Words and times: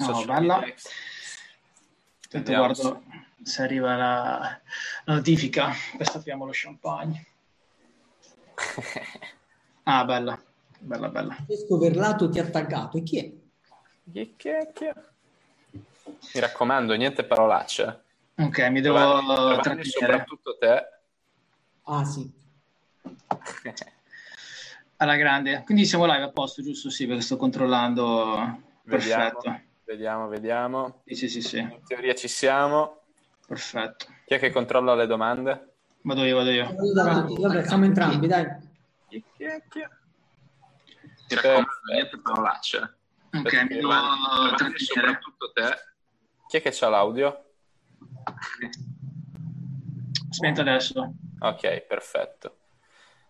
No, 0.00 0.24
bella. 0.24 0.64
Aspetta, 2.20 2.54
guardo 2.54 3.02
se 3.42 3.62
arriva 3.62 3.96
la, 3.96 4.60
la 5.04 5.14
notifica. 5.14 5.72
Adesso 5.94 6.18
apriamo 6.18 6.44
lo 6.44 6.50
champagne. 6.52 7.26
ah, 9.84 10.04
bella, 10.04 10.42
bella, 10.78 11.08
bella. 11.08 11.34
Francesco 11.34 11.78
Verlato 11.78 12.28
ti 12.28 12.38
ha 12.38 12.48
taggato. 12.48 12.98
E 12.98 13.02
chi 13.02 13.18
è? 13.18 13.32
Chi, 14.10 14.34
chi 14.36 14.48
è? 14.48 14.70
Chi 14.72 14.84
è? 14.84 14.94
Mi 15.72 16.40
raccomando, 16.40 16.94
niente 16.94 17.24
parolacce. 17.24 18.04
Ok, 18.36 18.58
mi 18.68 18.80
devo 18.80 18.98
Giovanni, 18.98 19.62
trattenere. 19.62 19.82
soprattutto 19.82 20.56
te. 20.58 20.88
Ah, 21.84 22.04
sì. 22.04 22.30
Alla 24.96 25.16
grande. 25.16 25.62
Quindi 25.64 25.86
siamo 25.86 26.04
live 26.04 26.22
a 26.22 26.30
posto, 26.30 26.62
giusto? 26.62 26.90
Sì, 26.90 27.06
perché 27.06 27.22
sto 27.22 27.36
controllando. 27.36 28.60
Vediamo, 28.82 29.38
Perfetto. 29.38 29.68
Vediamo, 29.90 30.28
vediamo. 30.28 31.02
Sì, 31.04 31.14
sì, 31.14 31.28
sì, 31.28 31.42
sì. 31.42 31.58
In 31.58 31.82
teoria 31.84 32.14
ci 32.14 32.28
siamo. 32.28 33.02
Perfetto. 33.46 34.06
Chi 34.24 34.34
è 34.34 34.38
che 34.38 34.50
controlla 34.50 34.94
le 34.94 35.06
domande? 35.06 35.74
Vado 36.02 36.24
io, 36.24 36.36
vado 36.36 36.50
io. 36.50 36.64
Vado 36.66 36.92
davanti. 36.92 37.40
Vabbè, 37.40 37.64
siamo 37.64 37.84
entrambi, 37.84 38.28
dai. 38.28 38.46
Chi, 39.08 39.24
è? 39.38 39.62
Chi 39.68 39.80
è? 39.80 39.88
Ti 41.26 41.34
raccomando, 41.34 41.68
niente 41.92 42.20
parolacce. 42.20 42.98
Ok, 43.32 43.62
mi 43.62 43.76
devo 43.76 43.92
soprattutto 44.76 45.52
te. 45.52 45.76
Chi 46.46 46.56
è 46.58 46.62
che 46.62 46.70
c'ha 46.72 46.88
l'audio? 46.88 47.54
Spento 50.30 50.60
adesso. 50.60 51.14
Ok, 51.40 51.80
perfetto. 51.80 52.58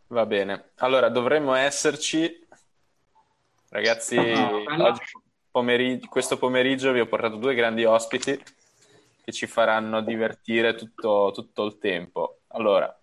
Va 0.08 0.26
bene. 0.26 0.72
Allora, 0.76 1.08
dovremmo 1.08 1.54
esserci. 1.54 2.46
Ragazzi, 3.70 4.16
bella. 4.16 4.88
oggi 4.88 5.02
pomeri- 5.50 6.00
questo 6.00 6.38
pomeriggio 6.38 6.92
vi 6.92 7.00
ho 7.00 7.06
portato 7.06 7.36
due 7.36 7.54
grandi 7.54 7.84
ospiti 7.84 8.40
che 9.22 9.32
ci 9.32 9.46
faranno 9.46 10.00
divertire 10.02 10.74
tutto, 10.74 11.30
tutto 11.34 11.64
il 11.64 11.78
tempo. 11.78 12.40
Allora, 12.48 12.94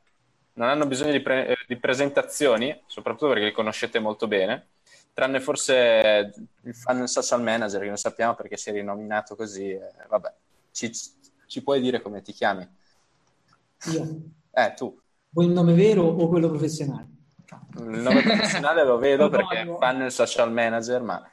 non 0.53 0.70
hanno 0.70 0.88
bisogno 0.88 1.12
di, 1.12 1.22
pre- 1.22 1.58
di 1.68 1.78
presentazioni, 1.78 2.84
soprattutto 2.88 3.30
perché 3.30 3.45
li 3.45 3.52
conoscete 3.52 4.00
molto 4.00 4.28
bene, 4.28 4.70
tranne 5.14 5.40
forse 5.40 6.34
il 6.64 6.75
fan 6.75 7.08
social 7.08 7.42
manager, 7.42 7.81
che 7.81 7.88
non 7.88 7.98
sappiamo 7.98 8.36
perché 8.36 8.58
si 8.58 8.70
è 8.70 8.73
rinominato 8.73 9.36
così. 9.36 9.70
eh, 9.70 9.92
vabbè, 10.08 10.34
ci, 10.72 10.92
ci 11.48 11.64
puoi 11.64 11.80
dire 11.80 12.02
come 12.02 12.22
ti 12.22 12.34
chiami? 12.34 12.68
Io. 13.92 14.06
Eh, 14.58 14.73
tu. 14.73 15.00
Vuoi 15.30 15.45
il 15.45 15.52
nome 15.52 15.75
vero 15.75 16.02
o 16.02 16.28
quello 16.28 16.50
professionale? 16.50 17.08
Il 17.78 18.00
nome 18.00 18.23
professionale 18.23 18.84
lo 18.84 18.98
vedo 18.98 19.30
perché 19.30 19.75
fan 19.78 20.09
social 20.09 20.52
manager, 20.52 21.03
ma 21.03 21.31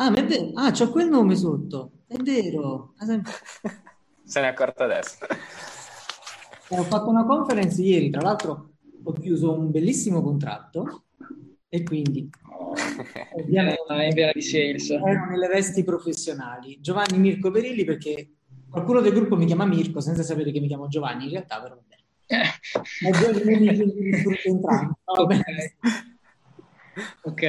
Ah, 0.00 0.08
ma 0.08 0.16
è 0.16 0.24
vero. 0.24 0.50
Ah, 0.54 0.70
c'ho 0.70 0.88
quel 0.90 1.08
nome 1.08 1.36
sotto. 1.36 1.90
È 2.06 2.16
vero. 2.16 2.94
Ah, 2.96 3.04
se 4.24 4.40
ne 4.40 4.46
è 4.46 4.48
accorta 4.50 4.84
adesso. 4.84 5.18
Eh, 5.28 6.78
Ho 6.78 6.82
fatto 6.84 7.10
una 7.10 7.26
conference 7.26 7.82
ieri, 7.82 8.08
tra 8.08 8.22
l'altro 8.22 8.70
ho 9.02 9.12
chiuso 9.12 9.52
un 9.52 9.70
bellissimo 9.70 10.22
contratto 10.22 11.04
e 11.68 11.82
quindi 11.82 12.30
ovviamente 13.34 13.82
piena 14.14 14.32
di 14.32 14.40
sales. 14.42 14.88
ero 14.90 15.26
nelle 15.28 15.48
vesti 15.48 15.84
professionali. 15.84 16.78
Giovanni 16.80 17.18
Mirko 17.18 17.50
Perilli 17.50 17.84
perché 17.84 18.36
qualcuno 18.70 19.00
del 19.00 19.12
gruppo 19.12 19.36
mi 19.36 19.44
chiama 19.44 19.66
Mirko 19.66 20.00
senza 20.00 20.22
sapere 20.22 20.50
che 20.50 20.60
mi 20.60 20.66
chiamo 20.68 20.88
Giovanni 20.88 21.24
in 21.24 21.30
realtà, 21.30 21.60
però 21.60 21.74
vabbè. 21.74 21.98
Ma 23.02 23.18
due 23.18 23.44
nomi 23.44 23.66
che 23.76 23.84
mi 23.84 24.12
sfrutto 24.14 24.48
entrambi. 24.48 24.94
Ok, 27.22 27.40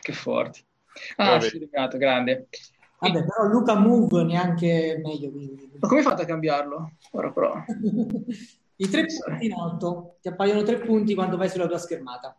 che 0.00 0.12
forti. 0.12 0.64
Ah, 1.16 1.40
sì, 1.40 1.58
legato, 1.58 1.96
grande. 1.96 2.48
Vabbè, 2.98 3.24
però 3.24 3.44
Luca 3.46 3.74
Move 3.74 4.22
neanche 4.22 5.00
meglio. 5.02 5.30
Ma 5.78 5.88
come 5.88 6.00
hai 6.00 6.06
fatto 6.06 6.22
a 6.22 6.26
cambiarlo? 6.26 6.92
Ora 7.12 7.30
però. 7.30 7.54
I 8.76 8.88
tre 8.88 9.06
punti 9.06 9.46
in 9.46 9.52
alto, 9.52 10.16
ti 10.20 10.28
appaiono 10.28 10.62
tre 10.62 10.78
punti 10.78 11.14
quando 11.14 11.36
vai 11.36 11.48
sulla 11.48 11.68
tua 11.68 11.78
schermata. 11.78 12.36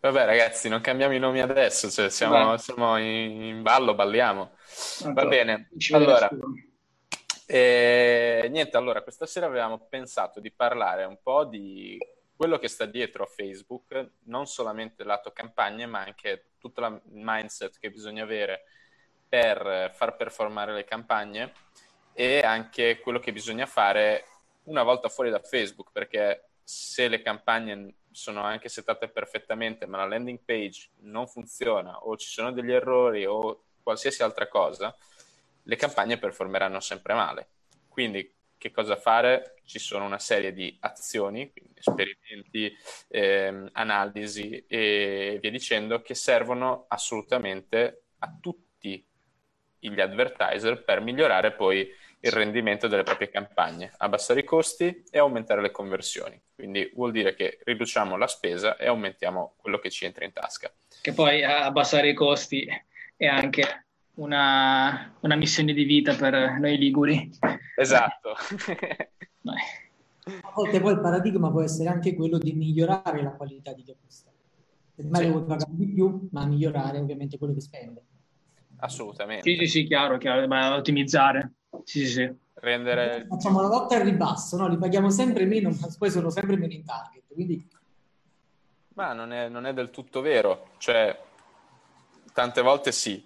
Vabbè, 0.00 0.24
ragazzi, 0.24 0.68
non 0.68 0.80
cambiamo 0.80 1.14
i 1.14 1.18
nomi 1.18 1.40
adesso, 1.40 1.90
cioè 1.90 2.10
siamo, 2.10 2.56
siamo 2.58 2.96
in, 2.98 3.42
in 3.42 3.62
ballo, 3.62 3.94
balliamo. 3.94 4.50
Va 5.12 5.26
bene, 5.26 5.68
allora, 5.92 6.28
eh, 7.46 8.48
niente, 8.50 8.76
allora, 8.76 9.02
questa 9.02 9.26
sera 9.26 9.46
avevamo 9.46 9.86
pensato 9.88 10.40
di 10.40 10.50
parlare 10.50 11.04
un 11.04 11.18
po' 11.22 11.44
di 11.44 11.96
quello 12.34 12.58
che 12.58 12.68
sta 12.68 12.84
dietro 12.84 13.22
a 13.22 13.26
Facebook, 13.26 14.10
non 14.24 14.46
solamente 14.46 15.04
lato 15.04 15.30
campagne, 15.32 15.86
ma 15.86 16.00
anche 16.00 16.50
tutto 16.66 16.80
la- 16.80 17.00
mindset 17.04 17.78
che 17.78 17.90
bisogna 17.90 18.22
avere 18.22 18.64
per 19.28 19.66
eh, 19.66 19.90
far 19.94 20.16
performare 20.16 20.72
le 20.72 20.84
campagne 20.84 21.52
e 22.12 22.40
anche 22.40 22.98
quello 23.00 23.18
che 23.18 23.32
bisogna 23.32 23.66
fare 23.66 24.24
una 24.64 24.82
volta 24.82 25.08
fuori 25.08 25.30
da 25.30 25.40
Facebook, 25.40 25.90
perché 25.92 26.48
se 26.62 27.08
le 27.08 27.22
campagne 27.22 27.94
sono 28.10 28.42
anche 28.42 28.68
settate 28.68 29.08
perfettamente, 29.08 29.86
ma 29.86 29.98
la 29.98 30.06
landing 30.06 30.40
page 30.44 30.90
non 31.00 31.28
funziona 31.28 31.98
o 31.98 32.16
ci 32.16 32.28
sono 32.28 32.52
degli 32.52 32.72
errori 32.72 33.26
o 33.26 33.64
qualsiasi 33.82 34.22
altra 34.22 34.48
cosa, 34.48 34.96
le 35.62 35.76
campagne 35.76 36.18
performeranno 36.18 36.80
sempre 36.80 37.14
male. 37.14 37.48
Quindi 37.88 38.35
che 38.58 38.70
cosa 38.70 38.96
fare? 38.96 39.56
Ci 39.64 39.78
sono 39.78 40.04
una 40.04 40.18
serie 40.18 40.52
di 40.52 40.76
azioni, 40.80 41.52
esperimenti, 41.74 42.74
ehm, 43.08 43.70
analisi 43.72 44.64
e 44.66 45.38
via 45.40 45.50
dicendo, 45.50 46.02
che 46.02 46.14
servono 46.14 46.86
assolutamente 46.88 48.04
a 48.18 48.36
tutti 48.40 49.04
gli 49.78 50.00
advertiser 50.00 50.82
per 50.82 51.00
migliorare 51.00 51.52
poi 51.52 51.88
il 52.20 52.32
rendimento 52.32 52.88
delle 52.88 53.02
proprie 53.02 53.28
campagne, 53.28 53.92
abbassare 53.98 54.40
i 54.40 54.44
costi 54.44 55.04
e 55.10 55.18
aumentare 55.18 55.60
le 55.60 55.70
conversioni. 55.70 56.40
Quindi 56.54 56.90
vuol 56.94 57.12
dire 57.12 57.34
che 57.34 57.60
riduciamo 57.62 58.16
la 58.16 58.26
spesa 58.26 58.76
e 58.76 58.86
aumentiamo 58.86 59.54
quello 59.56 59.78
che 59.78 59.90
ci 59.90 60.06
entra 60.06 60.24
in 60.24 60.32
tasca. 60.32 60.72
Che 61.00 61.12
poi 61.12 61.44
abbassare 61.44 62.08
i 62.08 62.14
costi 62.14 62.66
è 63.16 63.26
anche 63.26 63.86
una, 64.14 65.14
una 65.20 65.36
missione 65.36 65.72
di 65.72 65.84
vita 65.84 66.14
per 66.14 66.58
noi 66.58 66.76
liguri. 66.78 67.30
Esatto. 67.76 68.34
A 70.26 70.52
volte 70.54 70.80
poi 70.80 70.92
il 70.94 71.00
paradigma 71.00 71.50
può 71.50 71.62
essere 71.62 71.88
anche 71.88 72.14
quello 72.16 72.38
di 72.38 72.52
migliorare 72.52 73.22
la 73.22 73.30
qualità 73.30 73.72
di 73.72 73.82
chi 73.82 73.92
acquista. 73.92 74.30
Magari 74.96 75.26
Sì. 75.26 75.30
vuoi 75.30 75.44
pagare 75.44 75.70
di 75.72 75.86
più, 75.92 76.28
ma 76.32 76.44
migliorare 76.46 76.98
ovviamente 76.98 77.38
quello 77.38 77.54
che 77.54 77.60
spende. 77.60 78.02
Assolutamente. 78.78 79.48
Sì, 79.48 79.56
sì, 79.58 79.66
sì, 79.66 79.84
chiaro, 79.86 80.18
chiaro, 80.18 80.46
ma 80.48 80.74
ottimizzare. 80.74 81.52
Sì, 81.84 82.00
sì, 82.00 82.06
sì. 82.06 82.34
Rendere 82.54 83.26
Facciamo 83.28 83.60
la 83.60 83.68
lotta 83.68 83.96
al 83.96 84.02
ribasso, 84.02 84.56
no? 84.56 84.66
Li 84.66 84.78
paghiamo 84.78 85.10
sempre 85.10 85.44
meno, 85.44 85.68
ma 85.68 85.86
poi 85.96 86.10
sono 86.10 86.30
sempre 86.30 86.56
meno 86.56 86.72
in 86.72 86.84
target. 86.84 87.22
Quindi 87.32 87.68
Ma 88.94 89.12
non 89.12 89.30
è, 89.32 89.48
non 89.48 89.66
è 89.66 89.74
del 89.74 89.90
tutto 89.90 90.22
vero, 90.22 90.70
cioè 90.78 91.16
tante 92.32 92.62
volte 92.62 92.92
sì, 92.92 93.22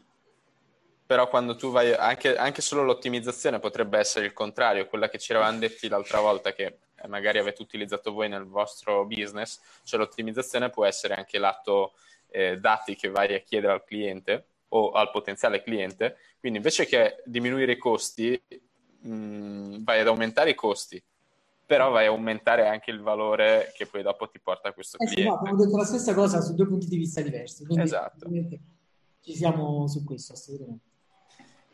però 1.11 1.29
quando 1.29 1.57
tu 1.57 1.73
vai, 1.73 1.93
anche, 1.93 2.37
anche 2.37 2.63
solo 2.63 2.85
l'ottimizzazione 2.85 3.59
potrebbe 3.59 3.99
essere 3.99 4.27
il 4.27 4.33
contrario, 4.33 4.87
quella 4.87 5.09
che 5.09 5.19
ci 5.19 5.33
eravamo 5.33 5.59
detti 5.59 5.89
l'altra 5.89 6.21
volta 6.21 6.53
che 6.53 6.77
eh, 6.95 7.09
magari 7.09 7.41
avete 7.41 7.63
utilizzato 7.63 8.13
voi 8.13 8.29
nel 8.29 8.45
vostro 8.45 9.05
business, 9.07 9.59
cioè 9.83 9.99
l'ottimizzazione 9.99 10.71
può 10.71 10.85
essere 10.85 11.15
anche 11.15 11.41
lato 11.41 11.95
eh, 12.29 12.61
dati 12.61 12.95
che 12.95 13.09
vai 13.09 13.35
a 13.35 13.41
chiedere 13.41 13.73
al 13.73 13.83
cliente 13.83 14.45
o 14.69 14.93
al 14.93 15.11
potenziale 15.11 15.65
cliente, 15.65 16.17
quindi 16.39 16.59
invece 16.59 16.87
che 16.87 17.21
diminuire 17.25 17.73
i 17.73 17.77
costi, 17.77 18.41
mh, 19.01 19.83
vai 19.83 19.99
ad 19.99 20.07
aumentare 20.07 20.51
i 20.51 20.55
costi, 20.55 21.03
però 21.67 21.91
vai 21.91 22.07
a 22.07 22.11
aumentare 22.11 22.69
anche 22.69 22.93
il 22.93 23.01
valore 23.01 23.73
che 23.75 23.87
poi 23.87 24.05
dopo 24.05 24.29
ti 24.29 24.39
porta 24.39 24.69
a 24.69 24.73
questo 24.73 24.97
eh 24.97 25.09
sì, 25.09 25.15
cliente. 25.15 25.35
no, 25.35 25.41
abbiamo 25.41 25.65
detto 25.65 25.77
la 25.77 25.85
stessa 25.85 26.15
cosa 26.15 26.41
su 26.41 26.55
due 26.55 26.69
punti 26.69 26.87
di 26.87 26.99
vista 26.99 27.21
diversi. 27.21 27.67
Esatto. 27.69 28.31
ci 29.21 29.35
siamo 29.35 29.89
su 29.89 30.05
questo, 30.05 30.35
assolutamente. 30.35 30.89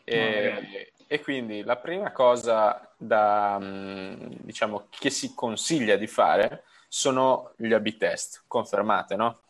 E, 0.09 0.93
e 1.09 1.21
quindi 1.21 1.63
la 1.65 1.77
prima 1.77 2.13
cosa 2.13 2.93
da, 2.97 3.59
mh, 3.59 4.39
diciamo, 4.43 4.87
che 4.89 5.11
si 5.11 5.35
consiglia 5.35 5.97
di 5.97 6.07
fare 6.07 6.63
sono 6.89 7.53
gli 7.57 7.73
A-B 7.73 7.97
test, 7.97 8.45
confermate, 8.47 9.17
no? 9.17 9.41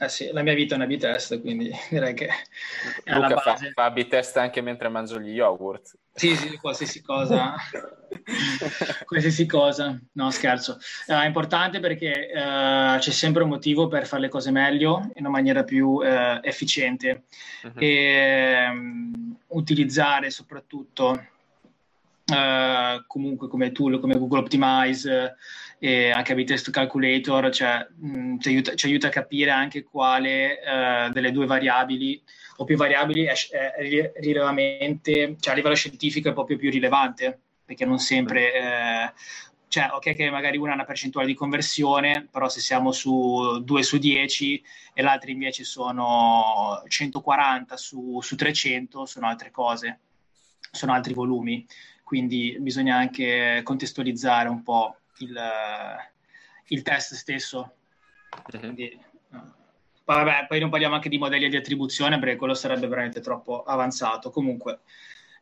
Eh 0.00 0.08
sì, 0.08 0.30
la 0.32 0.42
mia 0.42 0.54
vita 0.54 0.74
è 0.74 0.76
una 0.76 0.86
B-test, 0.86 1.40
quindi 1.40 1.70
direi 1.90 2.14
che 2.14 2.28
è 3.02 3.10
alla 3.10 3.26
Luca 3.26 3.40
fa, 3.40 3.50
base. 3.52 3.72
fa 3.72 3.84
A-B 3.86 4.06
test 4.06 4.36
anche 4.36 4.60
mentre 4.60 4.88
mangio 4.88 5.18
gli 5.20 5.30
yogurt. 5.30 5.92
Sì, 6.14 6.36
sì, 6.36 6.56
qualsiasi 6.56 7.02
cosa. 7.02 7.54
qualsiasi 9.04 9.46
cosa. 9.46 9.98
No, 10.12 10.30
scherzo. 10.30 10.78
Eh, 11.06 11.14
è 11.14 11.26
importante 11.26 11.80
perché 11.80 12.28
eh, 12.30 12.96
c'è 12.98 13.10
sempre 13.10 13.42
un 13.42 13.48
motivo 13.48 13.88
per 13.88 14.06
fare 14.06 14.22
le 14.22 14.28
cose 14.28 14.50
meglio 14.52 14.98
in 15.14 15.24
una 15.24 15.30
maniera 15.30 15.64
più 15.64 16.00
eh, 16.02 16.38
efficiente 16.42 17.24
Mhm. 17.64 17.72
e 17.78 18.68
mm, 18.70 19.12
utilizzare 19.48 20.30
soprattutto 20.30 21.26
eh, 22.32 23.04
comunque 23.06 23.48
come 23.48 23.72
tool 23.72 24.00
come 24.00 24.18
Google 24.18 24.40
Optimize 24.40 25.36
eh, 25.78 26.06
e 26.08 26.10
anche 26.10 26.32
A/B-Test 26.32 26.70
Calculator, 26.70 27.50
cioè, 27.50 27.86
mh, 27.96 28.38
ci, 28.38 28.48
aiuta, 28.48 28.74
ci 28.74 28.86
aiuta 28.86 29.06
a 29.06 29.10
capire 29.10 29.50
anche 29.50 29.84
quale 29.84 30.60
eh, 30.60 31.10
delle 31.10 31.32
due 31.32 31.46
variabili 31.46 32.20
o 32.56 32.64
più 32.64 32.76
variabili 32.76 33.24
è, 33.24 33.34
è 33.50 34.12
rilevamente, 34.16 35.36
cioè 35.38 35.52
a 35.52 35.56
livello 35.56 35.76
scientifico 35.76 36.28
è 36.28 36.32
proprio 36.32 36.56
più 36.56 36.70
rilevante, 36.70 37.40
perché 37.64 37.84
non 37.84 37.98
sempre... 37.98 38.54
Eh, 38.54 39.12
cioè, 39.68 39.90
ok 39.92 40.14
che 40.14 40.30
magari 40.30 40.56
una 40.56 40.70
ha 40.70 40.74
una 40.74 40.84
percentuale 40.84 41.26
di 41.26 41.34
conversione, 41.34 42.26
però 42.30 42.48
se 42.48 42.60
siamo 42.60 42.90
su 42.90 43.62
2 43.62 43.82
su 43.82 43.98
10 43.98 44.64
e 44.94 45.02
l'altra 45.02 45.30
invece 45.30 45.62
sono 45.62 46.82
140 46.88 47.76
su, 47.76 48.18
su 48.22 48.34
300, 48.34 49.04
sono 49.04 49.26
altre 49.26 49.50
cose, 49.50 50.00
sono 50.70 50.94
altri 50.94 51.12
volumi. 51.12 51.66
Quindi 52.08 52.56
bisogna 52.58 52.96
anche 52.96 53.60
contestualizzare 53.62 54.48
un 54.48 54.62
po' 54.62 54.96
il, 55.18 55.38
il 56.68 56.80
test 56.80 57.12
stesso. 57.12 57.74
Mm-hmm. 58.50 58.60
Quindi, 58.62 59.00
poi, 59.28 60.24
vabbè, 60.24 60.46
poi 60.48 60.58
non 60.58 60.70
parliamo 60.70 60.94
anche 60.94 61.10
di 61.10 61.18
modelli 61.18 61.50
di 61.50 61.56
attribuzione 61.58 62.18
perché 62.18 62.36
quello 62.36 62.54
sarebbe 62.54 62.86
veramente 62.86 63.20
troppo 63.20 63.62
avanzato. 63.62 64.30
Comunque, 64.30 64.80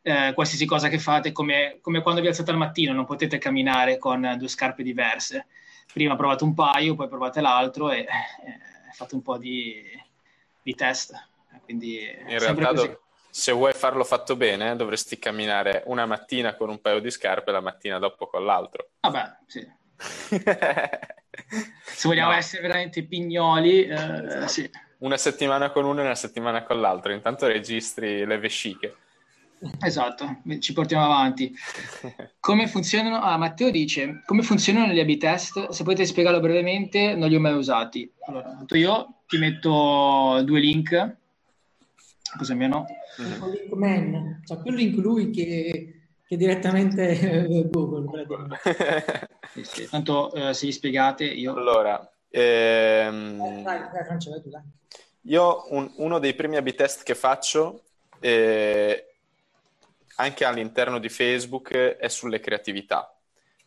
eh, 0.01 0.33
qualsiasi 0.33 0.65
cosa 0.65 0.89
che 0.89 0.99
fate, 0.99 1.31
come, 1.31 1.77
come, 1.79 2.01
quando 2.01 2.19
vi 2.19 2.27
alzate 2.27 2.51
al 2.51 2.57
mattino, 2.57 2.91
non 2.91 3.05
potete 3.05 3.37
camminare 3.37 3.97
con 3.97 4.35
due 4.37 4.49
scarpe 4.49 4.83
diverse. 4.83 5.47
Prima 5.93 6.17
provate 6.17 6.43
un 6.43 6.53
paio, 6.53 6.95
poi 6.95 7.07
provate 7.07 7.39
l'altro 7.39 7.91
e 7.91 7.99
eh, 7.99 8.07
fate 8.91 9.15
un 9.15 9.21
po' 9.21 9.37
di, 9.37 9.85
di 10.61 10.75
test. 10.75 11.13
Quindi, 11.63 12.01
In 12.27 12.39
realtà, 12.39 12.73
do- 12.73 13.06
se 13.37 13.51
vuoi 13.51 13.71
farlo 13.73 14.03
fatto 14.03 14.35
bene, 14.35 14.75
dovresti 14.75 15.19
camminare 15.19 15.83
una 15.85 16.07
mattina 16.07 16.55
con 16.55 16.69
un 16.69 16.81
paio 16.81 16.99
di 16.99 17.11
scarpe 17.11 17.51
e 17.51 17.53
la 17.53 17.61
mattina 17.61 17.99
dopo 17.99 18.25
con 18.25 18.43
l'altro. 18.43 18.89
Vabbè, 19.01 19.37
sì. 19.45 19.63
Se 21.85 22.07
vogliamo 22.07 22.31
no. 22.31 22.35
essere 22.35 22.63
veramente 22.63 23.03
pignoli, 23.03 23.85
eh, 23.85 24.47
sì. 24.47 24.67
Una 24.99 25.17
settimana 25.17 25.69
con 25.69 25.85
uno 25.85 25.99
e 26.01 26.05
una 26.05 26.15
settimana 26.15 26.63
con 26.63 26.81
l'altro, 26.81 27.13
intanto 27.13 27.45
registri 27.45 28.25
le 28.25 28.39
vesciche. 28.39 28.95
Esatto, 29.81 30.41
ci 30.57 30.73
portiamo 30.73 31.05
avanti. 31.05 31.53
Come 32.39 32.65
funzionano? 32.65 33.21
Ah, 33.21 33.37
Matteo 33.37 33.69
dice, 33.69 34.23
come 34.25 34.41
funzionano 34.41 34.91
gli 34.91 34.99
A-B 34.99 35.17
test? 35.17 35.69
Se 35.69 35.83
potete 35.83 36.07
spiegarlo 36.07 36.39
brevemente, 36.39 37.13
non 37.13 37.29
li 37.29 37.35
ho 37.35 37.39
mai 37.39 37.53
usati. 37.53 38.11
Allora, 38.27 38.65
io 38.71 39.21
ti 39.27 39.37
metto 39.37 40.41
due 40.43 40.59
link. 40.59 41.17
Cosa 42.35 42.53
hanno? 42.53 42.85
Mm. 43.21 43.43
Link 43.51 43.73
man, 43.73 44.41
c'ha 44.45 44.57
più 44.57 44.71
link 44.71 44.97
lui 44.97 45.29
che 45.29 45.97
che 46.27 46.35
direttamente 46.35 47.65
Google. 47.69 48.59
sì, 49.53 49.63
sì. 49.63 49.89
Tanto 49.89 50.33
eh, 50.33 50.53
se 50.53 50.67
gli 50.67 50.71
spiegate 50.73 51.23
io... 51.23 51.55
Allora, 51.55 52.11
ehm... 52.29 53.63
dai, 53.63 53.79
dai, 53.79 54.03
Francia, 54.05 54.37
tu, 54.41 54.49
dai. 54.49 54.61
io 55.21 55.65
un, 55.69 55.89
uno 55.95 56.19
dei 56.19 56.33
primi 56.33 56.57
A-B 56.57 56.75
test 56.75 57.03
che 57.03 57.15
faccio 57.15 57.83
eh, 58.19 59.15
anche 60.15 60.43
all'interno 60.43 60.99
di 60.99 61.07
Facebook 61.07 61.71
è 61.71 62.09
sulle 62.09 62.41
creatività. 62.41 63.09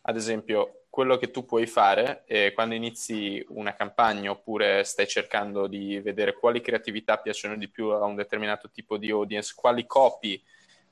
Ad 0.01 0.15
esempio, 0.15 0.80
quello 0.91 1.17
che 1.17 1.31
tu 1.31 1.45
puoi 1.45 1.67
fare 1.67 2.23
eh, 2.25 2.51
quando 2.53 2.75
inizi 2.75 3.43
una 3.51 3.73
campagna 3.73 4.29
oppure 4.29 4.83
stai 4.83 5.07
cercando 5.07 5.65
di 5.65 6.01
vedere 6.01 6.33
quali 6.33 6.59
creatività 6.59 7.17
piacciono 7.17 7.55
di 7.55 7.69
più 7.69 7.87
a 7.87 8.03
un 8.03 8.15
determinato 8.15 8.69
tipo 8.69 8.97
di 8.97 9.09
audience, 9.09 9.53
quali 9.55 9.85
copy 9.85 10.43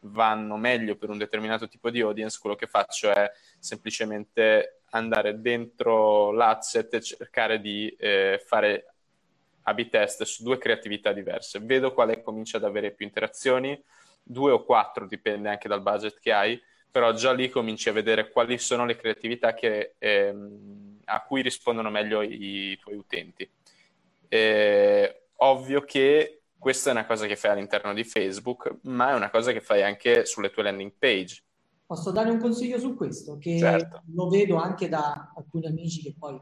vanno 0.04 0.56
meglio 0.56 0.96
per 0.96 1.10
un 1.10 1.18
determinato 1.18 1.68
tipo 1.68 1.90
di 1.90 2.00
audience, 2.00 2.40
quello 2.40 2.56
che 2.56 2.68
faccio 2.68 3.12
è 3.12 3.30
semplicemente 3.60 4.84
andare 4.92 5.42
dentro 5.42 6.32
l'asset 6.32 6.94
e 6.94 7.02
cercare 7.02 7.60
di 7.60 7.94
eh, 8.00 8.42
fare 8.44 8.94
A-B 9.64 9.90
test 9.90 10.24
su 10.24 10.44
due 10.44 10.58
creatività 10.58 11.12
diverse. 11.12 11.60
Vedo 11.60 11.94
quale 11.94 12.22
comincia 12.22 12.56
ad 12.56 12.64
avere 12.64 12.92
più 12.92 13.06
interazioni, 13.06 13.78
due 14.24 14.54
o 14.54 14.64
quattro, 14.64 15.06
dipende 15.06 15.50
anche 15.50 15.68
dal 15.68 15.82
budget 15.82 16.18
che 16.22 16.32
hai, 16.32 16.62
però 16.92 17.14
già 17.14 17.32
lì 17.34 17.50
cominci 17.50 17.90
a 17.90 17.94
vedere 17.94 18.30
quali 18.30 18.58
sono 18.58 18.86
le 18.86 18.96
creatività 18.96 19.54
che, 19.54 19.96
ehm, 19.98 21.00
a 21.06 21.22
cui 21.24 21.42
rispondono 21.42 21.90
meglio 21.90 22.22
i, 22.22 22.72
i 22.72 22.78
tuoi 22.78 22.96
utenti. 22.96 23.50
Eh, 24.28 25.22
ovvio 25.38 25.82
che 25.82 26.42
questa 26.58 26.90
è 26.90 26.94
una 26.94 27.06
cosa 27.06 27.26
che 27.26 27.36
fai 27.36 27.52
all'interno 27.52 27.94
di 27.94 28.04
Facebook, 28.04 28.80
ma 28.84 29.12
è 29.12 29.16
una 29.16 29.30
cosa 29.30 29.52
che 29.52 29.62
fai 29.62 29.82
anche 29.82 30.26
sulle 30.26 30.52
tue 30.52 30.64
landing 30.64 30.94
page. 30.98 31.44
Posso 31.86 32.12
dare 32.12 32.30
un 32.30 32.40
consiglio 32.40 32.78
su 32.78 32.96
questo? 32.96 33.38
Che 33.38 33.58
certo. 33.58 34.04
lo 34.14 34.28
vedo 34.28 34.58
anche 34.58 34.90
da 34.90 35.34
alcuni 35.36 35.68
amici 35.68 36.02
che 36.02 36.14
poi 36.18 36.40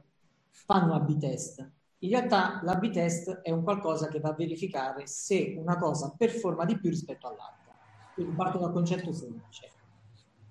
fanno 0.49 0.95
A-B 0.95 1.17
test. 1.17 1.71
In 1.99 2.09
realtà 2.09 2.59
l'A-B 2.63 2.91
test 2.91 3.41
è 3.41 3.51
un 3.51 3.63
qualcosa 3.63 4.07
che 4.07 4.19
va 4.19 4.29
a 4.29 4.35
verificare 4.35 5.07
se 5.07 5.55
una 5.57 5.77
cosa 5.77 6.13
performa 6.17 6.65
di 6.65 6.77
più 6.77 6.89
rispetto 6.89 7.27
all'altra. 7.27 7.73
Quindi 8.13 8.35
parto 8.35 8.57
dal 8.57 8.71
concetto 8.71 9.13
semplice. 9.13 9.69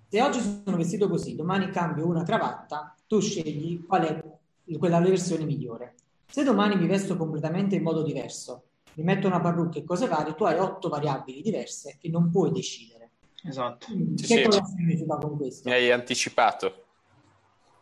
Se 0.08 0.22
oggi 0.22 0.40
sono 0.64 0.76
vestito 0.76 1.08
così, 1.08 1.34
domani 1.34 1.70
cambio 1.70 2.06
una 2.06 2.22
cravatta, 2.22 2.94
tu 3.06 3.20
scegli 3.20 3.84
qual 3.84 4.04
è 4.04 4.78
quella 4.78 5.00
versione 5.00 5.44
migliore. 5.44 5.94
Se 6.28 6.44
domani 6.44 6.76
mi 6.76 6.86
vesto 6.86 7.16
completamente 7.16 7.74
in 7.74 7.82
modo 7.82 8.02
diverso, 8.02 8.64
mi 8.94 9.04
metto 9.04 9.26
una 9.26 9.40
parrucca 9.40 9.78
e 9.78 9.84
cose 9.84 10.06
varie, 10.06 10.34
tu 10.34 10.44
hai 10.44 10.58
otto 10.58 10.88
variabili 10.88 11.42
diverse 11.42 11.98
e 12.00 12.08
non 12.08 12.30
puoi 12.30 12.52
decidere. 12.52 13.10
Esatto. 13.44 13.86
Sì, 13.86 14.14
che 14.14 14.36
sì. 14.36 14.42
cosa 14.42 14.64
significa 14.64 15.16
con 15.16 15.36
questo? 15.36 15.68
Mi 15.68 15.74
hai 15.74 15.90
anticipato. 15.90 16.84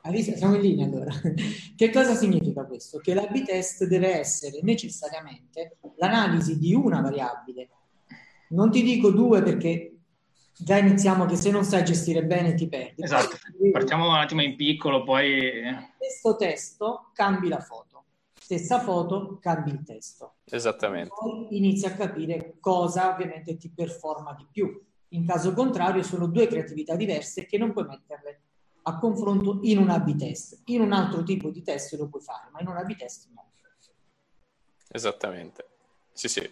Alice, 0.03 0.37
siamo 0.37 0.57
in 0.57 0.63
linea 0.63 0.87
allora. 0.87 1.13
che 1.77 1.91
cosa 1.91 2.15
significa 2.15 2.65
questo? 2.65 2.99
Che 2.99 3.15
l'A-B 3.15 3.45
test 3.45 3.85
deve 3.85 4.19
essere 4.19 4.61
necessariamente 4.63 5.77
l'analisi 5.97 6.59
di 6.59 6.75
una 6.75 7.01
variabile. 7.01 7.69
Non 8.49 8.71
ti 8.71 8.83
dico 8.83 9.11
due 9.11 9.43
perché 9.43 9.94
già 10.57 10.79
iniziamo 10.79 11.27
che 11.27 11.37
se 11.37 11.51
non 11.51 11.65
sai 11.65 11.85
gestire 11.85 12.25
bene 12.25 12.55
ti 12.55 12.69
perdi. 12.69 13.03
Esatto, 13.03 13.37
partiamo 13.73 14.09
un 14.09 14.15
attimo 14.15 14.43
in 14.43 14.57
piccolo, 14.57 15.03
poi... 15.03 15.63
Questo 15.97 16.37
testo 16.37 17.11
cambi 17.13 17.49
la 17.49 17.61
foto 17.61 17.95
stessa 18.45 18.79
foto, 18.79 19.39
cambi 19.41 19.71
il 19.71 19.83
testo. 19.83 20.35
Esattamente. 20.45 21.09
Poi 21.19 21.57
inizi 21.57 21.87
a 21.87 21.95
capire 21.95 22.57
cosa 22.61 23.11
ovviamente 23.11 23.57
ti 23.57 23.71
performa 23.71 24.35
di 24.35 24.47
più. 24.51 24.85
In 25.09 25.27
caso 25.27 25.55
contrario 25.55 26.03
sono 26.03 26.27
due 26.27 26.47
creatività 26.47 26.95
diverse 26.95 27.47
che 27.47 27.57
non 27.57 27.73
puoi 27.73 27.87
metterle 27.87 28.41
a 28.83 28.99
confronto 28.99 29.61
in 29.63 29.79
un 29.79 29.89
A-B 29.89 30.17
test. 30.17 30.61
In 30.67 30.83
un 30.83 30.93
altro 30.93 31.23
tipo 31.23 31.49
di 31.49 31.63
test 31.63 31.95
lo 31.95 32.09
puoi 32.09 32.21
fare, 32.21 32.51
ma 32.53 32.61
in 32.61 32.69
un 32.69 32.77
A-B 32.77 32.95
test 32.97 33.31
no. 33.33 33.51
Esattamente. 34.91 35.67
Sì, 36.13 36.29
sì. 36.29 36.51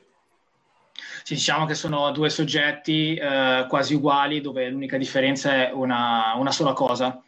Sì, 1.22 1.34
diciamo 1.34 1.66
che 1.66 1.74
sono 1.74 2.10
due 2.10 2.30
soggetti 2.30 3.14
eh, 3.14 3.66
quasi 3.68 3.94
uguali 3.94 4.40
dove 4.40 4.68
l'unica 4.68 4.96
differenza 4.96 5.68
è 5.68 5.70
una, 5.72 6.34
una 6.36 6.50
sola 6.50 6.72
cosa 6.72 7.22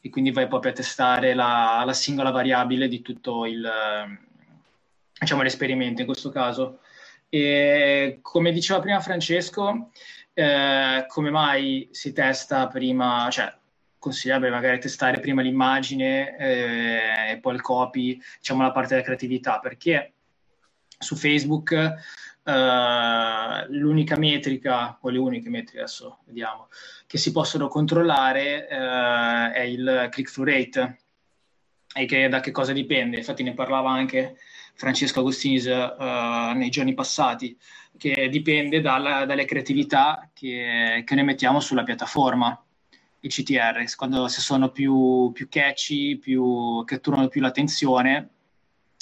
e 0.00 0.08
quindi 0.08 0.30
vai 0.30 0.46
proprio 0.46 0.70
a 0.70 0.74
testare 0.74 1.34
la, 1.34 1.82
la 1.84 1.92
singola 1.92 2.30
variabile 2.30 2.86
di 2.86 3.02
tutto 3.02 3.44
il, 3.46 3.68
diciamo, 5.18 5.42
l'esperimento 5.42 6.00
in 6.00 6.06
questo 6.06 6.30
caso. 6.30 6.78
E 7.28 8.18
come 8.22 8.52
diceva 8.52 8.80
prima 8.80 9.00
Francesco, 9.00 9.90
eh, 10.32 11.04
come 11.08 11.30
mai 11.30 11.88
si 11.90 12.12
testa 12.12 12.66
prima, 12.68 13.28
cioè 13.30 13.52
consigliabile 13.98 14.50
magari 14.50 14.78
testare 14.80 15.20
prima 15.20 15.42
l'immagine 15.42 16.36
eh, 16.38 17.32
e 17.32 17.38
poi 17.38 17.54
il 17.54 17.60
copy, 17.60 18.18
diciamo 18.38 18.62
la 18.62 18.72
parte 18.72 18.94
della 18.94 19.04
creatività, 19.04 19.58
perché 19.58 20.14
su 20.98 21.16
Facebook 21.16 21.94
eh, 22.42 23.66
l'unica 23.68 24.16
metrica, 24.16 24.98
o 25.00 25.08
le 25.08 25.18
uniche 25.18 25.50
metriche 25.50 25.78
adesso 25.78 26.18
vediamo, 26.24 26.68
che 27.06 27.18
si 27.18 27.32
possono 27.32 27.68
controllare 27.68 28.66
uh, 28.70 29.52
è 29.52 29.60
il 29.60 30.08
click-through 30.10 30.48
rate 30.48 31.00
e 31.94 32.06
che 32.06 32.28
da 32.28 32.40
che 32.40 32.50
cosa 32.50 32.72
dipende. 32.72 33.18
Infatti 33.18 33.42
ne 33.42 33.54
parlava 33.54 33.90
anche 33.90 34.36
Francesco 34.74 35.20
Agostinis 35.20 35.66
uh, 35.66 36.56
nei 36.56 36.70
giorni 36.70 36.94
passati, 36.94 37.58
che 37.96 38.28
dipende 38.30 38.80
dalla, 38.80 39.26
dalle 39.26 39.44
creatività 39.44 40.30
che, 40.32 41.02
che 41.04 41.14
noi 41.14 41.24
mettiamo 41.24 41.60
sulla 41.60 41.82
piattaforma 41.82 42.64
i 43.22 43.28
CTR, 43.28 43.84
quando 43.96 44.28
se 44.28 44.40
sono 44.40 44.70
più, 44.70 45.30
più 45.34 45.48
catchy, 45.48 46.16
più, 46.16 46.82
catturano 46.86 47.28
più 47.28 47.42
l'attenzione, 47.42 48.30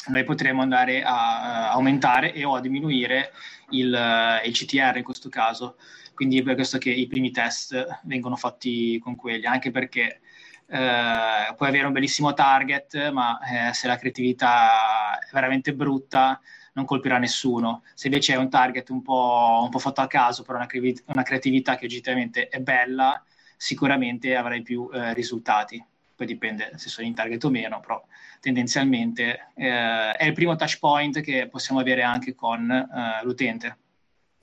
noi 0.09 0.25
potremo 0.25 0.63
andare 0.63 1.03
a, 1.03 1.69
a 1.69 1.71
aumentare 1.73 2.33
e 2.33 2.45
o 2.45 2.55
a 2.55 2.61
diminuire 2.61 3.33
il, 3.71 4.41
il, 4.45 4.53
CTR 4.53 4.97
in 4.97 5.05
questo 5.05 5.29
caso. 5.29 5.77
Quindi 6.15 6.39
è 6.39 6.43
per 6.43 6.55
questo 6.55 6.79
che 6.79 6.91
i 6.91 7.07
primi 7.07 7.31
test 7.31 8.01
vengono 8.03 8.37
fatti 8.37 8.99
con 8.99 9.15
quelli, 9.15 9.47
anche 9.47 9.71
perché 9.71 10.21
eh, 10.67 11.55
puoi 11.57 11.69
avere 11.69 11.87
un 11.87 11.93
bellissimo 11.93 12.35
target, 12.35 13.11
ma 13.11 13.39
eh, 13.41 13.73
se 13.73 13.87
la 13.87 13.97
creatività 13.97 15.19
è 15.19 15.29
veramente 15.33 15.75
brutta 15.75 16.41
non 16.79 16.85
colpirà 16.85 17.19
nessuno. 17.19 17.83
Se 17.95 18.07
invece 18.07 18.35
è 18.35 18.37
un 18.37 18.49
target 18.49 18.89
un 18.91 19.03
po', 19.03 19.61
un 19.65 19.71
po 19.71 19.79
fatto 19.79 20.01
a 20.01 20.07
caso, 20.07 20.43
però 20.45 20.59
una, 20.59 20.69
una, 21.07 21.23
creatività 21.23 21.77
che 21.77 21.87
oggettivamente 21.87 22.49
è 22.49 22.61
bella, 22.61 23.23
sicuramente 23.57 24.37
avrai 24.37 24.63
più 24.63 24.89
eh, 24.93 25.13
risultati. 25.13 25.85
Poi 26.15 26.27
dipende 26.27 26.73
se 26.77 26.89
sono 26.89 27.07
in 27.07 27.15
target 27.15 27.43
o 27.45 27.51
meno, 27.51 27.81
però 27.81 28.05
tendenzialmente 28.41 29.51
eh, 29.55 30.13
è 30.13 30.25
il 30.25 30.33
primo 30.33 30.57
touch 30.57 30.79
point 30.79 31.21
che 31.21 31.49
possiamo 31.49 31.81
avere 31.81 32.03
anche 32.03 32.35
con 32.35 32.71
eh, 32.71 33.25
l'utente. 33.25 33.79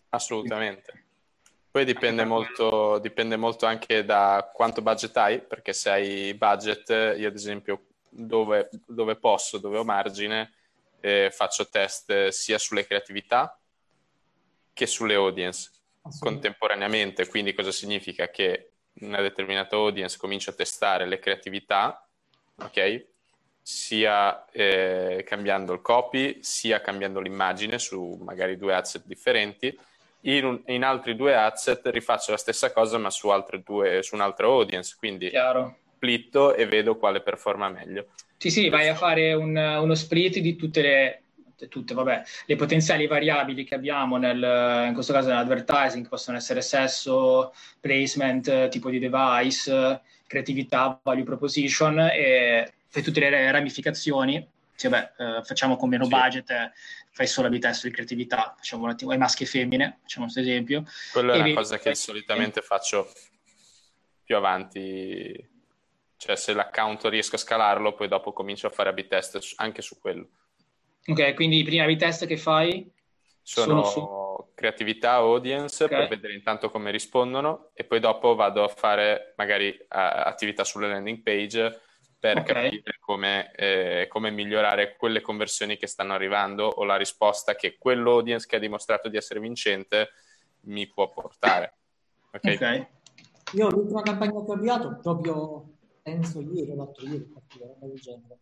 Assolutamente. 0.09 1.03
Poi 1.75 1.83
dipende 1.83 2.23
molto, 2.23 2.99
dipende 2.99 3.35
molto 3.35 3.65
anche 3.65 4.05
da 4.05 4.49
quanto 4.53 4.81
budget 4.81 5.17
hai, 5.17 5.41
perché 5.41 5.73
se 5.73 5.89
hai 5.89 6.33
budget, 6.33 7.15
io 7.17 7.27
ad 7.27 7.35
esempio 7.35 7.87
dove, 8.09 8.69
dove 8.87 9.17
posso, 9.17 9.57
dove 9.57 9.77
ho 9.77 9.83
margine, 9.83 10.53
eh, 11.01 11.29
faccio 11.31 11.67
test 11.67 12.29
sia 12.29 12.57
sulle 12.57 12.85
creatività 12.87 13.59
che 14.71 14.87
sulle 14.87 15.15
audience 15.15 15.71
contemporaneamente. 16.19 17.27
Quindi 17.27 17.53
cosa 17.53 17.71
significa? 17.71 18.29
Che 18.29 18.71
una 19.01 19.19
determinata 19.19 19.75
audience 19.75 20.17
comincio 20.17 20.51
a 20.51 20.53
testare 20.53 21.05
le 21.05 21.19
creatività, 21.19 22.07
ok? 22.55 23.05
Sia 23.67 24.45
eh, 24.51 25.23
cambiando 25.25 25.73
il 25.73 25.81
copy, 25.81 26.37
sia 26.43 26.81
cambiando 26.81 27.19
l'immagine 27.19 27.79
su 27.79 28.19
magari 28.21 28.57
due 28.57 28.75
asset 28.75 29.01
differenti. 29.05 29.75
In, 30.21 30.45
un, 30.45 30.61
in 30.67 30.83
altri 30.83 31.15
due 31.15 31.35
asset 31.35 31.81
rifaccio 31.87 32.29
la 32.29 32.37
stessa 32.37 32.71
cosa, 32.71 32.99
ma 32.99 33.09
su, 33.09 33.29
altre 33.29 33.63
due, 33.65 34.03
su 34.03 34.13
un'altra 34.13 34.45
audience. 34.45 34.95
Quindi 34.99 35.29
Chiaro. 35.29 35.77
splitto 35.95 36.53
e 36.53 36.67
vedo 36.67 36.95
quale 36.97 37.21
performa 37.21 37.67
meglio. 37.69 38.09
Sì, 38.37 38.51
sì, 38.51 38.69
vai 38.69 38.87
a 38.87 38.93
fare 38.93 39.33
un, 39.33 39.55
uno 39.55 39.95
split 39.95 40.37
di 40.37 40.55
tutte 40.55 40.81
le 40.83 41.19
tutte, 41.69 41.93
vabbè, 41.95 42.21
le 42.45 42.55
potenziali 42.55 43.07
variabili 43.07 43.63
che 43.63 43.73
abbiamo 43.73 44.17
nel, 44.17 44.87
in 44.87 44.93
questo 44.93 45.13
caso 45.13 45.29
nell'advertising 45.29 46.07
possono 46.07 46.37
essere 46.37 46.61
sesso, 46.61 47.53
placement, 47.79 48.67
tipo 48.67 48.91
di 48.91 48.99
device, 48.99 50.01
creatività, 50.27 50.99
value 51.01 51.23
proposition 51.23 51.97
e 51.99 52.73
fai 52.95 53.03
tutte 53.03 53.19
le 53.19 53.51
ramificazioni. 53.51 54.47
Sì, 54.73 54.87
vabbè, 54.87 55.13
eh, 55.17 55.43
facciamo 55.43 55.75
con 55.75 55.89
meno 55.89 56.05
sì. 56.05 56.09
budget, 56.09 56.49
eh, 56.49 56.71
fai 57.11 57.27
solo 57.27 57.47
a 57.47 57.59
test 57.59 57.85
di 57.85 57.91
creatività, 57.91 58.53
facciamo 58.55 58.83
un 58.83 58.89
attimo 58.89 59.11
ai 59.11 59.17
maschi 59.17 59.43
e 59.43 59.45
femmine, 59.45 59.99
facciamo 60.01 60.25
questo 60.25 60.41
esempio. 60.41 60.83
Quello 61.11 61.33
è 61.33 61.39
una 61.39 61.53
cosa 61.53 61.77
che 61.77 61.93
solitamente 61.93 62.61
faccio 62.61 63.11
più 64.23 64.35
avanti, 64.35 65.49
cioè 66.17 66.35
se 66.35 66.53
l'account 66.53 67.05
riesco 67.05 67.35
a 67.35 67.39
scalarlo, 67.39 67.93
poi 67.93 68.07
dopo 68.07 68.31
comincio 68.33 68.67
a 68.67 68.69
fare 68.69 68.89
a 68.89 68.93
test 68.93 69.53
anche 69.57 69.81
su 69.81 69.99
quello. 69.99 70.27
Ok, 71.07 71.33
quindi 71.35 71.59
i 71.59 71.63
primi 71.63 71.93
a 71.93 71.97
test 71.97 72.25
che 72.25 72.37
fai 72.37 72.89
sono, 73.41 73.83
sono 73.83 74.35
su... 74.37 74.53
creatività, 74.55 75.13
audience, 75.13 75.83
okay. 75.83 75.99
per 75.99 76.07
vedere 76.07 76.33
intanto 76.33 76.69
come 76.69 76.91
rispondono 76.91 77.71
e 77.73 77.83
poi 77.83 77.99
dopo 77.99 78.35
vado 78.35 78.63
a 78.63 78.67
fare 78.69 79.33
magari 79.37 79.69
uh, 79.69 79.85
attività 79.89 80.63
sulle 80.63 80.87
landing 80.87 81.21
page 81.21 81.79
per 82.17 82.39
okay. 82.39 82.63
capire 82.63 82.97
come, 82.99 83.51
eh, 83.55 84.07
come, 84.09 84.31
migliorare 84.31 84.95
quelle 84.95 85.21
conversioni 85.21 85.77
che 85.77 85.87
stanno 85.87 86.13
arrivando 86.13 86.65
o 86.65 86.83
la 86.83 86.95
risposta 86.95 87.55
che 87.55 87.77
quell'audience 87.77 88.47
che 88.47 88.55
ha 88.55 88.59
dimostrato 88.59 89.09
di 89.09 89.17
essere 89.17 89.39
vincente 89.39 90.11
mi 90.61 90.87
può 90.87 91.09
portare. 91.11 91.73
Ok. 92.31 92.53
okay. 92.55 92.87
Io 93.53 93.69
l'ultima 93.69 94.01
campagna 94.01 94.43
che 94.43 94.51
ho 94.51 94.53
avviato, 94.53 94.97
proprio 95.01 95.77
penso 96.01 96.41
ieri 96.41 96.71
o 96.71 96.75
l'altro 96.75 97.05
ieri, 97.05 97.31
roba 97.59 97.85
del 97.85 97.99
genere 97.99 98.39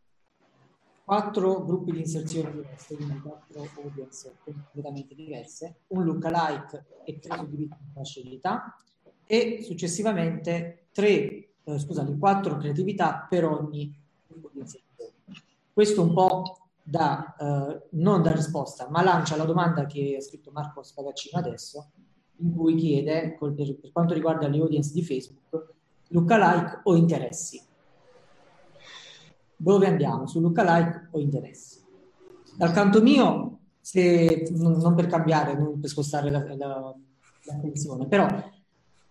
quattro 1.03 1.63
gruppi 1.65 1.91
di 1.91 1.99
inserzione 1.99 2.51
diverse, 2.51 2.95
quindi 2.95 3.19
quattro 3.19 3.67
audience 3.75 4.35
completamente 4.43 5.15
diverse, 5.15 5.81
un 5.87 6.03
lookalike 6.05 6.85
e 7.03 7.19
tre 7.19 7.37
suddivisi 7.37 7.73
in 7.79 7.91
fasce 7.93 8.21
di 8.21 8.35
età 8.35 8.77
e 9.25 9.61
successivamente 9.61 10.87
tre, 10.93 11.52
eh, 11.63 11.79
scusate, 11.79 12.17
quattro 12.17 12.57
creatività 12.57 13.25
per 13.29 13.45
ogni 13.45 13.95
gruppo 14.27 14.49
di 14.53 14.59
inserzione. 14.59 15.11
Questo 15.71 16.01
un 16.01 16.13
po' 16.13 16.57
da, 16.83 17.35
eh, 17.35 17.87
non 17.91 18.21
da 18.21 18.31
risposta, 18.31 18.89
ma 18.89 19.03
lancia 19.03 19.35
la 19.35 19.45
domanda 19.45 19.85
che 19.85 20.15
ha 20.17 20.21
scritto 20.21 20.51
Marco 20.51 20.83
Spagaccino 20.83 21.39
adesso, 21.39 21.91
in 22.37 22.55
cui 22.55 22.75
chiede, 22.75 23.37
per, 23.39 23.53
per 23.53 23.91
quanto 23.91 24.13
riguarda 24.13 24.47
le 24.47 24.59
audience 24.59 24.91
di 24.93 25.03
Facebook, 25.03 25.73
lookalike 26.09 26.81
o 26.83 26.95
interessi 26.95 27.61
dove 29.63 29.87
andiamo? 29.87 30.27
Su 30.27 30.41
lookalike 30.41 31.07
o 31.11 31.19
interessi? 31.19 31.79
Dal 32.57 32.73
canto 32.73 33.01
mio, 33.01 33.59
se, 33.79 34.49
non 34.51 34.93
per 34.93 35.07
cambiare, 35.07 35.57
non 35.57 35.79
per 35.79 35.89
spostare 35.89 36.29
la, 36.29 36.43
la, 36.55 36.93
l'attenzione, 37.45 38.07
però 38.07 38.27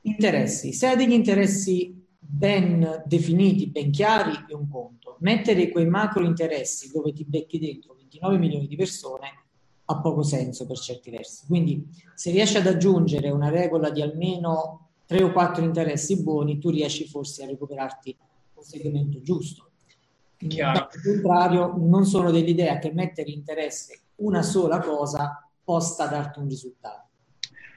interessi. 0.02 0.74
Se 0.74 0.88
hai 0.88 0.96
degli 0.96 1.12
interessi 1.12 2.01
ben 2.24 3.02
definiti, 3.04 3.66
ben 3.66 3.90
chiari, 3.90 4.32
è 4.48 4.54
un 4.54 4.68
conto. 4.68 5.16
Mettere 5.20 5.68
quei 5.70 5.86
macro 5.86 6.24
interessi 6.24 6.90
dove 6.92 7.12
ti 7.12 7.24
becchi 7.24 7.58
dentro 7.58 7.94
29 7.94 8.38
milioni 8.38 8.66
di 8.66 8.76
persone 8.76 9.28
ha 9.84 10.00
poco 10.00 10.22
senso 10.22 10.66
per 10.66 10.78
certi 10.78 11.10
versi. 11.10 11.46
Quindi 11.46 11.86
se 12.14 12.30
riesci 12.30 12.56
ad 12.56 12.66
aggiungere 12.66 13.30
una 13.30 13.50
regola 13.50 13.90
di 13.90 14.00
almeno 14.00 14.88
3 15.06 15.24
o 15.24 15.32
4 15.32 15.64
interessi 15.64 16.22
buoni, 16.22 16.58
tu 16.58 16.70
riesci 16.70 17.06
forse 17.06 17.42
a 17.42 17.46
recuperarti 17.46 18.16
un 18.54 18.62
segmento 18.62 19.20
giusto. 19.20 19.70
Al 20.60 20.88
contrario, 21.02 21.74
non 21.76 22.04
sono 22.04 22.30
dell'idea 22.30 22.78
che 22.78 22.92
mettere 22.92 23.30
interesse 23.30 24.00
una 24.16 24.42
sola 24.42 24.80
cosa 24.80 25.48
possa 25.62 26.06
darti 26.06 26.38
un 26.38 26.48
risultato. 26.48 27.08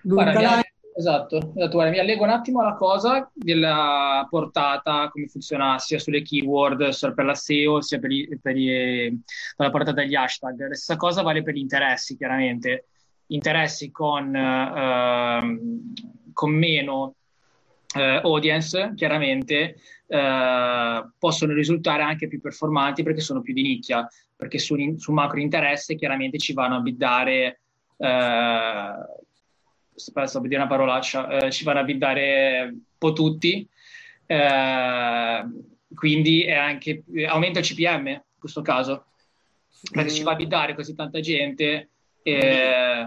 Guarda, 0.02 0.62
esatto, 0.98 1.38
esatto 1.38 1.72
guarda, 1.72 1.92
mi 1.92 2.00
allego 2.00 2.24
un 2.24 2.30
attimo 2.30 2.62
alla 2.62 2.76
cosa 2.76 3.30
della 3.34 4.26
portata, 4.30 5.10
come 5.10 5.28
funziona 5.28 5.78
sia 5.78 6.00
sulle 6.00 6.22
keyword, 6.22 6.90
sia 6.90 7.14
per 7.14 7.26
la 7.26 7.36
SEO, 7.36 7.82
sia 7.82 8.00
per, 8.00 8.12
i, 8.12 8.40
per, 8.42 8.56
i, 8.56 9.22
per 9.56 9.66
la 9.66 9.72
portata 9.72 10.02
degli 10.02 10.16
hashtag. 10.16 10.68
La 10.68 10.74
stessa 10.74 10.96
cosa 10.96 11.22
vale 11.22 11.44
per 11.44 11.54
gli 11.54 11.60
interessi, 11.60 12.16
chiaramente. 12.16 12.88
Interessi 13.28 13.92
con, 13.92 14.36
eh, 14.36 15.60
con 16.32 16.52
meno 16.52 17.16
eh, 17.96 18.22
audience, 18.24 18.94
chiaramente, 18.96 19.78
eh, 20.08 21.10
possono 21.18 21.54
risultare 21.54 22.04
anche 22.04 22.28
più 22.28 22.40
performanti 22.40 23.04
perché 23.04 23.22
sono 23.22 23.42
più 23.42 23.54
di 23.54 23.64
nicchia, 23.64 24.08
perché 24.36 24.60
su, 24.60 24.76
su 24.98 25.12
macro 25.12 25.40
interesse 25.40 25.96
chiaramente 25.96 26.38
ci 26.38 26.54
vanno 26.54 26.76
a 26.78 26.82
biddare, 26.82 27.60
eh, 29.96 30.28
sto 30.28 30.40
per 30.40 30.50
dire 30.50 30.62
una 30.62 30.70
parolaccia, 30.70 31.28
eh, 31.30 31.52
ci 31.52 31.64
vanno 31.64 31.80
a 31.80 31.84
biddare 31.84 32.70
un 32.72 32.80
po' 32.98 33.14
tutti, 33.14 33.68
eh, 34.26 35.46
quindi 35.94 36.52
anche, 36.52 37.04
aumenta 37.28 37.60
il 37.60 37.66
CPM 37.66 38.08
in 38.08 38.22
questo 38.38 38.62
caso, 38.62 39.06
perché 39.92 40.12
ci 40.12 40.24
va 40.24 40.32
a 40.32 40.36
biddare 40.36 40.76
così 40.76 40.96
tanta 40.96 41.20
gente. 41.20 41.90
Eh, 42.22 43.06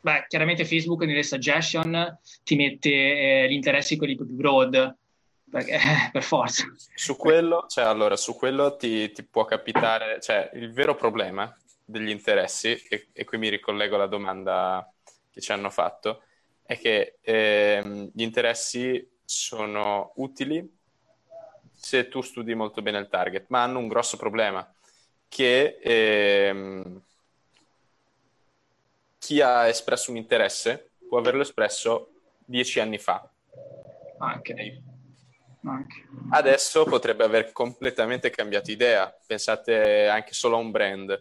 beh, 0.00 0.24
chiaramente 0.28 0.64
Facebook 0.64 1.02
nelle 1.04 1.22
suggestion 1.22 2.18
ti 2.44 2.56
mette 2.56 2.90
eh, 2.90 3.46
gli 3.48 3.54
interessi 3.54 3.96
quelli 3.96 4.16
più 4.16 4.26
broad, 4.26 4.96
perché 5.50 5.72
eh, 5.72 5.80
per 6.12 6.22
forza. 6.22 6.64
Su 6.94 7.16
quello, 7.16 7.66
cioè, 7.68 7.84
allora, 7.84 8.16
su 8.16 8.34
quello 8.34 8.76
ti, 8.76 9.10
ti, 9.12 9.24
può 9.24 9.44
capitare, 9.44 10.20
cioè, 10.20 10.50
il 10.54 10.72
vero 10.72 10.94
problema 10.94 11.54
degli 11.84 12.10
interessi, 12.10 12.70
e, 12.88 13.08
e, 13.12 13.24
qui 13.24 13.38
mi 13.38 13.48
ricollego 13.48 13.94
alla 13.94 14.06
domanda 14.06 14.90
che 15.30 15.40
ci 15.40 15.52
hanno 15.52 15.70
fatto, 15.70 16.22
è 16.68 16.78
che 16.78 17.16
eh, 17.22 18.10
gli 18.12 18.20
interessi 18.20 19.08
sono 19.24 20.12
utili 20.16 20.70
se 21.72 22.08
tu 22.08 22.20
studi 22.20 22.54
molto 22.54 22.82
bene 22.82 22.98
il 22.98 23.08
target, 23.08 23.46
ma 23.48 23.62
hanno 23.62 23.78
un 23.78 23.88
grosso 23.88 24.18
problema, 24.18 24.70
che 25.28 25.78
ehm, 25.80 27.00
chi 29.16 29.40
ha 29.40 29.66
espresso 29.66 30.10
un 30.10 30.18
interesse 30.18 30.90
può 31.08 31.16
averlo 31.16 31.40
espresso 31.40 32.10
dieci 32.44 32.80
anni 32.80 32.98
fa. 32.98 33.26
Anche. 34.18 34.82
Anche. 35.64 36.06
Adesso 36.32 36.84
potrebbe 36.84 37.24
aver 37.24 37.50
completamente 37.52 38.28
cambiato 38.28 38.70
idea. 38.70 39.10
Pensate 39.26 40.06
anche 40.06 40.34
solo 40.34 40.56
a 40.56 40.60
un 40.60 40.70
brand. 40.70 41.18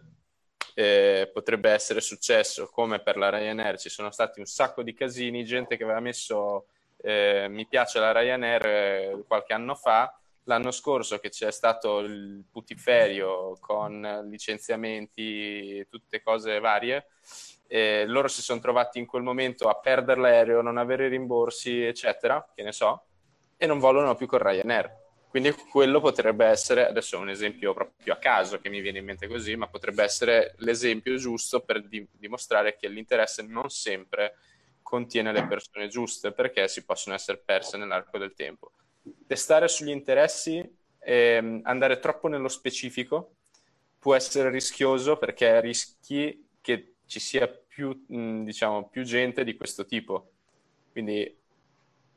Eh, 0.79 1.31
potrebbe 1.33 1.71
essere 1.71 2.01
successo 2.01 2.67
come 2.67 2.99
per 2.99 3.17
la 3.17 3.29
Ryanair. 3.29 3.79
Ci 3.79 3.89
sono 3.89 4.11
stati 4.11 4.37
un 4.37 4.45
sacco 4.45 4.83
di 4.83 4.93
casini, 4.93 5.43
gente 5.43 5.75
che 5.75 5.83
aveva 5.83 5.99
messo 5.99 6.67
eh, 6.97 7.47
mi 7.49 7.65
piace 7.65 7.99
la 7.99 8.11
Ryanair 8.11 8.65
eh, 8.67 9.23
qualche 9.27 9.53
anno 9.53 9.73
fa. 9.73 10.15
L'anno 10.43 10.69
scorso 10.69 11.17
che 11.17 11.29
c'è 11.29 11.51
stato 11.51 11.97
il 11.97 12.43
putiferio 12.51 13.57
con 13.59 14.27
licenziamenti, 14.29 15.83
tutte 15.89 16.21
cose 16.21 16.59
varie, 16.59 17.07
eh, 17.65 18.05
loro 18.05 18.27
si 18.27 18.43
sono 18.43 18.59
trovati 18.59 18.99
in 18.99 19.07
quel 19.07 19.23
momento 19.23 19.69
a 19.69 19.79
perdere 19.79 20.21
l'aereo, 20.21 20.61
non 20.61 20.77
avere 20.77 21.07
rimborsi, 21.07 21.81
eccetera, 21.81 22.47
che 22.53 22.61
ne 22.61 22.71
so, 22.71 23.05
e 23.57 23.65
non 23.65 23.79
volano 23.79 24.13
più 24.13 24.27
con 24.27 24.37
Ryanair. 24.39 25.06
Quindi 25.39 25.55
quello 25.69 26.01
potrebbe 26.01 26.45
essere, 26.45 26.87
adesso 26.87 27.15
è 27.15 27.19
un 27.19 27.29
esempio 27.29 27.71
proprio 27.71 28.13
a 28.13 28.17
caso 28.17 28.59
che 28.59 28.69
mi 28.69 28.81
viene 28.81 28.97
in 28.97 29.05
mente 29.05 29.27
così, 29.27 29.55
ma 29.55 29.67
potrebbe 29.67 30.01
essere 30.01 30.55
l'esempio 30.57 31.15
giusto 31.17 31.59
per 31.59 31.87
di- 31.87 32.07
dimostrare 32.13 32.75
che 32.75 32.87
l'interesse 32.87 33.43
non 33.43 33.69
sempre 33.69 34.37
contiene 34.81 35.31
le 35.31 35.45
persone 35.45 35.89
giuste 35.89 36.31
perché 36.31 36.67
si 36.67 36.83
possono 36.85 37.13
essere 37.13 37.37
perse 37.37 37.77
nell'arco 37.77 38.17
del 38.17 38.33
tempo. 38.33 38.71
Testare 39.27 39.67
sugli 39.67 39.91
interessi, 39.91 40.67
ehm, 41.01 41.61
andare 41.65 41.99
troppo 41.99 42.27
nello 42.27 42.47
specifico 42.47 43.35
può 43.99 44.15
essere 44.15 44.49
rischioso 44.49 45.17
perché 45.17 45.61
rischi 45.61 46.47
che 46.59 46.95
ci 47.05 47.19
sia 47.19 47.47
più, 47.47 48.05
diciamo, 48.07 48.89
più 48.89 49.03
gente 49.03 49.43
di 49.43 49.55
questo 49.55 49.85
tipo. 49.85 50.31
Quindi 50.91 51.31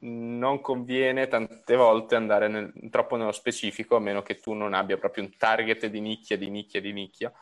non 0.00 0.60
conviene 0.60 1.28
tante 1.28 1.76
volte 1.76 2.14
andare 2.14 2.48
nel, 2.48 2.72
troppo 2.90 3.16
nello 3.16 3.32
specifico, 3.32 3.96
a 3.96 4.00
meno 4.00 4.22
che 4.22 4.36
tu 4.36 4.52
non 4.52 4.72
abbia 4.72 4.96
proprio 4.96 5.24
un 5.24 5.36
target 5.36 5.86
di 5.86 6.00
nicchia, 6.00 6.38
di 6.38 6.48
nicchia, 6.48 6.80
di 6.80 6.92
nicchia. 6.92 7.32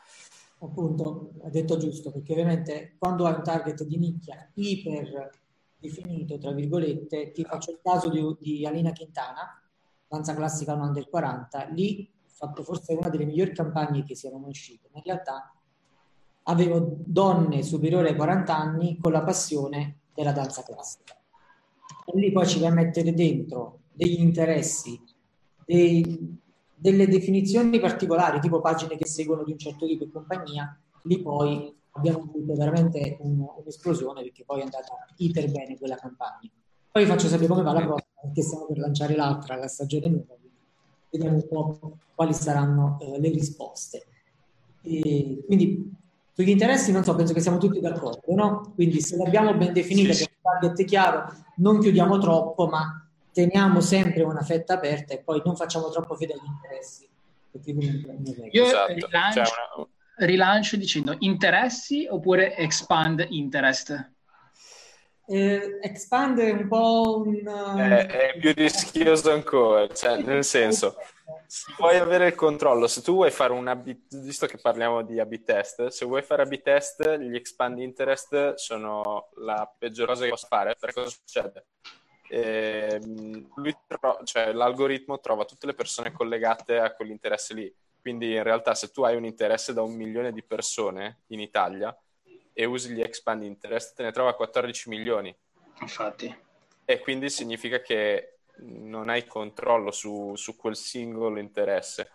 Appunto, 0.60 1.32
ha 1.44 1.50
detto 1.50 1.76
giusto, 1.76 2.10
perché 2.10 2.32
ovviamente 2.32 2.96
quando 2.98 3.26
hai 3.26 3.34
un 3.34 3.42
target 3.44 3.84
di 3.84 3.96
nicchia 3.96 4.50
iper 4.54 5.30
definito, 5.78 6.38
tra 6.38 6.50
virgolette, 6.50 7.30
ti 7.30 7.44
faccio 7.44 7.70
il 7.70 7.78
caso 7.80 8.08
di, 8.10 8.36
di 8.40 8.66
Alina 8.66 8.92
Quintana, 8.92 9.62
danza 10.08 10.34
classica 10.34 10.74
un 10.74 10.80
under 10.80 11.08
40, 11.08 11.68
lì 11.68 12.10
ho 12.12 12.28
fatto 12.28 12.64
forse 12.64 12.94
una 12.94 13.08
delle 13.08 13.24
migliori 13.24 13.52
campagne 13.52 14.02
che 14.02 14.16
siano 14.16 14.38
mai 14.38 14.50
uscite, 14.50 14.88
ma 14.92 14.98
in 14.98 15.04
realtà 15.04 15.52
avevo 16.44 16.96
donne 17.04 17.62
superiori 17.62 18.08
ai 18.08 18.16
40 18.16 18.56
anni 18.56 18.98
con 18.98 19.12
la 19.12 19.22
passione 19.22 20.00
della 20.12 20.32
danza 20.32 20.62
classica 20.64 21.17
e 22.06 22.18
lì 22.18 22.32
poi 22.32 22.46
ci 22.46 22.60
vai 22.60 22.70
a 22.70 22.74
mettere 22.74 23.12
dentro 23.12 23.80
degli 23.92 24.20
interessi, 24.20 25.00
dei, 25.64 26.38
delle 26.74 27.06
definizioni 27.08 27.80
particolari, 27.80 28.40
tipo 28.40 28.60
pagine 28.60 28.96
che 28.96 29.06
seguono 29.06 29.44
di 29.44 29.52
un 29.52 29.58
certo 29.58 29.86
tipo 29.86 30.04
e 30.04 30.10
compagnia, 30.10 30.78
lì 31.02 31.20
poi 31.20 31.74
abbiamo 31.92 32.18
avuto 32.20 32.54
veramente 32.54 33.16
un, 33.20 33.44
un'esplosione 33.56 34.22
perché 34.22 34.44
poi 34.44 34.60
è 34.60 34.62
andata 34.62 34.94
iter 35.16 35.50
bene 35.50 35.76
quella 35.76 35.96
campagna. 35.96 36.50
Poi 36.90 37.02
vi 37.02 37.08
faccio 37.08 37.28
sapere 37.28 37.48
come 37.48 37.62
va 37.62 37.72
la 37.72 37.80
prossima 37.80 38.20
perché 38.22 38.42
stiamo 38.42 38.66
per 38.66 38.78
lanciare 38.78 39.16
l'altra, 39.16 39.56
la 39.56 39.68
stagione 39.68 40.08
nuova, 40.08 40.36
vediamo 41.10 41.36
un 41.36 41.48
po' 41.48 41.98
quali 42.14 42.32
saranno 42.32 42.98
eh, 43.00 43.20
le 43.20 43.28
risposte. 43.30 44.06
E 44.82 45.42
quindi 45.44 45.92
sugli 46.32 46.50
interessi 46.50 46.92
non 46.92 47.04
so, 47.04 47.14
penso 47.14 47.32
che 47.32 47.40
siamo 47.40 47.58
tutti 47.58 47.80
d'accordo, 47.80 48.34
no? 48.34 48.72
Quindi 48.74 49.00
se 49.00 49.16
l'abbiamo 49.16 49.56
ben 49.56 49.72
definita, 49.72 50.12
sì. 50.12 50.27
Target 50.60 50.84
chiaro, 50.86 51.32
non 51.56 51.80
chiudiamo 51.80 52.18
troppo, 52.18 52.66
ma 52.66 53.06
teniamo 53.32 53.80
sempre 53.80 54.22
una 54.22 54.42
fetta 54.42 54.74
aperta 54.74 55.14
e 55.14 55.18
poi 55.18 55.42
non 55.44 55.56
facciamo 55.56 55.90
troppo 55.90 56.16
fede 56.16 56.34
agli 56.34 56.46
interessi. 56.46 57.08
Io 58.50 58.64
esatto. 58.64 58.92
rilancio, 58.92 59.40
una... 59.76 59.86
rilancio 60.26 60.76
dicendo 60.76 61.16
interessi 61.20 62.06
oppure 62.08 62.56
expand 62.56 63.26
interest? 63.28 64.10
Eh, 65.26 65.78
expand 65.82 66.38
è 66.38 66.50
un 66.50 66.68
po' 66.68 67.22
un... 67.26 67.76
È, 67.76 68.06
è 68.06 68.38
più 68.38 68.52
rischioso 68.54 69.32
ancora, 69.32 69.86
cioè 69.88 70.22
nel 70.22 70.44
senso 70.44 70.96
se 71.46 71.74
vuoi 71.78 71.96
avere 71.96 72.28
il 72.28 72.34
controllo, 72.34 72.86
se 72.86 73.02
tu 73.02 73.14
vuoi 73.14 73.30
fare 73.30 73.52
un 73.52 73.66
AB, 73.66 73.96
visto 74.22 74.46
che 74.46 74.58
parliamo 74.58 75.02
di 75.02 75.20
AB 75.20 75.42
test, 75.42 75.86
se 75.88 76.04
vuoi 76.04 76.22
fare 76.22 76.42
AB 76.42 76.60
test, 76.62 77.18
gli 77.18 77.34
expand 77.34 77.78
interest 77.78 78.54
sono 78.54 79.28
la 79.36 79.70
peggior 79.78 80.08
cosa 80.08 80.24
che 80.24 80.30
posso 80.30 80.46
fare, 80.46 80.76
perché 80.78 81.00
cosa 81.02 81.10
succede? 81.10 81.66
Eh, 82.30 83.00
tro- 83.86 84.20
cioè, 84.24 84.52
l'algoritmo 84.52 85.18
trova 85.20 85.44
tutte 85.44 85.66
le 85.66 85.74
persone 85.74 86.12
collegate 86.12 86.78
a 86.78 86.94
quell'interesse 86.94 87.54
lì. 87.54 87.74
Quindi 88.00 88.34
in 88.34 88.42
realtà 88.42 88.74
se 88.74 88.90
tu 88.90 89.02
hai 89.02 89.16
un 89.16 89.24
interesse 89.24 89.72
da 89.72 89.82
un 89.82 89.94
milione 89.94 90.32
di 90.32 90.42
persone 90.42 91.22
in 91.28 91.40
Italia 91.40 91.96
e 92.52 92.64
usi 92.64 92.92
gli 92.92 93.00
expand 93.00 93.42
interest, 93.42 93.96
te 93.96 94.02
ne 94.02 94.12
trova 94.12 94.34
14 94.34 94.88
milioni. 94.88 95.34
Infatti. 95.80 96.34
E 96.84 96.98
quindi 97.00 97.28
significa 97.28 97.80
che 97.80 98.37
non 98.62 99.08
hai 99.08 99.26
controllo 99.26 99.90
su, 99.90 100.34
su 100.36 100.56
quel 100.56 100.76
singolo 100.76 101.38
interesse 101.38 102.10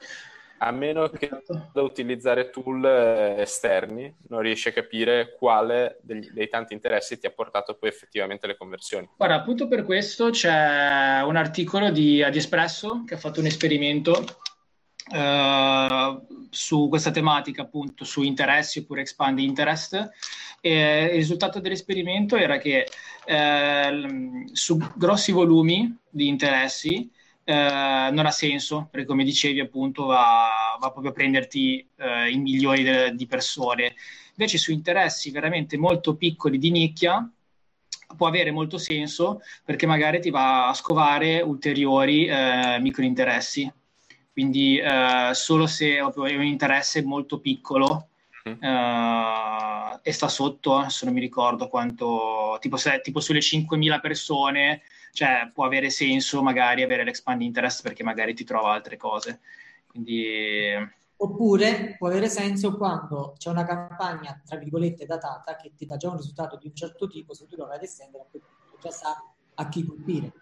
a 0.63 0.71
meno 0.71 1.09
che 1.09 1.25
esatto. 1.25 1.69
da 1.73 1.81
utilizzare 1.81 2.49
tool 2.49 2.85
eh, 2.85 3.41
esterni 3.41 4.13
non 4.29 4.39
riesci 4.39 4.69
a 4.69 4.71
capire 4.71 5.35
quale 5.37 5.99
degli, 6.01 6.29
dei 6.31 6.47
tanti 6.47 6.73
interessi 6.73 7.19
ti 7.19 7.25
ha 7.25 7.31
portato 7.31 7.75
poi 7.75 7.89
effettivamente 7.89 8.45
alle 8.45 8.55
conversioni. 8.55 9.09
Guarda, 9.17 9.35
appunto 9.35 9.67
per 9.67 9.83
questo 9.83 10.29
c'è 10.29 11.21
un 11.25 11.35
articolo 11.35 11.91
di 11.91 12.23
Adiespresso 12.23 13.03
che 13.05 13.15
ha 13.15 13.17
fatto 13.17 13.41
un 13.41 13.47
esperimento 13.47 14.25
eh, 15.13 16.21
su 16.49 16.87
questa 16.87 17.11
tematica, 17.11 17.63
appunto 17.63 18.05
su 18.05 18.21
interessi 18.21 18.79
oppure 18.79 19.01
expand 19.01 19.39
interest. 19.39 20.09
E 20.65 21.03
il 21.07 21.15
risultato 21.15 21.59
dell'esperimento 21.59 22.37
era 22.37 22.57
che 22.57 22.87
eh, 23.25 24.45
su 24.53 24.77
grossi 24.95 25.33
volumi 25.33 25.93
di 26.09 26.29
interessi 26.29 27.11
eh, 27.43 28.09
non 28.13 28.25
ha 28.25 28.31
senso, 28.31 28.87
perché 28.89 29.05
come 29.05 29.25
dicevi 29.25 29.59
appunto 29.59 30.05
va, 30.05 30.77
va 30.79 30.89
proprio 30.89 31.11
a 31.11 31.13
prenderti 31.13 31.85
eh, 31.97 32.29
in 32.29 32.43
milioni 32.43 32.81
de- 32.81 33.13
di 33.13 33.27
persone. 33.27 33.95
Invece 34.35 34.57
su 34.57 34.71
interessi 34.71 35.31
veramente 35.31 35.77
molto 35.77 36.15
piccoli 36.15 36.57
di 36.57 36.71
nicchia 36.71 37.29
può 38.15 38.27
avere 38.27 38.51
molto 38.51 38.77
senso 38.77 39.41
perché 39.65 39.85
magari 39.85 40.21
ti 40.21 40.29
va 40.29 40.69
a 40.69 40.73
scovare 40.73 41.41
ulteriori 41.41 42.25
eh, 42.25 42.77
micro 42.79 43.03
interessi. 43.03 43.69
Quindi 44.31 44.77
eh, 44.77 45.31
solo 45.33 45.67
se 45.67 45.95
è 45.97 46.01
un 46.01 46.43
interesse 46.43 47.03
molto 47.03 47.39
piccolo 47.39 48.07
mm. 48.49 49.99
e 50.01 50.11
sta 50.11 50.27
sotto, 50.27 50.89
se 50.89 51.05
non 51.05 51.13
mi 51.13 51.19
ricordo 51.19 51.67
quanto, 51.67 52.57
tipo, 52.59 52.77
se, 52.77 53.01
tipo 53.01 53.19
sulle 53.19 53.39
5.000 53.39 53.99
persone 53.99 54.81
cioè 55.13 55.51
può 55.53 55.63
avere 55.63 55.91
senso 55.91 56.41
magari 56.41 56.81
avere 56.81 57.03
l'expand 57.03 57.39
interest 57.43 57.83
perché 57.83 58.03
magari 58.03 58.33
ti 58.33 58.43
trova 58.43 58.73
altre 58.73 58.97
cose. 58.97 59.41
Quindi... 59.85 60.73
Oppure 61.17 61.95
può 61.97 62.07
avere 62.07 62.27
senso 62.27 62.75
quando 62.75 63.35
c'è 63.37 63.49
una 63.49 63.63
campagna, 63.63 64.41
tra 64.43 64.57
virgolette, 64.57 65.05
datata 65.05 65.55
che 65.55 65.71
ti 65.75 65.85
dà 65.85 65.95
già 65.97 66.09
un 66.09 66.17
risultato 66.17 66.57
di 66.57 66.67
un 66.67 66.75
certo 66.75 67.07
tipo, 67.07 67.35
se 67.35 67.45
tu 67.45 67.55
lo 67.55 67.67
vai 67.67 67.77
ad 67.77 67.83
estendere, 67.83 68.23
a 68.23 68.27
quel 68.29 68.41
punto 68.41 68.77
già 68.81 68.89
sa 68.89 69.23
a 69.53 69.69
chi 69.69 69.85
colpire. 69.85 70.33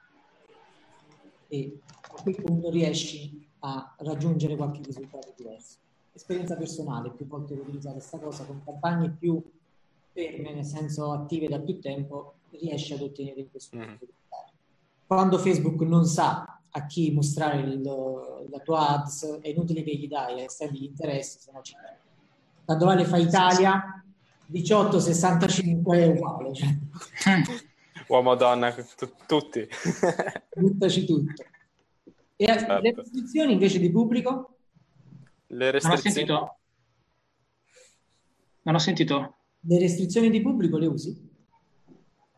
E 1.49 1.79
a 1.91 2.21
quel 2.21 2.41
punto 2.41 2.69
riesci 2.69 3.45
a 3.59 3.93
raggiungere 3.99 4.55
qualche 4.55 4.81
risultato 4.83 5.33
diverso. 5.35 5.79
Esperienza 6.13 6.55
personale, 6.55 7.11
più 7.11 7.25
volte 7.27 7.53
ho 7.53 7.61
utilizzato 7.61 7.95
questa 7.95 8.19
cosa, 8.19 8.43
con 8.43 8.61
campagne 8.63 9.09
più 9.17 9.41
ferme, 10.11 10.53
nel 10.53 10.65
senso 10.65 11.11
attive 11.11 11.47
da 11.47 11.59
più 11.59 11.79
tempo, 11.79 12.33
riesci 12.49 12.93
ad 12.93 13.01
ottenere 13.01 13.47
questo 13.49 13.77
mm. 13.77 13.81
risultato 13.81 14.19
quando 15.11 15.37
Facebook 15.39 15.81
non 15.81 16.05
sa 16.05 16.61
a 16.69 16.85
chi 16.85 17.11
mostrare 17.11 17.59
il, 17.59 17.81
la 17.81 18.59
tua 18.59 18.91
ads, 18.91 19.41
è 19.41 19.49
inutile 19.49 19.83
che 19.83 19.93
gli 19.93 20.07
dai 20.07 20.41
estendi 20.45 20.79
gli 20.79 20.83
interessi, 20.85 21.37
se 21.37 21.51
no 21.51 21.59
ci 21.61 21.75
Quando 22.63 22.85
vale 22.85 23.03
fa 23.03 23.17
Italia, 23.17 24.01
18,65 24.49 25.91
è 25.91 26.07
uguale. 26.07 26.53
Cioè. 26.53 26.77
Uomo, 28.07 28.35
donna, 28.35 28.71
t- 28.71 29.11
tutti. 29.27 29.67
Buttaci 30.55 31.05
tutto. 31.05 31.43
E 32.37 32.45
esatto. 32.49 32.81
le 32.81 32.93
restrizioni 32.95 33.51
invece 33.51 33.79
di 33.79 33.91
pubblico? 33.91 34.59
Le 35.53 35.71
restrizioni... 35.71 36.25
Non 36.25 36.39
ho 36.39 36.47
sentito. 36.47 36.57
Non 38.63 38.75
ho 38.75 38.79
sentito. 38.79 39.35
Le 39.61 39.79
restrizioni 39.79 40.29
di 40.29 40.41
pubblico 40.41 40.77
le 40.77 40.87
usi? 40.87 41.29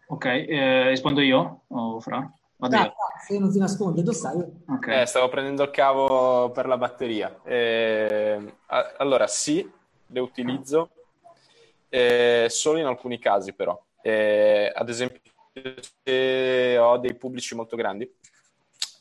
Ok, 0.07 0.25
eh, 0.25 0.89
rispondo 0.89 1.21
io 1.21 1.63
o 1.67 1.99
Fra? 1.99 2.31
Dai, 2.55 2.91
se 3.25 3.37
non 3.39 3.51
si 3.51 3.59
nasconde, 3.59 4.03
tu 4.03 4.11
sai. 4.11 4.41
Okay. 4.67 5.01
Eh, 5.01 5.05
stavo 5.05 5.27
prendendo 5.27 5.63
il 5.63 5.71
cavo 5.71 6.49
per 6.51 6.65
la 6.65 6.77
batteria. 6.77 7.41
Eh, 7.43 8.55
allora, 8.97 9.27
sì, 9.27 9.69
le 10.07 10.19
utilizzo, 10.19 10.91
eh, 11.89 12.47
solo 12.49 12.79
in 12.79 12.85
alcuni 12.85 13.19
casi 13.19 13.53
però. 13.53 13.81
Eh, 14.01 14.71
ad 14.73 14.89
esempio, 14.89 15.19
se 16.03 16.77
ho 16.77 16.97
dei 16.97 17.15
pubblici 17.15 17.53
molto 17.53 17.75
grandi 17.75 18.09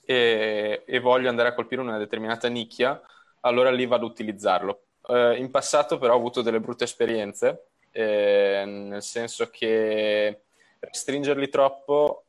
e, 0.04 0.82
e, 0.84 1.00
voglio 1.00 1.28
andare 1.28 1.50
a 1.50 1.54
colpire 1.54 1.80
una 1.80 1.98
determinata 1.98 2.48
nicchia, 2.48 3.00
allora 3.42 3.70
lì 3.70 3.86
vado 3.86 4.06
ad 4.06 4.10
utilizzarlo. 4.10 4.82
Eh, 5.08 5.36
in 5.36 5.50
passato 5.50 5.98
però 5.98 6.14
ho 6.14 6.16
avuto 6.16 6.42
delle 6.42 6.60
brutte 6.60 6.84
esperienze, 6.84 7.66
eh, 7.90 8.64
nel 8.66 9.02
senso 9.02 9.48
che 9.50 10.42
restringerli 10.80 11.48
troppo 11.48 12.24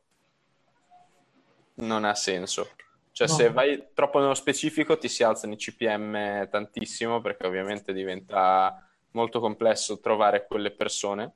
non 1.74 2.04
ha 2.04 2.14
senso. 2.14 2.70
Cioè, 3.10 3.28
no. 3.28 3.34
se 3.34 3.50
vai 3.50 3.90
troppo 3.94 4.18
nello 4.18 4.34
specifico 4.34 4.98
ti 4.98 5.08
si 5.08 5.22
alzano 5.22 5.52
i 5.52 5.56
CPM 5.56 6.48
tantissimo 6.48 7.20
perché 7.20 7.46
ovviamente 7.46 7.92
diventa 7.92 8.84
molto 9.12 9.38
complesso 9.38 10.00
trovare 10.00 10.46
quelle 10.46 10.72
persone 10.72 11.34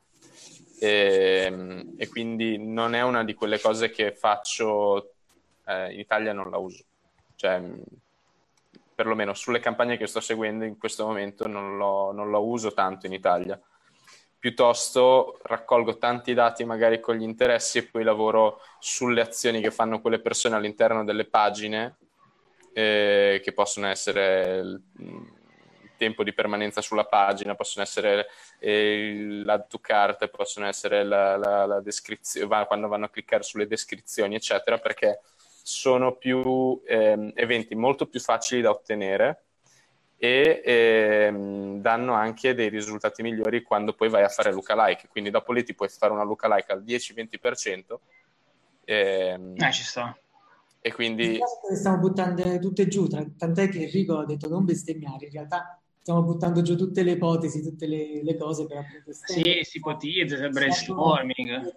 e, 0.81 1.87
e 1.97 2.09
quindi 2.09 2.59
non 2.59 2.95
è 2.95 3.03
una 3.03 3.23
di 3.23 3.35
quelle 3.35 3.61
cose 3.61 3.91
che 3.91 4.13
faccio 4.13 5.15
eh, 5.67 5.93
in 5.93 6.01
Italia 6.01 6.33
non 6.33 6.51
la 6.51 6.59
uso. 6.59 6.85
Cioè, 7.37 7.63
perlomeno 8.99 9.33
sulle 9.33 9.61
campagne 9.61 9.97
che 9.97 10.09
sto 10.09 10.19
seguendo 10.19 10.65
in 10.65 10.77
questo 10.77 11.07
momento 11.07 11.47
non 11.47 11.77
lo, 11.77 12.11
non 12.11 12.31
lo 12.31 12.45
uso 12.45 12.73
tanto 12.73 13.07
in 13.07 13.13
Italia. 13.13 13.57
Piuttosto 14.37 15.39
raccolgo 15.45 15.99
tanti 15.99 16.35
dati 16.35 16.65
magari 16.65 16.99
con 16.99 17.15
gli 17.15 17.23
interessi 17.23 17.79
e 17.79 17.87
poi 17.87 18.03
lavoro 18.03 18.61
sulle 18.81 19.21
azioni 19.21 19.61
che 19.61 19.71
fanno 19.71 20.01
quelle 20.01 20.19
persone 20.19 20.57
all'interno 20.57 21.05
delle 21.05 21.27
pagine 21.27 21.97
eh, 22.73 23.41
che 23.41 23.53
possono 23.53 23.87
essere 23.87 24.59
il 24.59 24.83
tempo 25.97 26.25
di 26.25 26.33
permanenza 26.33 26.81
sulla 26.81 27.05
pagina, 27.05 27.55
possono 27.55 27.85
essere 27.85 28.27
eh, 28.59 29.43
l'add 29.45 29.69
to 29.69 29.79
cart, 29.79 30.27
possono 30.27 30.67
essere 30.67 31.05
la, 31.05 31.37
la, 31.37 31.67
la 31.67 31.81
descrizione, 31.81 32.67
quando 32.67 32.89
vanno 32.89 33.05
a 33.05 33.11
cliccare 33.11 33.45
sulle 33.45 33.69
descrizioni, 33.69 34.35
eccetera, 34.35 34.79
perché 34.79 35.21
sono 35.69 36.17
più 36.17 36.81
eh, 36.87 37.31
eventi 37.35 37.75
molto 37.75 38.07
più 38.07 38.21
facili 38.21 38.63
da 38.63 38.71
ottenere 38.71 39.43
e 40.17 40.63
ehm, 40.65 41.81
danno 41.83 42.15
anche 42.15 42.55
dei 42.55 42.71
risultati 42.71 43.23
migliori 43.23 43.63
quando 43.63 43.93
poi 43.93 44.09
vai 44.09 44.23
a 44.25 44.29
fare 44.29 44.51
lookalike. 44.51 45.09
Quindi 45.09 45.29
dopo 45.29 45.53
lì 45.53 45.63
ti 45.65 45.75
puoi 45.75 45.91
fare 45.91 46.13
una 46.13 46.25
lookalike 46.25 46.73
al 46.73 46.83
10-20%. 46.83 47.99
Ehm, 48.85 49.55
eh, 49.57 49.73
ci 49.73 49.85
sta. 49.85 50.19
E 50.81 50.93
quindi... 50.93 51.39
Stiamo 51.75 51.99
buttando 51.99 52.59
tutte 52.59 52.89
giù, 52.89 53.07
tant'è 53.07 53.69
che 53.69 53.83
Enrico 53.83 54.19
ha 54.19 54.25
detto 54.25 54.49
non 54.49 54.65
bestemmiare, 54.65 55.27
in 55.27 55.33
realtà 55.33 55.79
stiamo 56.01 56.23
buttando 56.23 56.63
giù 56.63 56.77
tutte 56.77 57.03
le 57.03 57.13
ipotesi, 57.13 57.63
tutte 57.63 57.87
le, 57.87 58.23
le 58.23 58.37
cose 58.39 58.67
per 58.67 58.79
appunto... 58.79 59.13
Sì, 59.13 59.61
si 59.63 59.77
ipotizza, 59.77 60.49
brainstorming. 60.49 61.75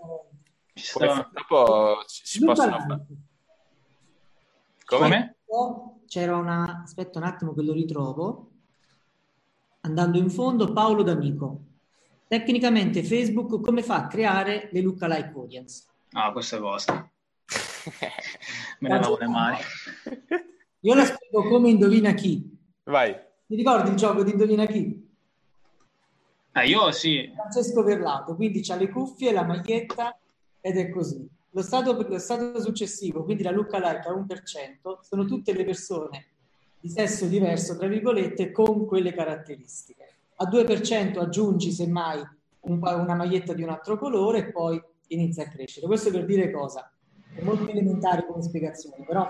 Poi, 0.94 1.08
dopo 1.34 2.04
si 2.06 2.40
possono 2.40 2.80
fare... 2.80 3.06
Come? 4.98 5.36
C'era 6.08 6.36
una... 6.36 6.82
Aspetta 6.84 7.20
un 7.20 7.26
attimo 7.26 7.54
che 7.54 7.62
lo 7.62 7.74
ritrovo. 7.74 8.52
Andando 9.82 10.18
in 10.18 10.30
fondo, 10.30 10.74
Paolo 10.74 11.04
D'Amico. 11.04 11.60
Tecnicamente 12.28 13.04
Facebook 13.04 13.62
come 13.62 13.84
fa 13.84 13.96
a 13.96 14.08
creare 14.08 14.70
le 14.72 14.82
lookalike 14.82 15.32
audience? 15.36 15.86
Ah, 16.12 16.32
questa 16.32 16.60
cosa. 16.60 16.94
Me 18.80 18.90
ne 18.90 19.00
lavo 19.00 19.18
le 19.18 19.28
mani. 19.28 19.58
Io 20.82 20.94
la 20.94 21.06
spiego 21.06 21.48
come 21.48 21.70
indovina 21.70 22.14
chi. 22.14 22.58
Vai. 22.84 23.14
Ti 23.48 23.56
ricordi 23.56 23.90
il 23.90 23.96
gioco 23.96 24.24
di 24.24 24.32
indovina 24.32 24.66
chi? 24.66 25.10
Eh, 26.54 26.68
io 26.68 26.92
sì. 26.92 27.32
Francesco 27.34 27.82
Verlato, 27.84 28.36
quindi 28.36 28.62
c'ha 28.62 28.76
le 28.76 28.90
cuffie, 28.90 29.32
la 29.32 29.44
maglietta 29.44 30.18
ed 30.60 30.78
è 30.78 30.90
così. 30.90 31.30
Lo 31.54 31.62
stato, 31.62 31.94
lo 32.08 32.20
stato 32.20 32.62
successivo, 32.62 33.24
quindi 33.24 33.44
la 33.44 33.52
lookalike 33.52 34.08
a 34.08 34.14
1%, 34.14 35.00
sono 35.02 35.26
tutte 35.26 35.54
le 35.54 35.66
persone 35.66 36.28
di 36.80 36.90
sesso 36.90 37.26
diverso, 37.28 37.78
tra 37.78 37.88
virgolette, 37.88 38.52
con 38.52 38.86
quelle 38.86 39.14
caratteristiche. 39.14 40.16
A 40.38 40.50
2% 40.50 41.20
aggiungi 41.20 41.72
semmai 41.72 42.20
un, 42.62 42.80
una 42.82 43.16
maglietta 43.16 43.54
di 43.54 43.64
un 43.64 43.70
altro 43.70 43.98
colore 43.98 44.40
e 44.40 44.52
poi 44.52 44.82
inizia 45.08 45.44
a 45.44 45.48
crescere. 45.48 45.86
Questo 45.88 46.10
per 46.10 46.26
dire 46.26 46.52
cosa? 46.52 46.92
È 47.34 47.42
molto 47.42 47.70
elementare 47.70 48.26
come 48.26 48.42
spiegazione, 48.42 49.04
però 49.06 49.30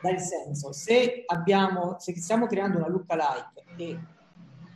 dà 0.00 0.10
il 0.10 0.20
senso. 0.20 0.72
Se, 0.72 1.24
abbiamo, 1.26 1.96
se 1.98 2.16
stiamo 2.16 2.46
creando 2.46 2.78
una 2.78 2.88
lookalike 2.88 3.64
e 3.76 3.98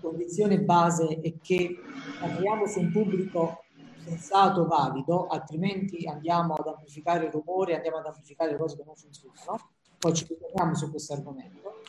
condizione 0.01 0.61
base 0.61 1.21
è 1.21 1.33
che 1.41 1.79
la 2.21 2.67
su 2.67 2.81
un 2.81 2.91
pubblico 2.91 3.62
sensato, 4.05 4.67
valido, 4.67 5.27
altrimenti 5.27 6.07
andiamo 6.07 6.55
ad 6.55 6.67
amplificare 6.67 7.27
il 7.27 7.33
rumore, 7.33 7.77
andiamo 7.77 7.99
ad 7.99 8.07
amplificare 8.07 8.57
cose 8.57 8.77
che 8.77 8.83
non 8.85 8.95
funzionano. 8.95 9.71
Poi 9.99 10.15
ci 10.15 10.27
ritorniamo 10.29 10.75
su 10.75 10.91
questo 10.91 11.13
argomento. 11.13 11.81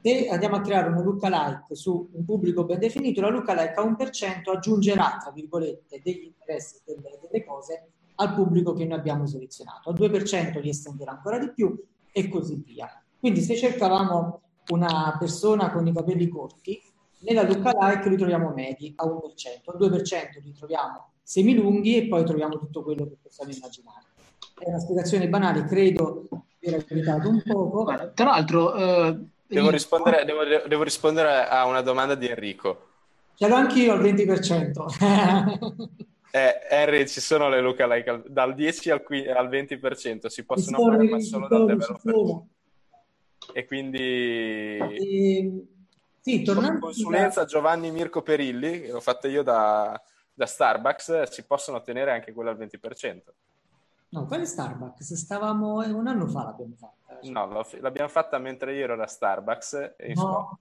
Se 0.00 0.28
andiamo 0.28 0.56
a 0.56 0.60
creare 0.60 0.88
una 0.88 1.00
lookalike 1.00 1.74
su 1.74 2.08
un 2.12 2.24
pubblico 2.24 2.64
ben 2.64 2.78
definito, 2.78 3.20
la 3.20 3.28
lookalike 3.28 3.74
a 3.74 3.84
1% 3.84 4.50
aggiungerà, 4.54 5.18
tra 5.20 5.30
virgolette, 5.30 6.00
degli 6.02 6.24
interessi 6.24 6.80
delle, 6.84 7.18
delle 7.20 7.44
cose 7.44 7.90
al 8.16 8.34
pubblico 8.34 8.72
che 8.72 8.84
noi 8.84 8.98
abbiamo 8.98 9.26
selezionato. 9.26 9.90
Al 9.90 9.96
2% 9.96 10.60
li 10.60 10.68
estenderà 10.68 11.12
ancora 11.12 11.38
di 11.38 11.52
più 11.52 11.80
e 12.10 12.28
così 12.28 12.62
via. 12.64 12.88
Quindi 13.18 13.40
se 13.40 13.56
cercavamo 13.56 14.40
una 14.68 15.16
persona 15.18 15.70
con 15.70 15.86
i 15.86 15.92
capelli 15.92 16.28
corti, 16.28 16.80
nella 17.22 17.42
lookalike 17.42 18.08
li 18.08 18.16
troviamo 18.16 18.52
medi 18.54 18.92
a 18.96 19.06
1%, 19.06 19.10
al 19.64 19.76
2% 19.78 20.42
li 20.42 20.52
troviamo 20.52 21.10
semilunghi 21.22 21.96
e 21.96 22.08
poi 22.08 22.24
troviamo 22.24 22.58
tutto 22.58 22.82
quello 22.82 23.04
che 23.06 23.16
possiamo 23.22 23.52
immaginare. 23.52 24.06
È 24.58 24.68
una 24.68 24.78
spiegazione 24.78 25.28
banale, 25.28 25.64
credo 25.64 26.28
di 26.58 26.68
aver 26.68 26.84
aiutato 26.88 27.28
un 27.28 27.42
poco. 27.44 27.82
Guarda, 27.84 28.08
tra 28.08 28.24
l'altro... 28.26 28.74
Eh, 28.74 29.18
devo, 29.46 29.70
rispondere, 29.70 30.24
devo, 30.24 30.40
devo, 30.66 30.82
rispondere, 30.82 31.48
a 31.48 31.66
una 31.66 31.80
domanda 31.80 32.14
di 32.14 32.26
Enrico. 32.28 32.88
Ce 33.34 33.48
l'ho 33.48 33.54
anch'io 33.54 33.92
al 33.92 34.02
20%. 34.02 35.88
eh, 36.30 36.60
Henry, 36.68 37.06
ci 37.06 37.20
sono 37.20 37.48
le 37.48 37.60
lookalike 37.60 38.22
dal 38.26 38.54
10 38.54 38.90
al, 38.90 39.02
20%, 39.08 40.26
si 40.26 40.44
possono 40.44 40.78
fare 40.78 41.08
ma 41.08 41.20
solo 41.20 41.48
dal 41.48 41.66
developer. 41.66 42.42
E 43.54 43.66
quindi... 43.66 43.98
E... 43.98 45.66
Sì, 46.22 46.42
tornando 46.42 46.78
consulenza 46.78 47.40
da... 47.40 47.46
Giovanni 47.46 47.90
Mirko 47.90 48.22
Perilli, 48.22 48.80
che 48.80 48.92
l'ho 48.92 49.00
fatta 49.00 49.26
io 49.26 49.42
da, 49.42 50.00
da 50.32 50.46
Starbucks 50.46 51.22
si 51.24 51.44
possono 51.44 51.78
ottenere 51.78 52.12
anche 52.12 52.32
quelle 52.32 52.50
al 52.50 52.56
20%. 52.56 53.20
No, 54.10 54.26
quale 54.26 54.46
Starbucks? 54.46 55.14
Stavamo 55.14 55.78
un 55.78 56.06
anno 56.06 56.28
fa 56.28 56.44
l'abbiamo 56.44 56.74
fatta. 56.78 57.18
Cioè. 57.20 57.32
No, 57.32 57.66
l'abbiamo 57.80 58.08
fatta 58.08 58.38
mentre 58.38 58.74
io 58.74 58.84
ero 58.84 58.96
da 58.96 59.06
Starbucks. 59.06 59.94
E 59.96 60.12
no, 60.14 60.58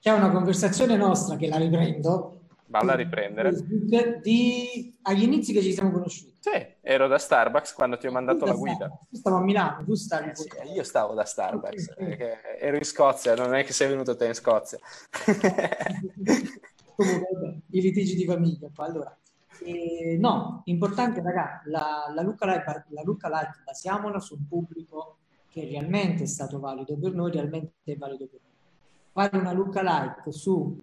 c'è 0.00 0.10
una 0.10 0.30
conversazione 0.30 0.96
nostra 0.96 1.36
che 1.36 1.48
la 1.48 1.58
riprendo. 1.58 2.43
Valla 2.66 2.92
a 2.92 2.96
riprendere. 2.96 3.52
Di... 4.22 4.96
Agli 5.02 5.22
inizi 5.22 5.52
che 5.52 5.62
ci 5.62 5.72
siamo 5.72 5.90
conosciuti. 5.90 6.34
Sì, 6.40 6.66
ero 6.80 7.08
da 7.08 7.18
Starbucks 7.18 7.72
quando 7.72 7.96
ti 7.96 8.06
ho 8.06 8.12
mandato 8.12 8.44
la 8.44 8.54
guida. 8.54 8.88
Tu 9.08 9.16
stavo 9.16 9.36
a 9.36 9.42
Milano, 9.42 9.84
tu 9.84 9.94
stavi... 9.94 10.30
Eh 10.30 10.34
sì, 10.34 10.48
io 10.74 10.82
stavo 10.82 11.14
da 11.14 11.24
Starbucks, 11.24 11.94
okay. 11.96 12.36
ero 12.58 12.76
in 12.76 12.84
Scozia, 12.84 13.34
non 13.34 13.54
è 13.54 13.64
che 13.64 13.72
sei 13.72 13.88
venuto 13.88 14.16
te 14.16 14.26
in 14.26 14.34
Scozia. 14.34 14.78
Comunque, 16.96 17.60
i 17.70 17.80
litigi 17.80 18.14
di 18.14 18.24
famiglia. 18.24 18.68
Allora, 18.76 19.16
eh, 19.62 20.16
no, 20.18 20.62
importante 20.66 21.22
ragazzi, 21.22 21.70
la, 21.70 22.12
la 22.14 22.22
lookalike, 22.22 22.86
la 22.88 23.02
lookalike 23.02 23.62
basiamola 23.64 24.20
su 24.20 24.34
un 24.34 24.46
pubblico 24.46 25.18
che 25.48 25.64
realmente 25.64 26.24
è 26.24 26.26
stato 26.26 26.58
valido 26.58 26.96
per 26.96 27.14
noi, 27.14 27.30
realmente 27.30 27.72
è 27.84 27.96
valido 27.96 28.26
per 28.26 28.40
noi. 28.42 28.52
Fare 29.12 29.38
una 29.38 29.52
lookalike 29.52 30.32
su 30.32 30.78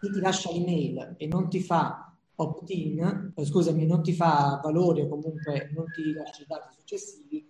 chi 0.00 0.10
ti 0.10 0.20
lascia 0.20 0.50
l'email 0.50 1.14
e 1.16 1.26
non 1.26 1.48
ti 1.48 1.60
fa 1.60 2.14
opt-in, 2.36 3.32
eh, 3.34 3.44
scusami, 3.44 3.86
non 3.86 4.02
ti 4.02 4.12
fa 4.12 4.60
valore 4.62 5.02
o 5.02 5.08
comunque 5.08 5.70
non 5.74 5.86
ti 5.92 6.12
lascia 6.12 6.42
i 6.42 6.46
dati 6.46 6.74
successivi, 6.74 7.48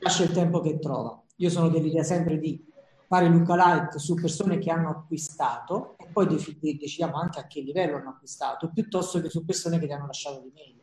lascia 0.00 0.24
il 0.24 0.32
tempo 0.32 0.60
che 0.60 0.78
trova. 0.78 1.22
Io 1.36 1.50
sono 1.50 1.68
dell'idea 1.68 2.02
sempre 2.02 2.38
di 2.38 2.64
fare 3.06 3.28
lookalike 3.28 3.98
su 3.98 4.14
persone 4.14 4.58
che 4.58 4.70
hanno 4.70 4.88
acquistato 4.88 5.96
e 5.98 6.06
poi 6.10 6.26
decidiamo 6.26 7.14
anche 7.16 7.40
a 7.40 7.46
che 7.46 7.60
livello 7.60 7.96
hanno 7.96 8.10
acquistato, 8.10 8.70
piuttosto 8.72 9.20
che 9.20 9.28
su 9.28 9.44
persone 9.44 9.78
che 9.78 9.86
ti 9.86 9.92
hanno 9.92 10.06
lasciato 10.06 10.40
l'email. 10.42 10.80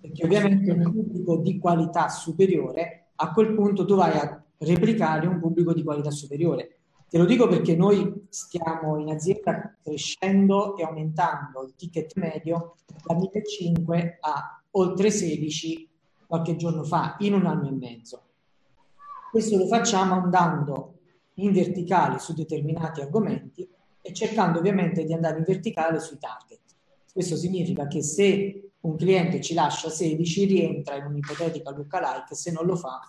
Perché 0.00 0.24
ovviamente 0.24 0.70
un 0.70 0.90
pubblico 0.90 1.36
di 1.36 1.58
qualità 1.58 2.08
superiore, 2.08 3.08
a 3.16 3.30
quel 3.32 3.54
punto 3.54 3.84
tu 3.84 3.94
vai 3.94 4.16
a 4.16 4.42
replicare 4.56 5.26
un 5.26 5.38
pubblico 5.38 5.74
di 5.74 5.82
qualità 5.82 6.10
superiore. 6.10 6.79
Te 7.10 7.18
lo 7.18 7.24
dico 7.24 7.48
perché 7.48 7.74
noi 7.74 8.26
stiamo 8.28 8.96
in 8.96 9.10
azienda 9.10 9.76
crescendo 9.82 10.76
e 10.76 10.84
aumentando 10.84 11.64
il 11.64 11.74
ticket 11.74 12.14
medio 12.14 12.76
da 13.04 13.16
1.500 13.16 14.16
a 14.20 14.62
oltre 14.70 15.10
16 15.10 15.90
qualche 16.28 16.54
giorno 16.54 16.84
fa, 16.84 17.16
in 17.18 17.34
un 17.34 17.46
anno 17.46 17.66
e 17.66 17.72
mezzo. 17.72 18.22
Questo 19.32 19.56
lo 19.56 19.66
facciamo 19.66 20.14
andando 20.14 21.00
in 21.34 21.52
verticale 21.52 22.20
su 22.20 22.32
determinati 22.32 23.00
argomenti 23.00 23.68
e 24.00 24.12
cercando 24.12 24.60
ovviamente 24.60 25.04
di 25.04 25.12
andare 25.12 25.38
in 25.38 25.44
verticale 25.44 25.98
sui 25.98 26.18
target. 26.18 26.60
Questo 27.12 27.34
significa 27.34 27.88
che 27.88 28.04
se 28.04 28.70
un 28.82 28.94
cliente 28.94 29.40
ci 29.40 29.54
lascia 29.54 29.90
16 29.90 30.44
rientra 30.44 30.94
in 30.94 31.06
un'ipotetica 31.06 31.72
lookalike, 31.72 32.36
se 32.36 32.52
non 32.52 32.66
lo 32.66 32.76
fa, 32.76 33.00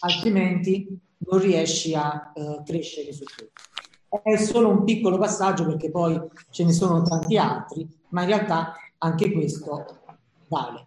altrimenti 0.00 0.98
non 1.18 1.40
riesci 1.40 1.94
a 1.94 2.32
uh, 2.34 2.62
crescere 2.64 3.12
su 3.12 3.24
questo. 3.24 3.52
È 4.22 4.36
solo 4.36 4.70
un 4.70 4.84
piccolo 4.84 5.18
passaggio 5.18 5.66
perché 5.66 5.90
poi 5.90 6.18
ce 6.50 6.64
ne 6.64 6.72
sono 6.72 7.02
tanti 7.02 7.36
altri, 7.36 7.86
ma 8.10 8.22
in 8.22 8.28
realtà 8.28 8.74
anche 8.98 9.30
questo 9.32 9.98
vale. 10.48 10.86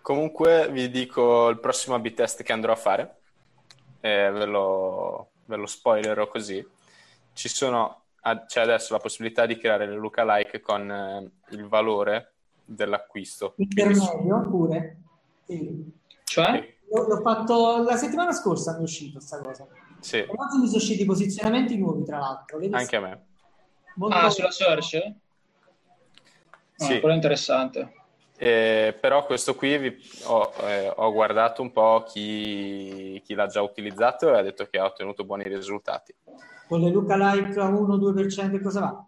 Comunque 0.00 0.70
vi 0.72 0.90
dico 0.90 1.48
il 1.48 1.60
prossimo 1.60 1.94
A-B 1.96 2.14
test 2.14 2.42
che 2.42 2.52
andrò 2.52 2.72
a 2.72 2.76
fare 2.76 3.18
eh, 4.00 4.30
ve, 4.30 4.44
lo, 4.44 5.30
ve 5.44 5.56
lo 5.56 5.66
spoilerò 5.66 6.28
così. 6.28 6.66
Ci 7.32 7.48
sono, 7.48 8.04
c'è 8.46 8.60
adesso 8.60 8.92
la 8.92 9.00
possibilità 9.00 9.46
di 9.46 9.58
creare 9.58 9.86
le 9.86 9.96
lookalike 9.96 10.60
con 10.60 10.90
eh, 10.90 11.30
il 11.50 11.66
valore 11.66 12.32
dell'acquisto. 12.64 13.54
Intermedio 13.56 14.40
pure? 14.48 14.96
Sì. 15.46 15.92
Cioè? 16.24 16.76
L'ho 16.90 17.20
fatto 17.20 17.82
la 17.82 17.96
settimana 17.96 18.32
scorsa, 18.32 18.72
mi 18.72 18.80
è 18.80 18.82
uscito 18.82 19.18
questa 19.18 19.40
cosa. 19.40 19.66
Sì. 20.00 20.16
E 20.16 20.28
oggi 20.28 20.58
mi 20.58 20.66
sono 20.66 20.78
usciti 20.78 21.04
posizionamenti 21.04 21.76
nuovi, 21.76 22.04
tra 22.04 22.18
l'altro. 22.18 22.58
Vedi 22.58 22.74
Anche 22.74 22.96
a 22.96 23.00
me. 23.00 23.26
Molto 23.96 24.16
ah, 24.16 24.30
sulla 24.30 24.50
search? 24.50 24.94
Ah, 24.94 25.14
sì. 26.74 27.00
Quello 27.00 27.14
interessante. 27.14 27.92
Eh, 28.40 28.96
però 28.98 29.26
questo 29.26 29.56
qui 29.56 29.76
vi, 29.78 29.96
ho, 30.26 30.52
eh, 30.62 30.92
ho, 30.94 31.12
guardato 31.12 31.60
un 31.60 31.72
po' 31.72 32.04
chi, 32.06 33.20
chi, 33.24 33.34
l'ha 33.34 33.48
già 33.48 33.60
utilizzato 33.62 34.32
e 34.32 34.38
ha 34.38 34.42
detto 34.42 34.68
che 34.70 34.78
ha 34.78 34.84
ottenuto 34.84 35.24
buoni 35.24 35.42
risultati. 35.42 36.14
Con 36.68 36.80
le 36.80 36.90
lookalike 36.90 37.58
a 37.58 37.68
1-2% 37.68 38.62
cosa 38.62 38.80
va? 38.80 39.04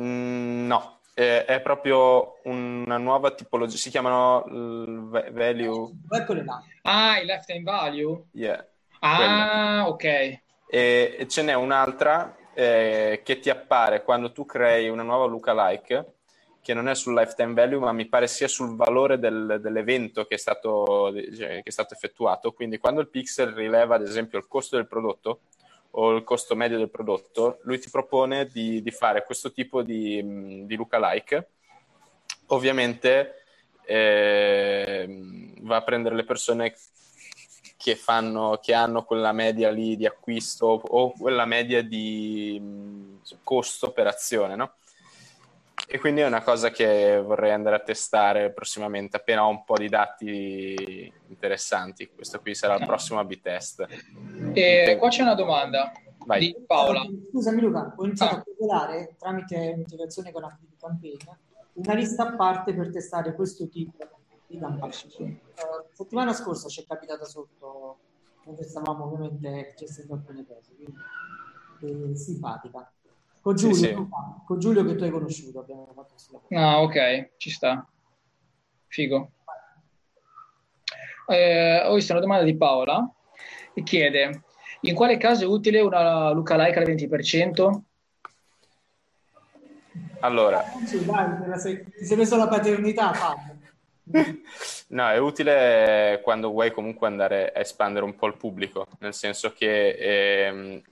Mm, 0.00 0.66
no, 0.66 0.99
eh, 1.20 1.44
è 1.44 1.60
proprio 1.60 2.38
una 2.44 2.96
nuova 2.96 3.32
tipologia, 3.32 3.76
si 3.76 3.90
chiamano 3.90 4.42
value. 4.48 5.90
Eccole 6.08 6.44
là. 6.44 6.62
Ah, 6.80 7.18
il 7.18 7.26
lifetime 7.26 7.62
value? 7.62 8.22
Yeah. 8.32 8.66
Ah, 9.00 9.84
ok. 9.86 10.04
E, 10.04 10.40
e 10.66 11.26
ce 11.28 11.42
n'è 11.42 11.52
un'altra 11.52 12.34
eh, 12.54 13.20
che 13.22 13.38
ti 13.38 13.50
appare 13.50 14.02
quando 14.02 14.32
tu 14.32 14.46
crei 14.46 14.88
una 14.88 15.02
nuova 15.02 15.26
lookalike 15.26 16.14
che 16.62 16.72
non 16.72 16.88
è 16.88 16.94
sul 16.94 17.12
lifetime 17.12 17.52
value, 17.52 17.80
ma 17.80 17.92
mi 17.92 18.06
pare 18.06 18.26
sia 18.26 18.48
sul 18.48 18.74
valore 18.74 19.18
del, 19.18 19.58
dell'evento 19.60 20.24
che 20.24 20.36
è, 20.36 20.38
stato, 20.38 21.12
cioè, 21.36 21.48
che 21.48 21.62
è 21.64 21.70
stato 21.70 21.92
effettuato. 21.92 22.52
Quindi 22.52 22.78
quando 22.78 23.02
il 23.02 23.10
pixel 23.10 23.52
rileva, 23.52 23.96
ad 23.96 24.02
esempio, 24.02 24.38
il 24.38 24.46
costo 24.48 24.76
del 24.76 24.86
prodotto 24.86 25.40
o 25.92 26.12
il 26.12 26.24
costo 26.24 26.54
medio 26.54 26.78
del 26.78 26.90
prodotto, 26.90 27.58
lui 27.62 27.78
ti 27.78 27.90
propone 27.90 28.46
di, 28.46 28.82
di 28.82 28.90
fare 28.90 29.24
questo 29.24 29.52
tipo 29.52 29.82
di, 29.82 30.64
di 30.66 30.76
lookalike. 30.76 31.48
Ovviamente 32.46 33.44
eh, 33.84 35.06
va 35.60 35.76
a 35.76 35.82
prendere 35.82 36.14
le 36.14 36.24
persone 36.24 36.74
che, 37.76 37.96
fanno, 37.96 38.58
che 38.62 38.74
hanno 38.74 39.04
quella 39.04 39.32
media 39.32 39.70
lì 39.70 39.96
di 39.96 40.06
acquisto 40.06 40.66
o 40.66 41.12
quella 41.12 41.44
media 41.44 41.82
di 41.82 43.18
costo 43.42 43.90
per 43.92 44.06
azione, 44.06 44.54
no? 44.54 44.74
E 45.92 45.98
quindi 45.98 46.20
è 46.20 46.26
una 46.26 46.42
cosa 46.42 46.70
che 46.70 47.20
vorrei 47.20 47.50
andare 47.50 47.74
a 47.74 47.80
testare 47.80 48.52
prossimamente, 48.52 49.16
appena 49.16 49.44
ho 49.44 49.48
un 49.48 49.64
po' 49.64 49.76
di 49.76 49.88
dati 49.88 51.12
interessanti. 51.26 52.10
Questo 52.14 52.40
qui 52.40 52.54
sarà 52.54 52.76
il 52.76 52.86
prossimo 52.86 53.18
A-B 53.18 53.40
test. 53.40 53.86
E 54.52 54.96
qua 55.00 55.08
c'è 55.08 55.22
una 55.22 55.34
domanda 55.34 55.90
Vai. 56.26 56.40
di 56.40 56.56
Paola. 56.64 57.04
Scusami 57.30 57.60
Luca, 57.60 57.92
ho 57.96 58.04
iniziato 58.04 58.36
ah. 58.36 58.38
a 58.38 58.42
calcolare 58.42 59.16
tramite 59.18 59.56
un'integrazione 59.74 60.30
con 60.30 60.44
Active 60.44 60.76
Campaign 60.78 61.16
una 61.72 61.94
lista 61.94 62.28
a 62.28 62.36
parte 62.36 62.74
per 62.74 62.90
testare 62.90 63.34
questo 63.34 63.68
tipo 63.68 63.96
di 64.46 64.58
campagna. 64.58 64.92
Uh, 64.92 65.86
settimana 65.92 66.32
scorsa 66.32 66.68
ci 66.68 66.82
è 66.82 66.86
capitata 66.86 67.24
sotto, 67.24 67.98
mentre 68.44 68.64
stavamo 68.64 69.04
ovviamente 69.04 69.74
gestendo 69.76 70.14
alcune 70.14 70.44
cose, 70.46 70.74
quindi 70.74 72.12
eh, 72.12 72.16
simpatica. 72.16 72.92
Con 73.40 73.56
Giulio, 73.56 73.74
sì, 73.74 73.84
sì. 73.84 74.06
con 74.44 74.58
Giulio 74.58 74.84
che 74.84 74.96
tu 74.96 75.04
hai 75.04 75.10
conosciuto 75.10 75.60
abbiamo 75.60 75.86
fatto 75.94 76.12
questo 76.12 76.32
lavoro. 76.32 76.68
Ah, 76.68 76.82
ok, 76.82 77.36
ci 77.38 77.50
sta. 77.50 77.86
Figo. 78.86 79.30
Eh, 81.26 81.82
ho 81.84 81.94
visto 81.94 82.12
una 82.12 82.20
domanda 82.20 82.44
di 82.44 82.56
Paola 82.56 83.08
che 83.72 83.82
chiede 83.82 84.42
in 84.82 84.94
quale 84.94 85.16
caso 85.16 85.44
è 85.44 85.46
utile 85.46 85.80
una 85.80 86.32
lookalike 86.32 86.78
al 86.78 86.86
20%? 86.86 87.80
Allora, 90.20 90.62
dai, 90.62 91.84
ti 91.84 92.04
sei 92.04 92.16
messo 92.16 92.36
la 92.36 92.48
paternità, 92.48 93.12
Fabio. 93.12 93.58
No, 94.88 95.08
è 95.08 95.18
utile 95.18 96.20
quando 96.24 96.50
vuoi 96.50 96.72
comunque 96.72 97.06
andare 97.06 97.52
a 97.54 97.60
espandere 97.60 98.04
un 98.04 98.16
po' 98.16 98.26
il 98.26 98.36
pubblico, 98.36 98.88
nel 98.98 99.14
senso 99.14 99.52
che 99.52 99.90
ehm, 99.90 100.82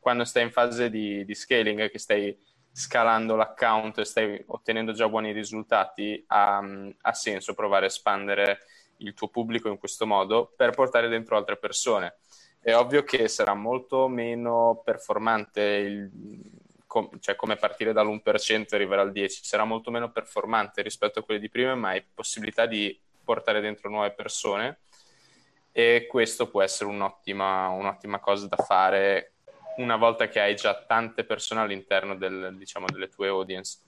quando 0.00 0.24
stai 0.24 0.44
in 0.44 0.50
fase 0.50 0.90
di, 0.90 1.24
di, 1.24 1.34
scaling, 1.34 1.90
che 1.90 1.98
stai 1.98 2.36
scalando 2.72 3.36
l'account 3.36 3.98
e 3.98 4.04
stai 4.04 4.42
ottenendo 4.46 4.92
già 4.92 5.08
buoni 5.08 5.30
risultati, 5.32 6.24
ha, 6.28 6.62
ha, 7.00 7.12
senso 7.12 7.54
provare 7.54 7.84
a 7.84 7.88
espandere 7.88 8.60
il 8.98 9.14
tuo 9.14 9.28
pubblico 9.28 9.68
in 9.68 9.78
questo 9.78 10.06
modo 10.06 10.52
per 10.56 10.70
portare 10.70 11.08
dentro 11.08 11.36
altre 11.36 11.56
persone. 11.56 12.16
È 12.58 12.74
ovvio 12.74 13.04
che 13.04 13.28
sarà 13.28 13.54
molto 13.54 14.08
meno 14.08 14.82
performante, 14.84 15.62
il, 15.62 16.10
cioè 17.20 17.36
come 17.36 17.56
partire 17.56 17.92
dall'1% 17.92 18.66
e 18.70 18.76
arrivare 18.76 19.02
al 19.02 19.12
10%, 19.12 19.26
sarà 19.26 19.64
molto 19.64 19.90
meno 19.90 20.10
performante 20.10 20.82
rispetto 20.82 21.20
a 21.20 21.22
quelli 21.22 21.40
di 21.40 21.48
prima, 21.48 21.74
ma 21.74 21.90
hai 21.90 22.04
possibilità 22.12 22.66
di 22.66 22.98
portare 23.22 23.60
dentro 23.60 23.88
nuove 23.90 24.12
persone 24.12 24.80
e 25.72 26.06
questo 26.08 26.48
può 26.48 26.62
essere 26.62 26.90
un'ottima, 26.90 27.68
un'ottima 27.68 28.18
cosa 28.18 28.48
da 28.48 28.56
fare 28.56 29.34
una 29.76 29.96
volta 29.96 30.28
che 30.28 30.40
hai 30.40 30.54
già 30.54 30.74
tante 30.74 31.24
persone 31.24 31.60
all'interno 31.60 32.16
del, 32.16 32.54
diciamo, 32.56 32.86
delle 32.86 33.08
tue 33.08 33.28
audience. 33.28 33.78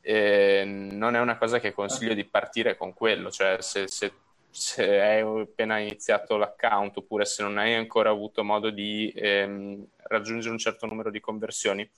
E 0.00 0.64
non 0.64 1.16
è 1.16 1.20
una 1.20 1.38
cosa 1.38 1.58
che 1.58 1.72
consiglio 1.72 2.14
di 2.14 2.24
partire 2.24 2.76
con 2.76 2.92
quello, 2.92 3.30
cioè 3.30 3.56
se, 3.60 3.88
se, 3.88 4.12
se, 4.50 5.00
hai 5.00 5.20
appena 5.20 5.78
iniziato 5.78 6.36
l'account 6.36 6.98
oppure 6.98 7.24
se 7.24 7.42
non 7.42 7.56
hai 7.56 7.74
ancora 7.74 8.10
avuto 8.10 8.44
modo 8.44 8.68
di 8.68 9.10
ehm, 9.16 9.82
raggiungere 10.02 10.52
un 10.52 10.58
certo 10.58 10.84
numero 10.86 11.10
di 11.10 11.20
conversioni, 11.20 11.88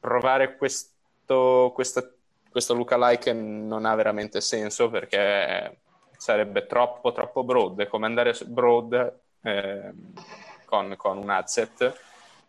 provare 0.00 0.56
questo, 0.56 1.72
questa, 1.74 2.10
questo 2.50 2.72
lookalike 2.72 3.34
non 3.34 3.84
ha 3.84 3.94
veramente 3.94 4.40
senso 4.40 4.88
perché 4.88 5.80
sarebbe 6.16 6.64
troppo, 6.64 7.12
troppo 7.12 7.44
broad, 7.44 7.80
è 7.80 7.86
come 7.86 8.06
andare 8.06 8.34
broad 8.46 9.20
eh, 9.42 9.92
con, 10.64 10.94
con 10.96 11.18
un 11.18 11.28
adset 11.28 12.05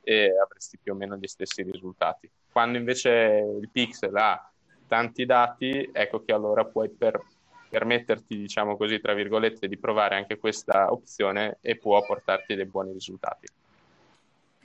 e 0.08 0.34
avresti 0.42 0.78
più 0.82 0.94
o 0.94 0.96
meno 0.96 1.18
gli 1.18 1.28
stessi 1.28 1.64
risultati. 1.64 2.32
Quando 2.50 2.78
invece 2.78 3.10
il 3.60 3.68
pixel 3.70 4.16
ha 4.16 4.50
tanti 4.88 5.26
dati, 5.26 5.90
ecco 5.92 6.24
che 6.24 6.32
allora 6.32 6.64
puoi 6.64 6.90
per, 6.90 7.20
permetterti, 7.70 8.38
diciamo 8.38 8.78
così, 8.78 9.02
tra 9.02 9.14
virgolette, 9.14 9.68
di 9.68 9.78
provare 9.78 10.16
anche 10.16 10.38
questa 10.38 10.90
opzione 10.94 11.58
e 11.60 11.76
può 11.76 12.02
portarti 12.06 12.56
dei 12.56 12.66
buoni 12.66 12.94
risultati. 12.94 13.48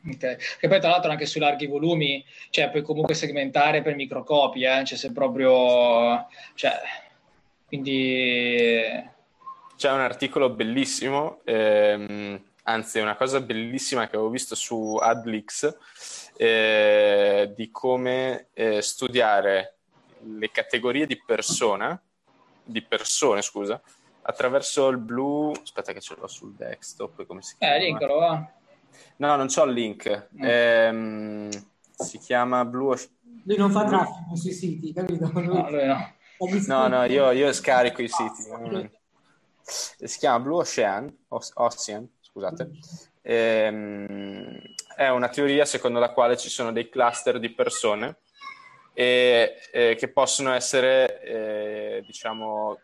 Ok, 0.07 0.59
e 0.61 0.69
poi 0.69 0.79
tra 0.79 0.91
l'altro 0.91 1.11
anche 1.11 1.27
su 1.27 1.41
larghi 1.41 1.67
volumi, 1.67 2.25
cioè 2.51 2.71
puoi 2.71 2.83
comunque 2.83 3.15
segmentare 3.15 3.83
per 3.83 3.97
microcopie, 3.97 4.81
eh? 4.81 4.85
cioè 4.85 4.97
se 4.97 5.11
proprio, 5.11 6.25
cioè, 6.55 6.73
quindi... 7.67 9.11
C'è 9.77 9.91
un 9.91 10.01
articolo 10.01 10.51
bellissimo 10.51 11.41
ehm, 11.45 12.41
anzi 12.65 12.99
è 12.99 13.03
una 13.03 13.17
cosa 13.17 13.41
bellissima 13.41 14.09
che 14.09 14.17
avevo 14.17 14.31
visto 14.31 14.55
su 14.55 14.97
Adlix 14.97 15.77
eh, 16.37 17.53
di 17.55 17.71
come 17.71 18.49
eh, 18.53 18.81
studiare 18.83 19.77
le 20.25 20.51
categorie 20.51 21.07
di 21.07 21.21
persona, 21.25 22.01
di 22.63 22.83
persone, 22.83 23.43
scusa, 23.43 23.81
attraverso 24.23 24.89
il 24.89 24.99
blu, 24.99 25.53
aspetta 25.61 25.93
che 25.93 26.01
ce 26.01 26.15
l'ho 26.17 26.29
sul 26.29 26.55
desktop, 26.55 27.27
come 27.27 27.43
si 27.43 27.57
chiama? 27.59 27.75
Eh, 27.75 27.81
link 27.81 28.01
lo 28.03 28.19
va. 28.19 28.53
No, 29.17 29.37
non 29.37 29.47
c'ho 29.49 29.65
il 29.65 29.73
link. 29.73 30.29
Mm. 30.37 30.45
Eh, 30.45 31.49
si 31.93 32.19
chiama 32.19 32.65
Blue 32.65 32.97
Lui 33.45 33.57
non 33.57 33.71
fa 33.71 33.85
traffico 33.85 34.37
sui 34.37 34.53
siti, 34.53 34.93
capito? 34.93 35.31
No, 35.33 35.71
lui 35.71 35.87
no. 35.87 36.15
No, 36.67 36.89
no, 36.89 37.05
io, 37.05 37.31
io 37.31 37.53
scarico 37.53 38.03
i 38.03 38.09
siti. 38.09 38.91
Si 39.63 40.19
chiama 40.19 40.41
Blue 40.41 40.57
Ocean, 40.59 41.17
Ocean 41.29 42.09
scusate, 42.33 42.71
ehm, 43.21 44.59
è 44.97 45.09
una 45.09 45.29
teoria 45.29 45.67
secondo 45.67 45.99
la 45.99 46.13
quale 46.13 46.39
ci 46.39 46.49
sono 46.49 46.73
dei 46.73 46.89
cluster 46.89 47.39
di 47.39 47.51
persone 47.51 48.17
e, 48.95 49.59
e 49.71 49.95
che 49.97 50.09
possono 50.09 50.53
essere, 50.53 51.21
eh, 51.23 52.03
diciamo, 52.07 52.79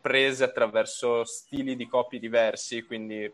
prese 0.00 0.44
attraverso 0.44 1.24
stili 1.24 1.76
di 1.76 1.86
copie 1.86 2.18
diversi, 2.18 2.82
quindi 2.84 3.30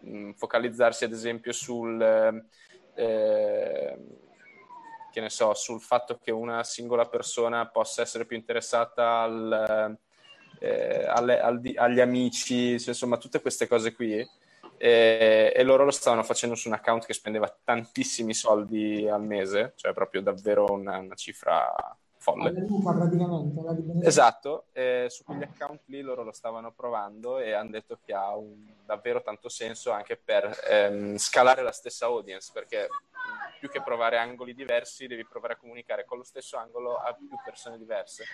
mh, 0.00 0.32
focalizzarsi 0.32 1.04
ad 1.04 1.12
esempio 1.12 1.52
sul... 1.52 2.44
Eh, 2.94 3.96
che 5.10 5.20
ne 5.20 5.28
so, 5.28 5.52
sul 5.52 5.82
fatto 5.82 6.18
che 6.22 6.30
una 6.30 6.64
singola 6.64 7.04
persona 7.04 7.66
possa 7.66 8.00
essere 8.00 8.24
più 8.24 8.34
interessata 8.34 9.20
al, 9.20 9.98
eh, 10.58 11.04
alle, 11.06 11.38
al, 11.38 11.60
agli 11.76 12.00
amici, 12.00 12.72
insomma, 12.72 13.18
tutte 13.18 13.42
queste 13.42 13.68
cose 13.68 13.92
qui 13.92 14.26
e, 14.84 15.52
e, 15.54 15.62
loro 15.62 15.84
lo 15.84 15.92
stavano 15.92 16.24
facendo 16.24 16.56
su 16.56 16.66
un 16.66 16.74
account 16.74 17.06
che 17.06 17.12
spendeva 17.12 17.56
tantissimi 17.62 18.34
soldi 18.34 19.08
al 19.08 19.22
mese, 19.22 19.74
cioè 19.76 19.92
proprio 19.92 20.22
davvero 20.22 20.64
una, 20.72 20.98
una 20.98 21.14
cifra 21.14 21.72
folle. 22.16 22.52
Esatto, 24.02 24.64
e 24.72 25.06
su 25.08 25.22
quegli 25.22 25.44
account 25.44 25.82
lì 25.84 26.00
loro 26.00 26.24
lo 26.24 26.32
stavano 26.32 26.72
provando 26.72 27.38
e 27.38 27.52
hanno 27.52 27.70
detto 27.70 28.00
che 28.04 28.12
ha 28.12 28.34
un, 28.34 28.56
davvero 28.84 29.22
tanto 29.22 29.48
senso 29.48 29.92
anche 29.92 30.16
per 30.16 30.52
ehm, 30.68 31.16
scalare 31.16 31.62
la 31.62 31.70
stessa 31.70 32.06
audience, 32.06 32.50
perché 32.52 32.88
più 33.60 33.70
che 33.70 33.82
provare 33.82 34.18
angoli 34.18 34.52
diversi 34.52 35.06
devi 35.06 35.24
provare 35.24 35.52
a 35.52 35.58
comunicare 35.58 36.04
con 36.04 36.18
lo 36.18 36.24
stesso 36.24 36.56
angolo 36.56 36.96
a 36.96 37.14
più 37.14 37.28
persone 37.44 37.78
diverse. 37.78 38.24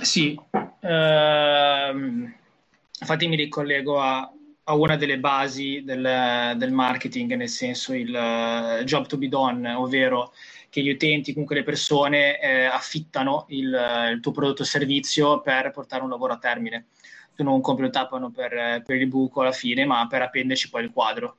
Sì, 0.00 0.36
ehm, 0.80 2.36
infatti 2.98 3.28
mi 3.28 3.36
ricollego 3.36 4.00
a 4.00 4.32
a 4.64 4.74
una 4.74 4.96
delle 4.96 5.18
basi 5.18 5.82
del, 5.84 6.54
del, 6.56 6.72
marketing, 6.72 7.34
nel 7.34 7.48
senso 7.48 7.94
il 7.94 8.10
uh, 8.10 8.84
job 8.84 9.06
to 9.06 9.18
be 9.18 9.28
done, 9.28 9.72
ovvero 9.72 10.32
che 10.68 10.82
gli 10.82 10.90
utenti, 10.90 11.32
comunque 11.32 11.56
le 11.56 11.64
persone, 11.64 12.40
eh, 12.40 12.64
affittano 12.64 13.46
il, 13.48 14.08
il, 14.12 14.20
tuo 14.20 14.32
prodotto 14.32 14.62
o 14.62 14.64
servizio 14.64 15.40
per 15.40 15.70
portare 15.70 16.02
un 16.02 16.08
lavoro 16.08 16.32
a 16.32 16.38
termine. 16.38 16.86
Tu 17.34 17.42
non 17.42 17.60
compri 17.60 17.86
un 17.86 17.90
tapano 17.90 18.30
per, 18.30 18.82
per 18.84 18.96
il 18.96 19.08
buco 19.08 19.40
alla 19.40 19.52
fine, 19.52 19.84
ma 19.84 20.06
per 20.06 20.22
appenderci 20.22 20.70
poi 20.70 20.84
il 20.84 20.92
quadro. 20.92 21.36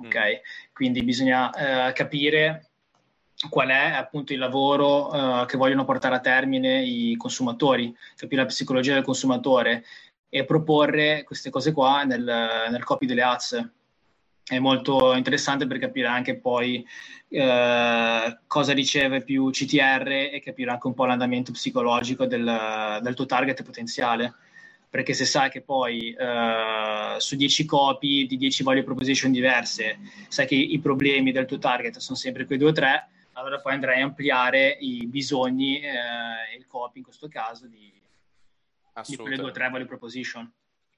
Mm. 0.00 0.06
Ok? 0.06 0.40
Quindi 0.72 1.02
bisogna 1.02 1.88
eh, 1.88 1.92
capire 1.92 2.70
qual 3.48 3.68
è 3.68 3.92
appunto 3.92 4.32
il 4.32 4.38
lavoro 4.38 5.08
uh, 5.08 5.46
che 5.46 5.56
vogliono 5.56 5.84
portare 5.84 6.14
a 6.14 6.20
termine 6.20 6.82
i 6.82 7.16
consumatori, 7.16 7.94
capire 8.16 8.42
la 8.42 8.48
psicologia 8.48 8.94
del 8.94 9.02
consumatore 9.02 9.84
e 10.34 10.44
proporre 10.44 11.22
queste 11.22 11.48
cose 11.48 11.70
qua 11.70 12.02
nel, 12.02 12.24
nel 12.68 12.82
copy 12.82 13.06
delle 13.06 13.22
ads. 13.22 13.70
È 14.42 14.58
molto 14.58 15.14
interessante 15.14 15.64
per 15.64 15.78
capire 15.78 16.08
anche 16.08 16.34
poi 16.34 16.84
uh, 17.28 18.36
cosa 18.48 18.72
riceve 18.72 19.22
più 19.22 19.50
CTR 19.50 20.30
e 20.32 20.42
capire 20.44 20.72
anche 20.72 20.88
un 20.88 20.94
po' 20.94 21.04
l'andamento 21.04 21.52
psicologico 21.52 22.26
del, 22.26 22.98
del 23.00 23.14
tuo 23.14 23.26
target 23.26 23.62
potenziale 23.62 24.34
perché 24.90 25.12
se 25.12 25.24
sai 25.24 25.50
che 25.50 25.60
poi 25.60 26.16
uh, 26.18 27.18
su 27.18 27.36
10 27.36 27.64
copy 27.64 28.26
di 28.26 28.36
10 28.36 28.64
value 28.64 28.82
proposition 28.82 29.30
diverse 29.30 30.00
sai 30.26 30.46
che 30.46 30.56
i 30.56 30.80
problemi 30.80 31.30
del 31.30 31.46
tuo 31.46 31.58
target 31.58 31.98
sono 31.98 32.18
sempre 32.18 32.44
quei 32.44 32.58
due 32.58 32.70
o 32.70 32.72
tre, 32.72 33.08
allora 33.34 33.60
poi 33.60 33.74
andrai 33.74 34.00
a 34.00 34.04
ampliare 34.04 34.76
i 34.80 35.06
bisogni 35.06 35.80
e 35.80 35.90
uh, 35.90 36.58
il 36.58 36.66
copy 36.66 36.98
in 36.98 37.04
questo 37.04 37.28
caso 37.28 37.66
di, 37.66 37.93
di 39.06 39.16
quelle 39.16 39.36
due 39.36 39.48
o 39.48 39.52
tre 39.52 39.68
value 39.68 39.86
proposition. 39.86 40.52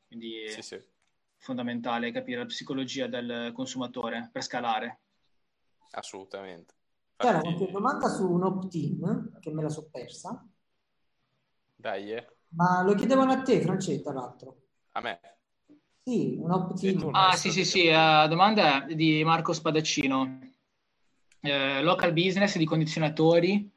Quindi 0.07 0.49
sì, 0.49 0.63
sì. 0.63 0.75
è 0.75 0.85
fondamentale 1.39 2.13
capire 2.13 2.39
la 2.39 2.47
psicologia 2.47 3.07
del 3.07 3.53
consumatore 3.55 4.31
per 4.33 4.43
scalare. 4.43 5.01
Assolutamente. 5.93 6.75
C'era 7.17 7.41
qualche 7.41 7.71
domanda 7.71 8.09
su 8.09 8.31
un 8.31 8.43
opt-in 8.43 9.39
che 9.41 9.51
me 9.51 9.63
la 9.63 9.71
so 9.71 9.89
persa. 9.91 10.47
Dai, 11.75 12.13
eh. 12.13 12.37
Ma 12.49 12.83
lo 12.83 12.95
chiedevano 12.95 13.33
a 13.33 13.43
te, 13.43 13.61
Francetta, 13.61 14.13
l'altro. 14.13 14.57
A 14.93 15.01
me? 15.01 15.21
Sì, 16.03 16.37
un 16.39 16.51
opt-in. 16.51 17.09
Ah, 17.13 17.35
sì, 17.37 17.51
sì, 17.51 17.65
sì. 17.65 17.89
Uh, 17.89 18.29
domanda 18.29 18.81
di 18.81 19.25
Marco 19.25 19.53
Spadaccino. 19.53 20.41
Uh, 21.41 21.83
local 21.83 22.13
business 22.13 22.57
di 22.57 22.65
condizionatori 22.65 23.71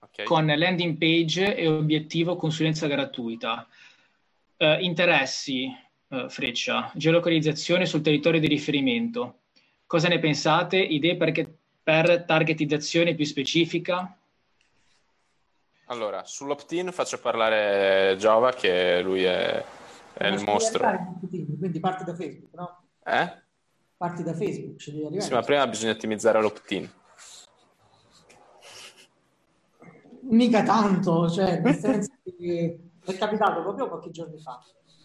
okay. 0.00 0.24
con 0.24 0.46
landing 0.46 0.96
page 0.96 1.54
e 1.54 1.68
obiettivo 1.68 2.36
consulenza 2.36 2.86
gratuita. 2.86 3.66
Uh, 4.56 4.78
interessi, 4.80 5.74
freccia, 6.28 6.90
geolocalizzazione 6.94 7.86
sul 7.86 8.02
territorio 8.02 8.40
di 8.40 8.48
riferimento. 8.48 9.38
Cosa 9.86 10.08
ne 10.08 10.18
pensate? 10.18 10.76
Idee 10.76 11.16
perché, 11.16 11.48
per 11.82 12.24
targetizzazione 12.24 13.14
più 13.14 13.24
specifica? 13.24 14.16
Allora, 15.86 16.24
sull'opt-in 16.24 16.90
faccio 16.92 17.18
parlare 17.18 18.16
Giova, 18.18 18.52
che 18.52 19.00
lui 19.02 19.22
è, 19.22 19.64
è 20.14 20.26
il 20.26 20.42
mostro. 20.42 21.18
Quindi 21.58 21.80
parti 21.80 22.04
da 22.04 22.14
Facebook, 22.14 22.54
no? 22.54 22.82
Eh? 23.04 23.32
Parti 23.96 24.22
da 24.22 24.34
Facebook, 24.34 24.78
ci 24.78 24.90
devi 24.92 25.04
arrivare. 25.04 25.26
Sì, 25.26 25.32
ma 25.32 25.42
prima 25.42 25.66
bisogna 25.66 25.92
ottimizzare 25.92 26.40
l'opt-in. 26.40 26.88
Mica 30.30 30.62
tanto, 30.62 31.28
cioè, 31.28 31.60
nel 31.60 31.74
senso 31.78 32.12
che 32.22 32.80
è 33.04 33.16
capitato 33.16 33.62
proprio 33.62 33.88
qualche 33.88 34.10
giorno 34.10 34.36
fa, 34.38 34.60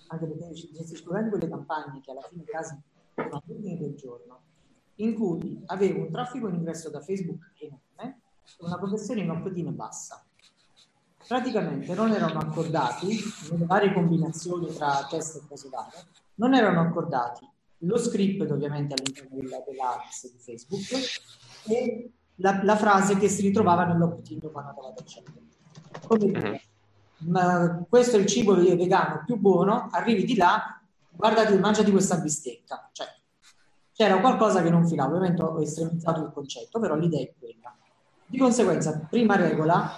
anche 0.08 0.26
perché 0.26 0.56
ci 0.56 0.70
escludendo 0.78 1.30
quelle 1.30 1.50
campagne 1.50 2.00
che 2.02 2.12
alla 2.12 2.22
fine 2.22 2.44
quasi 2.44 2.78
sono 3.16 3.42
all'ordine 3.44 3.78
del 3.78 3.96
giorno, 3.96 4.40
in 4.96 5.16
cui 5.16 5.62
avevo 5.68 6.02
un 6.02 6.12
traffico 6.12 6.48
in 6.48 6.56
ingresso 6.56 6.90
da 6.90 7.02
Facebook 7.02 7.52
enorme 7.58 8.20
e 8.44 8.66
una 8.66 8.78
conversione 8.78 9.22
in 9.22 9.32
opt-in 9.32 9.76
bassa. 9.76 10.24
Praticamente 11.28 11.96
non 11.96 12.12
erano 12.12 12.40
accordati, 12.40 13.18
nelle 13.50 13.66
varie 13.66 13.94
combinazioni 13.94 14.68
tra 14.74 15.08
test 15.10 15.38
e 15.38 15.48
cose 15.48 15.70
varie, 15.70 16.06
non 16.36 16.54
erano 16.54 16.82
accordati 16.82 17.50
lo 17.80 17.98
script 17.98 18.50
ovviamente 18.50 18.94
all'interno 18.94 19.38
della, 19.38 19.64
dell'ads 19.66 20.32
di 20.32 20.40
Facebook 20.40 20.84
e 21.68 22.12
la, 22.36 22.64
la, 22.64 22.76
frase 22.76 23.18
che 23.18 23.30
si 23.30 23.42
ritrovava 23.42 23.86
nell'opt-in 23.86 24.40
quando 24.52 24.70
andava 24.72 24.88
a 24.90 26.08
Come 26.08 26.26
dire, 26.26 26.62
ma 27.20 27.86
questo 27.88 28.18
è 28.18 28.20
il 28.20 28.26
cibo 28.26 28.56
vegano 28.56 29.24
più 29.26 29.38
buono, 29.38 29.88
arrivi 29.92 30.26
di 30.26 30.36
là, 30.36 30.80
guardati, 31.10 31.58
mangiati 31.58 31.92
questa 31.92 32.18
bistecca. 32.18 32.90
Cioè, 32.92 33.08
c'era 33.94 34.20
qualcosa 34.20 34.62
che 34.62 34.70
non 34.70 34.88
filava, 34.88 35.16
ovviamente 35.16 35.42
ho 35.42 35.62
estremizzato 35.62 36.22
il 36.22 36.32
concetto, 36.34 36.80
però 36.80 36.96
l'idea 36.96 37.22
è 37.22 37.34
quella. 37.38 37.76
Di 38.26 38.38
conseguenza, 38.38 39.06
prima 39.10 39.36
regola, 39.36 39.98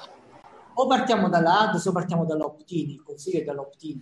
o 0.74 0.88
partiamo 0.88 1.30
dalla 1.30 1.62
ads 1.62 1.86
o 1.86 1.92
partiamo 1.92 2.26
dall'opt-in, 2.26 2.92
il 2.92 3.04
consiglio 3.04 3.40
è 3.40 3.44
dall'opt-in, 3.44 4.00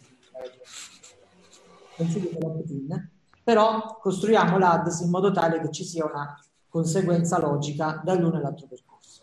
consiglio 1.95 2.37
dall'opt-in, 2.37 3.09
però 3.45 3.99
costruiamo 4.01 4.57
l'ADS 4.57 5.01
in 5.01 5.11
modo 5.11 5.31
tale 5.31 5.61
che 5.61 5.71
ci 5.71 5.83
sia 5.83 6.03
una 6.03 6.35
conseguenza 6.75 7.39
logica 7.39 8.01
dall'uno 8.03 8.35
all'altro 8.35 8.67
percorso. 8.67 9.21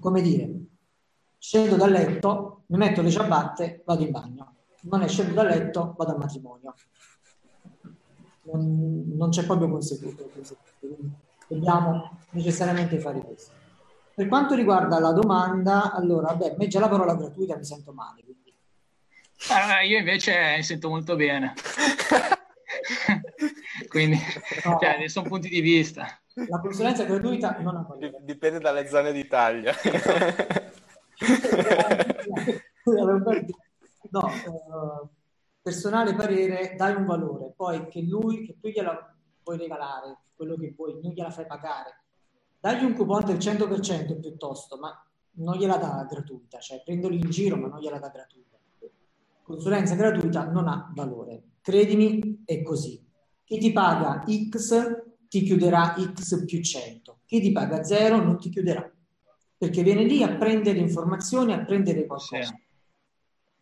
Come 0.00 0.22
dire, 0.22 0.50
scendo 1.36 1.76
dal 1.76 1.90
letto, 1.90 2.62
mi 2.68 2.78
metto 2.78 3.02
le 3.02 3.10
ciabatte, 3.10 3.82
vado 3.84 4.02
in 4.02 4.10
bagno. 4.10 4.54
Non 4.84 5.02
è 5.02 5.08
scendo 5.08 5.34
dal 5.34 5.48
letto, 5.48 5.94
vado 5.98 6.12
al 6.12 6.18
matrimonio. 6.18 6.74
Non, 8.44 9.04
non 9.16 9.28
c'è 9.28 9.44
proprio 9.44 9.68
conseguenza, 9.68 10.54
dobbiamo 11.46 12.20
necessariamente 12.30 12.98
fare 13.00 13.20
questo. 13.20 13.52
Per 14.14 14.26
quanto 14.26 14.54
riguarda 14.54 14.98
la 14.98 15.12
domanda, 15.12 15.92
allora, 15.92 16.34
beh, 16.34 16.52
a 16.52 16.54
me 16.56 16.68
già 16.68 16.80
la 16.80 16.88
parola 16.88 17.16
gratuita 17.16 17.54
mi 17.54 17.66
sento 17.66 17.92
male. 17.92 18.22
Quindi. 18.22 18.54
Eh, 19.50 19.86
io 19.88 19.98
invece 19.98 20.54
mi 20.56 20.62
sento 20.62 20.88
molto 20.88 21.16
bene. 21.16 21.52
quindi, 23.88 24.18
no. 24.64 24.78
cioè, 24.80 25.06
sono 25.08 25.28
punti 25.28 25.50
di 25.50 25.60
vista. 25.60 26.18
La 26.48 26.60
consulenza 26.60 27.04
gratuita 27.04 27.56
non 27.60 27.76
ha 27.76 27.86
valore. 27.88 28.18
Dipende 28.20 28.60
dalle 28.60 28.86
zone 28.88 29.10
d'Italia. 29.10 29.72
no, 34.10 34.28
eh, 34.28 35.08
personale 35.62 36.14
parere, 36.14 36.74
dai 36.76 36.94
un 36.94 37.06
valore, 37.06 37.54
poi 37.56 37.88
che 37.88 38.02
lui, 38.02 38.44
che 38.44 38.58
tu 38.60 38.68
gliela 38.68 39.16
puoi 39.42 39.56
regalare, 39.56 40.18
quello 40.36 40.56
che 40.56 40.74
vuoi, 40.76 41.00
non 41.02 41.12
gliela 41.12 41.30
fai 41.30 41.46
pagare, 41.46 42.02
dagli 42.60 42.84
un 42.84 42.92
coupon 42.92 43.24
del 43.24 43.38
100% 43.38 44.20
piuttosto, 44.20 44.76
ma 44.76 44.92
non 45.38 45.56
gliela 45.56 45.78
dà 45.78 46.06
gratuita, 46.06 46.58
cioè 46.58 46.82
prendoli 46.84 47.16
in 47.16 47.30
giro 47.30 47.56
ma 47.56 47.68
non 47.68 47.80
gliela 47.80 47.98
dà 47.98 48.10
gratuita. 48.10 48.58
Consulenza 49.42 49.94
gratuita 49.94 50.44
non 50.50 50.68
ha 50.68 50.90
valore. 50.94 51.42
Credimi, 51.62 52.42
è 52.44 52.62
così. 52.62 53.02
Chi 53.44 53.58
ti 53.58 53.72
paga 53.72 54.24
X 54.26 55.05
ti 55.28 55.42
chiuderà 55.42 55.94
X 56.14 56.44
più 56.44 56.62
100. 56.62 57.20
Chi 57.24 57.40
ti 57.40 57.52
paga 57.52 57.82
0 57.82 58.22
non 58.22 58.38
ti 58.38 58.48
chiuderà. 58.48 58.90
Perché 59.58 59.82
viene 59.82 60.04
lì 60.04 60.22
a 60.22 60.36
prendere 60.36 60.78
informazioni, 60.78 61.52
a 61.52 61.64
prendere 61.64 62.06
qualcosa. 62.06 62.42
Sì. 62.42 62.64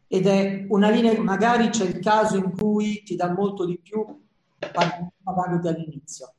Ed 0.07 0.27
è 0.27 0.66
una 0.68 0.90
linea, 0.90 1.20
magari 1.20 1.68
c'è 1.68 1.85
il 1.85 1.98
caso 1.98 2.37
in 2.37 2.53
cui 2.57 3.03
ti 3.03 3.16
dà 3.16 3.33
molto 3.33 3.64
di 3.64 3.79
più 3.79 4.05
pagandoti 5.22 5.68
all'inizio 5.68 6.35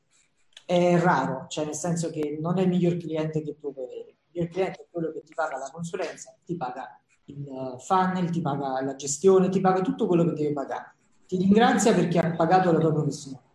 è 0.66 0.98
raro, 0.98 1.46
cioè 1.48 1.64
nel 1.64 1.76
senso 1.76 2.10
che 2.10 2.38
non 2.40 2.58
è 2.58 2.62
il 2.62 2.68
miglior 2.68 2.96
cliente 2.96 3.40
che 3.40 3.56
tu 3.56 3.72
puoi 3.72 3.84
avere. 3.84 4.08
Il 4.08 4.16
miglior 4.32 4.48
cliente 4.50 4.80
è 4.82 4.86
quello 4.90 5.12
che 5.12 5.22
ti 5.22 5.32
paga 5.32 5.58
la 5.58 5.70
consulenza, 5.72 6.36
ti 6.44 6.56
paga 6.56 7.00
il 7.26 7.46
uh, 7.46 7.78
funnel, 7.78 8.30
ti 8.30 8.40
paga 8.40 8.82
la 8.82 8.96
gestione, 8.96 9.48
ti 9.48 9.60
paga 9.60 9.80
tutto 9.80 10.08
quello 10.08 10.24
che 10.24 10.32
deve 10.32 10.52
pagare. 10.52 10.94
Ti 11.26 11.36
ringrazia 11.36 11.94
perché 11.94 12.18
ha 12.18 12.34
pagato 12.34 12.72
la 12.72 12.80
tua 12.80 12.92
professionalità. 12.92 13.45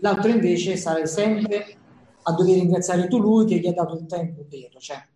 L'altro 0.00 0.30
invece 0.30 0.76
sarai 0.76 1.06
sempre 1.06 1.76
a 2.22 2.32
dover 2.32 2.54
ringraziare 2.54 3.08
tu 3.08 3.18
lui 3.18 3.46
che 3.46 3.58
gli 3.58 3.66
ha 3.66 3.72
dato 3.72 3.96
il 3.96 4.06
tempo 4.06 4.44
per. 4.48 4.76
Cioè. 4.78 5.06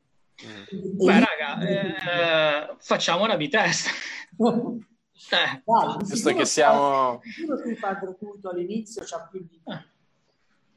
Mm. 0.44 1.04
Beh, 1.04 1.20
raga, 1.20 1.60
eh, 1.60 2.76
facciamo 2.78 3.24
una 3.24 3.36
bitesta. 3.36 3.90
eh. 4.36 5.62
Dai, 5.64 5.96
Visto 6.04 6.34
che 6.34 6.44
siamo... 6.44 7.20
Che 7.20 7.76
fa 7.76 7.94
gratuito 7.94 8.50
all'inizio, 8.50 9.02
c'ha 9.04 9.28
più 9.30 9.46
di... 9.48 9.60
Eh 9.64 9.92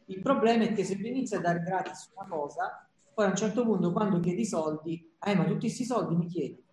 il 0.10 0.22
problema 0.22 0.64
è 0.64 0.74
che 0.74 0.84
se 0.84 0.98
tu 0.98 1.06
inizi 1.06 1.36
a 1.36 1.40
dare 1.40 1.62
gratis 1.62 2.12
una 2.16 2.28
cosa, 2.28 2.88
poi 3.14 3.26
a 3.26 3.30
un 3.30 3.36
certo 3.36 3.64
punto 3.64 3.92
quando 3.92 4.20
chiedi 4.20 4.46
soldi, 4.46 5.14
eh 5.22 5.36
ma 5.36 5.44
tutti 5.44 5.60
questi 5.60 5.84
soldi 5.84 6.16
mi 6.16 6.28
chiedi. 6.28 6.64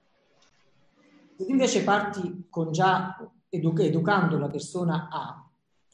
Se 1.37 1.45
tu 1.45 1.51
invece 1.51 1.83
parti 1.83 2.47
con 2.49 2.71
già 2.71 3.17
edu- 3.49 3.81
educando 3.81 4.39
la 4.39 4.49
persona 4.49 5.09
a, 5.11 5.44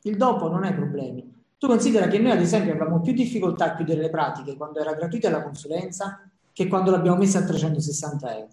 il 0.03 0.17
dopo 0.17 0.49
non 0.49 0.65
hai 0.65 0.75
problemi. 0.75 1.39
Tu 1.59 1.67
considera 1.67 2.09
che 2.09 2.19
noi 2.19 2.33
ad 2.33 2.41
esempio 2.41 2.73
avevamo 2.73 3.01
più 3.01 3.13
difficoltà 3.13 3.67
a 3.67 3.75
chiudere 3.75 4.01
le 4.01 4.11
pratiche 4.11 4.57
quando 4.57 4.81
era 4.81 4.95
gratuita 4.95 5.31
la 5.31 5.43
consulenza 5.43 6.29
che 6.53 6.67
quando 6.67 6.91
l'abbiamo 6.91 7.19
messa 7.19 7.41
a 7.41 7.45
360 7.45 8.37
euro. 8.37 8.49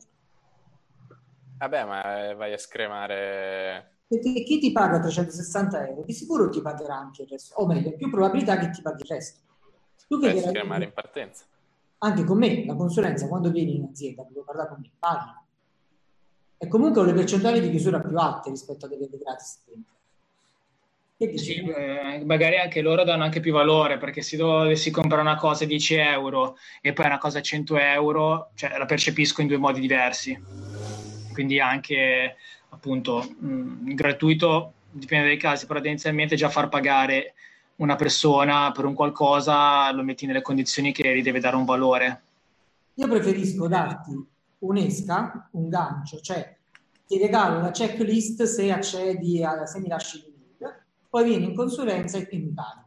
Vabbè, 1.57 1.85
ma 1.85 2.33
vai 2.35 2.53
a 2.53 2.57
scremare 2.57 3.95
perché 4.07 4.43
chi 4.43 4.57
ti 4.59 4.71
paga 4.71 4.99
360 4.99 5.87
euro 5.89 6.03
di 6.03 6.13
sicuro 6.13 6.47
ti 6.49 6.61
pagherà 6.61 6.95
anche 6.95 7.23
il 7.23 7.27
resto, 7.27 7.55
o 7.55 7.65
meglio, 7.65 7.93
più 7.93 8.09
probabilità 8.09 8.57
che 8.57 8.69
ti 8.69 8.81
paghi 8.81 9.01
il 9.01 9.09
resto. 9.09 9.41
Tu 10.07 10.17
che 10.19 10.33
chiamare 10.33 10.85
in 10.85 10.93
partenza. 10.93 11.43
Anche 11.99 12.23
con 12.23 12.37
me, 12.37 12.65
la 12.65 12.75
consulenza, 12.75 13.27
quando 13.27 13.51
vieni 13.51 13.75
in 13.75 13.83
azienda, 13.83 14.23
devo 14.29 14.43
parlare 14.45 14.69
con 14.69 14.79
me, 14.79 14.89
paghi. 14.97 15.31
E 16.57 16.67
comunque 16.69 17.01
ho 17.01 17.03
le 17.03 17.13
percentuali 17.13 17.59
di 17.59 17.69
chiusura 17.69 17.99
più 17.99 18.17
alte 18.17 18.49
rispetto 18.49 18.85
a 18.85 18.89
delle 18.89 19.09
gratis 19.09 19.63
dentro. 19.65 19.95
Sì, 21.19 21.55
eh, 21.55 22.21
magari 22.25 22.57
anche 22.59 22.81
loro 22.81 23.03
danno 23.03 23.23
anche 23.23 23.39
più 23.39 23.51
valore 23.51 23.97
perché 23.97 24.21
se 24.21 24.37
dovessi 24.37 24.91
comprare 24.91 25.23
una 25.23 25.35
cosa 25.35 25.63
a 25.63 25.67
10 25.67 25.95
euro 25.95 26.57
e 26.79 26.93
poi 26.93 27.07
una 27.07 27.17
cosa 27.17 27.39
a 27.39 27.41
100 27.41 27.75
euro, 27.79 28.51
cioè 28.53 28.77
la 28.77 28.85
percepisco 28.85 29.41
in 29.41 29.47
due 29.47 29.57
modi 29.57 29.79
diversi. 29.79 30.39
Quindi 31.33 31.59
anche 31.59 32.35
appunto 32.69 33.27
mh, 33.39 33.47
mm, 33.47 33.93
gratuito 33.95 34.73
dipende 34.91 35.25
dai 35.25 35.37
casi, 35.37 35.65
però 35.65 35.79
tendenzialmente 35.79 36.35
già 36.35 36.49
far 36.49 36.69
pagare 36.69 37.33
una 37.77 37.95
persona 37.95 38.71
per 38.71 38.85
un 38.85 38.93
qualcosa 38.93 39.91
lo 39.91 40.03
metti 40.03 40.27
nelle 40.27 40.43
condizioni 40.43 40.91
che 40.91 41.17
gli 41.17 41.23
deve 41.23 41.39
dare 41.39 41.55
un 41.55 41.65
valore. 41.65 42.21
Io 42.93 43.07
preferisco 43.07 43.67
darti 43.67 44.11
un'esca, 44.59 45.49
un 45.53 45.67
gancio, 45.67 46.19
cioè 46.19 46.55
ti 47.07 47.17
regalo 47.17 47.59
la 47.59 47.71
checklist 47.71 48.43
se 48.43 48.71
accedi 48.71 49.43
a, 49.43 49.65
se 49.65 49.79
mi 49.79 49.87
lasci 49.87 50.35
poi 51.09 51.23
vieni 51.23 51.45
in 51.45 51.55
consulenza 51.55 52.17
e 52.17 52.27
mi 52.31 52.53
paghi. 52.53 52.85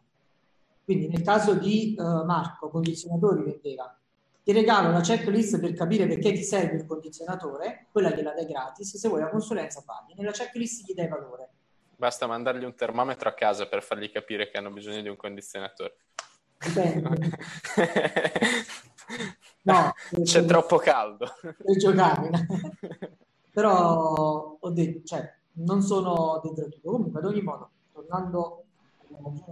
Quindi 0.85 1.09
nel 1.09 1.23
caso 1.23 1.55
di 1.55 1.95
uh, 1.97 2.25
Marco, 2.25 2.69
condizionatori 2.69 3.43
vendeva, 3.43 3.97
ti 4.43 4.53
regalo 4.53 4.91
la 4.91 5.01
checklist 5.01 5.61
per 5.61 5.73
capire 5.75 6.07
perché 6.07 6.33
ti 6.33 6.43
serve 6.43 6.77
il 6.77 6.87
condizionatore, 6.87 7.87
quella 7.93 8.11
gliela 8.11 8.33
dai 8.33 8.47
gratis, 8.47 8.97
se 8.97 9.09
vuoi 9.09 9.21
la 9.21 9.29
consulenza 9.29 9.83
paghi, 9.85 10.15
nella 10.17 10.33
checklist 10.33 10.85
gli 10.85 10.95
dai 10.95 11.09
valore. 11.09 11.49
Basta 11.97 12.27
mandargli 12.27 12.65
un 12.65 12.75
termometro 12.75 13.29
a 13.29 13.33
casa 13.33 13.67
per 13.67 13.83
fargli 13.83 14.11
capire 14.11 14.51
che 14.51 14.59
hanno 14.59 14.71
bisogno 14.71 15.03
di 15.03 15.09
un 15.09 15.17
condizionatore. 15.17 15.97
No, 19.63 19.93
c'è 20.23 20.45
troppo 20.45 20.79
caldo. 20.79 21.27
Per 21.41 21.77
giocare. 21.77 22.31
però 23.53 24.57
ho 24.59 24.71
detto, 24.71 25.05
cioè, 25.05 25.35
non 25.55 25.83
sono 25.83 26.41
dentro 26.43 26.69
tutto. 26.69 26.91
Comunque, 26.91 27.21
ad 27.21 27.27
ogni 27.27 27.43
modo, 27.43 27.71
tornando... 28.11 28.65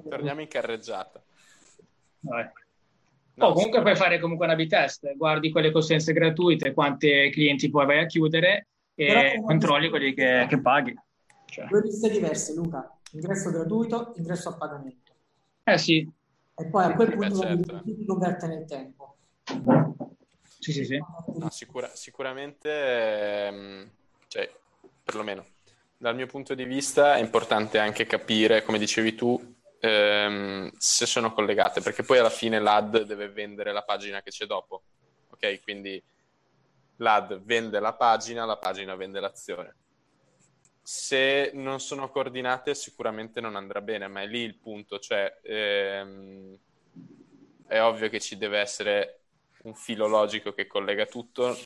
Torniamo 0.09 0.41
in 0.41 0.49
carreggiata. 0.49 1.23
No, 2.21 3.47
oh, 3.47 3.53
comunque 3.53 3.81
puoi 3.81 3.95
fare 3.95 4.19
comunque 4.19 4.47
una 4.47 4.57
B-test, 4.57 5.15
guardi 5.15 5.53
quelle 5.53 5.71
consulenze 5.71 6.13
gratuite, 6.13 6.75
quanti 6.75 7.31
clienti 7.33 7.71
poi 7.71 7.87
vai 7.87 8.01
a 8.01 8.07
chiudere 8.07 8.67
e 8.97 9.41
controlli 9.45 9.89
quelli 9.89 10.13
che, 10.13 10.47
che 10.49 10.61
paghi. 10.61 10.95
Cioè. 11.47 11.67
Due 11.67 11.83
liste 11.83 12.11
diverse, 12.11 12.55
Luca. 12.55 12.99
Ingresso 13.13 13.51
gratuito, 13.51 14.13
ingresso 14.17 14.49
a 14.51 14.57
pagamento. 14.57 15.13
Eh 15.63 15.79
sì. 15.79 16.11
E 16.57 16.67
poi 16.67 16.85
a 16.85 16.95
quel 16.95 17.15
punto 17.15 17.39
certo. 17.39 17.83
ti 17.85 18.05
converte 18.05 18.47
nel 18.49 18.65
tempo. 18.65 19.17
Sì, 20.59 20.73
sì, 20.73 20.85
sì. 20.85 20.99
No, 21.37 21.49
sicura, 21.51 21.89
sicuramente, 21.95 23.47
ehm, 23.47 23.91
cioè, 24.27 24.51
perlomeno 25.05 25.45
dal 26.01 26.15
mio 26.15 26.27
punto 26.27 26.55
di 26.55 26.65
vista 26.65 27.17
è 27.17 27.21
importante 27.21 27.79
anche 27.79 28.07
capire, 28.07 28.63
come 28.63 28.79
dicevi 28.79 29.17
tu, 29.17 29.57
ehm, 29.81 30.71
se 30.77 31.07
sono 31.07 31.33
collegate, 31.33 31.81
perché 31.81 32.05
poi 32.05 32.19
alla 32.19 32.31
fine 32.31 32.61
l'ad 32.61 33.03
deve 33.03 33.29
vendere 33.29 33.73
la 33.73 33.83
pagina 33.83 34.23
che 34.23 34.31
c'è 34.31 34.47
dopo. 34.47 34.85
Ok, 35.31 35.61
quindi 35.63 36.01
l'ad 36.99 37.41
vende 37.43 37.81
la 37.81 37.95
pagina, 37.95 38.45
la 38.45 38.57
pagina 38.57 38.95
vende 38.95 39.19
l'azione. 39.19 39.75
Se 40.83 41.51
non 41.55 41.81
sono 41.81 42.11
coordinate 42.11 42.75
sicuramente 42.75 43.41
non 43.41 43.57
andrà 43.57 43.81
bene, 43.81 44.07
ma 44.07 44.23
è 44.23 44.27
lì 44.27 44.41
il 44.41 44.57
punto, 44.57 45.01
cioè 45.01 45.41
ehm, 45.43 46.57
è 47.67 47.83
ovvio 47.83 48.09
che 48.09 48.21
ci 48.21 48.39
deve 48.39 48.61
essere 48.61 49.21
un 49.65 49.75
filo 49.75 50.07
logico 50.07 50.53
che 50.53 50.69
collega 50.69 51.07
tutto, 51.07 51.57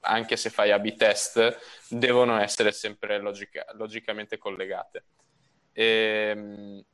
anche 0.00 0.36
se 0.36 0.50
fai 0.50 0.70
A-B 0.72 0.94
test, 0.94 1.58
devono 1.88 2.38
essere 2.40 2.72
sempre 2.72 3.18
logica- 3.18 3.66
logicamente 3.72 4.38
collegate. 4.38 5.04
E, 5.72 6.32
ehm, 6.34 6.84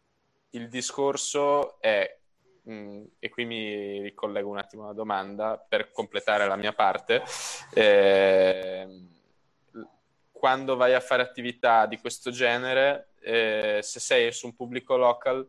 il 0.51 0.69
discorso 0.69 1.81
è, 1.81 2.19
mm, 2.69 3.05
e 3.19 3.29
qui 3.29 3.45
mi 3.45 4.01
ricollego 4.03 4.49
un 4.49 4.59
attimo 4.59 4.85
alla 4.85 4.93
domanda 4.93 5.59
per 5.59 5.91
completare 5.91 6.47
la 6.47 6.57
mia 6.57 6.73
parte, 6.73 7.23
eh, 7.75 8.87
quando 10.33 10.77
vai 10.77 10.95
a 10.95 11.01
fare 11.01 11.23
attività 11.23 11.87
di 11.87 11.99
questo 11.99 12.31
genere, 12.31 13.11
eh, 13.21 13.81
se 13.83 14.01
sei 14.01 14.33
su 14.33 14.47
un 14.47 14.55
pubblico 14.55 14.97
local 14.97 15.49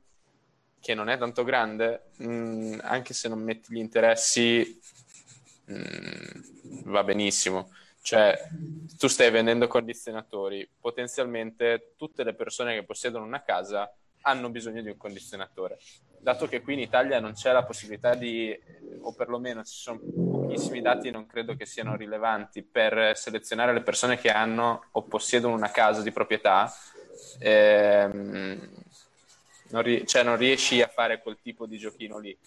che 0.80 0.94
non 0.94 1.10
è 1.10 1.18
tanto 1.18 1.44
grande, 1.44 2.12
mh, 2.18 2.26
mm, 2.28 2.80
anche 2.82 3.14
se 3.14 3.28
non 3.28 3.40
metti 3.40 3.74
gli 3.74 3.78
interessi 3.78 4.80
mh, 5.68 5.74
mm, 5.74 6.92
va 6.92 7.04
benissimo. 7.04 7.72
Cioè, 8.02 8.38
tu 8.98 9.08
stai 9.08 9.32
vendendo 9.32 9.68
condizionatori, 9.68 10.68
potenzialmente 10.80 11.94
tutte 11.98 12.24
le 12.24 12.34
persone 12.34 12.74
che 12.74 12.86
possiedono 12.86 13.26
una 13.26 13.44
casa 13.44 13.92
hanno 14.22 14.50
bisogno 14.50 14.82
di 14.82 14.90
un 14.90 14.98
condizionatore. 14.98 15.78
Dato 16.20 16.48
che 16.48 16.62
qui 16.62 16.74
in 16.74 16.80
Italia 16.80 17.20
non 17.20 17.34
c'è 17.34 17.52
la 17.52 17.64
possibilità 17.64 18.16
di, 18.16 18.58
o 19.02 19.14
perlomeno 19.14 19.64
ci 19.64 19.76
sono 19.76 20.00
pochissimi 20.00 20.82
dati, 20.82 21.12
non 21.12 21.26
credo 21.26 21.56
che 21.56 21.66
siano 21.66 21.96
rilevanti 21.96 22.64
per 22.64 23.16
selezionare 23.16 23.74
le 23.74 23.82
persone 23.82 24.18
che 24.18 24.30
hanno 24.30 24.86
o 24.92 25.04
possiedono 25.04 25.54
una 25.54 25.72
casa 25.72 26.02
di 26.02 26.12
proprietà, 26.12 26.74
ehm, 27.40 28.70
non, 29.70 29.82
ri- 29.82 30.06
cioè 30.08 30.24
non 30.24 30.38
riesci 30.38 30.82
a 30.82 30.88
fare 30.88 31.22
quel 31.22 31.40
tipo 31.42 31.66
di 31.66 31.78
giochino 31.78 32.20
lì 32.20 32.38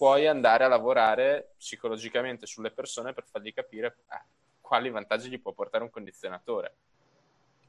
puoi 0.00 0.26
andare 0.26 0.64
a 0.64 0.68
lavorare 0.68 1.52
psicologicamente 1.58 2.46
sulle 2.46 2.70
persone 2.70 3.12
per 3.12 3.26
fargli 3.30 3.52
capire 3.52 3.98
eh, 4.10 4.22
quali 4.58 4.88
vantaggi 4.88 5.28
gli 5.28 5.38
può 5.38 5.52
portare 5.52 5.84
un 5.84 5.90
condizionatore. 5.90 6.74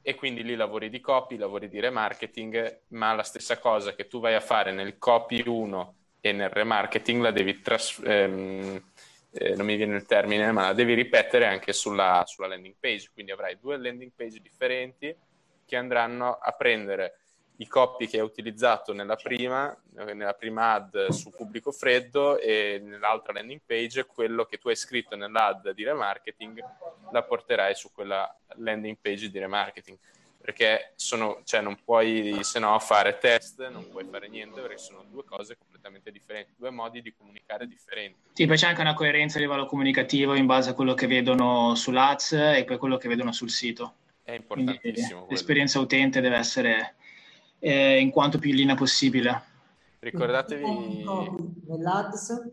E 0.00 0.14
quindi 0.14 0.42
lì 0.42 0.54
lavori 0.54 0.88
di 0.88 0.98
copy, 0.98 1.36
lavori 1.36 1.68
di 1.68 1.78
remarketing, 1.78 2.84
ma 2.88 3.12
la 3.12 3.22
stessa 3.22 3.58
cosa 3.58 3.94
che 3.94 4.08
tu 4.08 4.18
vai 4.18 4.32
a 4.32 4.40
fare 4.40 4.72
nel 4.72 4.96
copy 4.96 5.42
1 5.46 5.94
e 6.22 6.32
nel 6.32 6.48
remarketing 6.48 7.20
la 7.20 7.32
devi 7.32 7.60
trasferire. 7.60 8.22
Ehm, 8.22 8.82
eh, 9.32 9.54
non 9.54 9.66
mi 9.66 9.76
viene 9.76 9.96
il 9.96 10.06
termine, 10.06 10.52
ma 10.52 10.68
la 10.68 10.72
devi 10.72 10.94
ripetere 10.94 11.44
anche 11.44 11.74
sulla, 11.74 12.22
sulla 12.24 12.48
landing 12.48 12.76
page. 12.80 13.10
Quindi 13.12 13.32
avrai 13.32 13.58
due 13.60 13.76
landing 13.76 14.12
page 14.16 14.40
differenti 14.40 15.14
che 15.66 15.76
andranno 15.76 16.38
a 16.40 16.52
prendere 16.52 17.21
i 17.62 17.66
copy 17.68 18.08
che 18.08 18.18
hai 18.18 18.24
utilizzato 18.24 18.92
nella 18.92 19.14
prima, 19.14 19.74
nella 19.92 20.34
prima 20.34 20.72
ad 20.72 21.08
su 21.08 21.30
pubblico 21.30 21.70
freddo 21.70 22.38
e 22.38 22.80
nell'altra 22.82 23.32
landing 23.32 23.60
page, 23.64 24.04
quello 24.04 24.44
che 24.44 24.58
tu 24.58 24.68
hai 24.68 24.76
scritto 24.76 25.14
nell'ad 25.14 25.70
di 25.70 25.84
remarketing 25.84 26.62
la 27.12 27.22
porterai 27.22 27.74
su 27.74 27.92
quella 27.92 28.36
landing 28.56 28.96
page 29.00 29.30
di 29.30 29.38
remarketing. 29.38 29.96
Perché 30.42 30.94
sono, 30.96 31.42
cioè 31.44 31.60
non 31.60 31.78
puoi 31.84 32.38
se 32.42 32.58
no 32.58 32.76
fare 32.80 33.18
test, 33.18 33.64
non 33.68 33.88
puoi 33.88 34.04
fare 34.10 34.28
niente 34.28 34.60
perché 34.60 34.78
sono 34.78 35.04
due 35.08 35.22
cose 35.24 35.56
completamente 35.56 36.10
differenti, 36.10 36.54
due 36.56 36.70
modi 36.70 37.00
di 37.00 37.14
comunicare 37.14 37.68
differenti. 37.68 38.18
Sì, 38.32 38.46
poi 38.46 38.56
c'è 38.56 38.66
anche 38.66 38.80
una 38.80 38.94
coerenza 38.94 39.38
a 39.38 39.40
livello 39.40 39.66
comunicativo 39.66 40.34
in 40.34 40.46
base 40.46 40.70
a 40.70 40.74
quello 40.74 40.94
che 40.94 41.06
vedono 41.06 41.76
sull'ads 41.76 42.32
e 42.32 42.64
poi 42.66 42.76
quello 42.76 42.96
che 42.96 43.06
vedono 43.06 43.30
sul 43.30 43.50
sito. 43.50 43.94
È 44.24 44.32
importantissimo. 44.32 45.18
Quindi, 45.18 45.34
l'esperienza 45.34 45.78
utente 45.78 46.20
deve 46.20 46.36
essere 46.36 46.96
eh, 47.64 48.00
in 48.00 48.10
quanto 48.10 48.38
più 48.38 48.50
in 48.50 48.56
linea 48.56 48.74
possibile. 48.74 49.40
Ricordatevi... 50.00 51.04
Nell'ads 51.68 52.52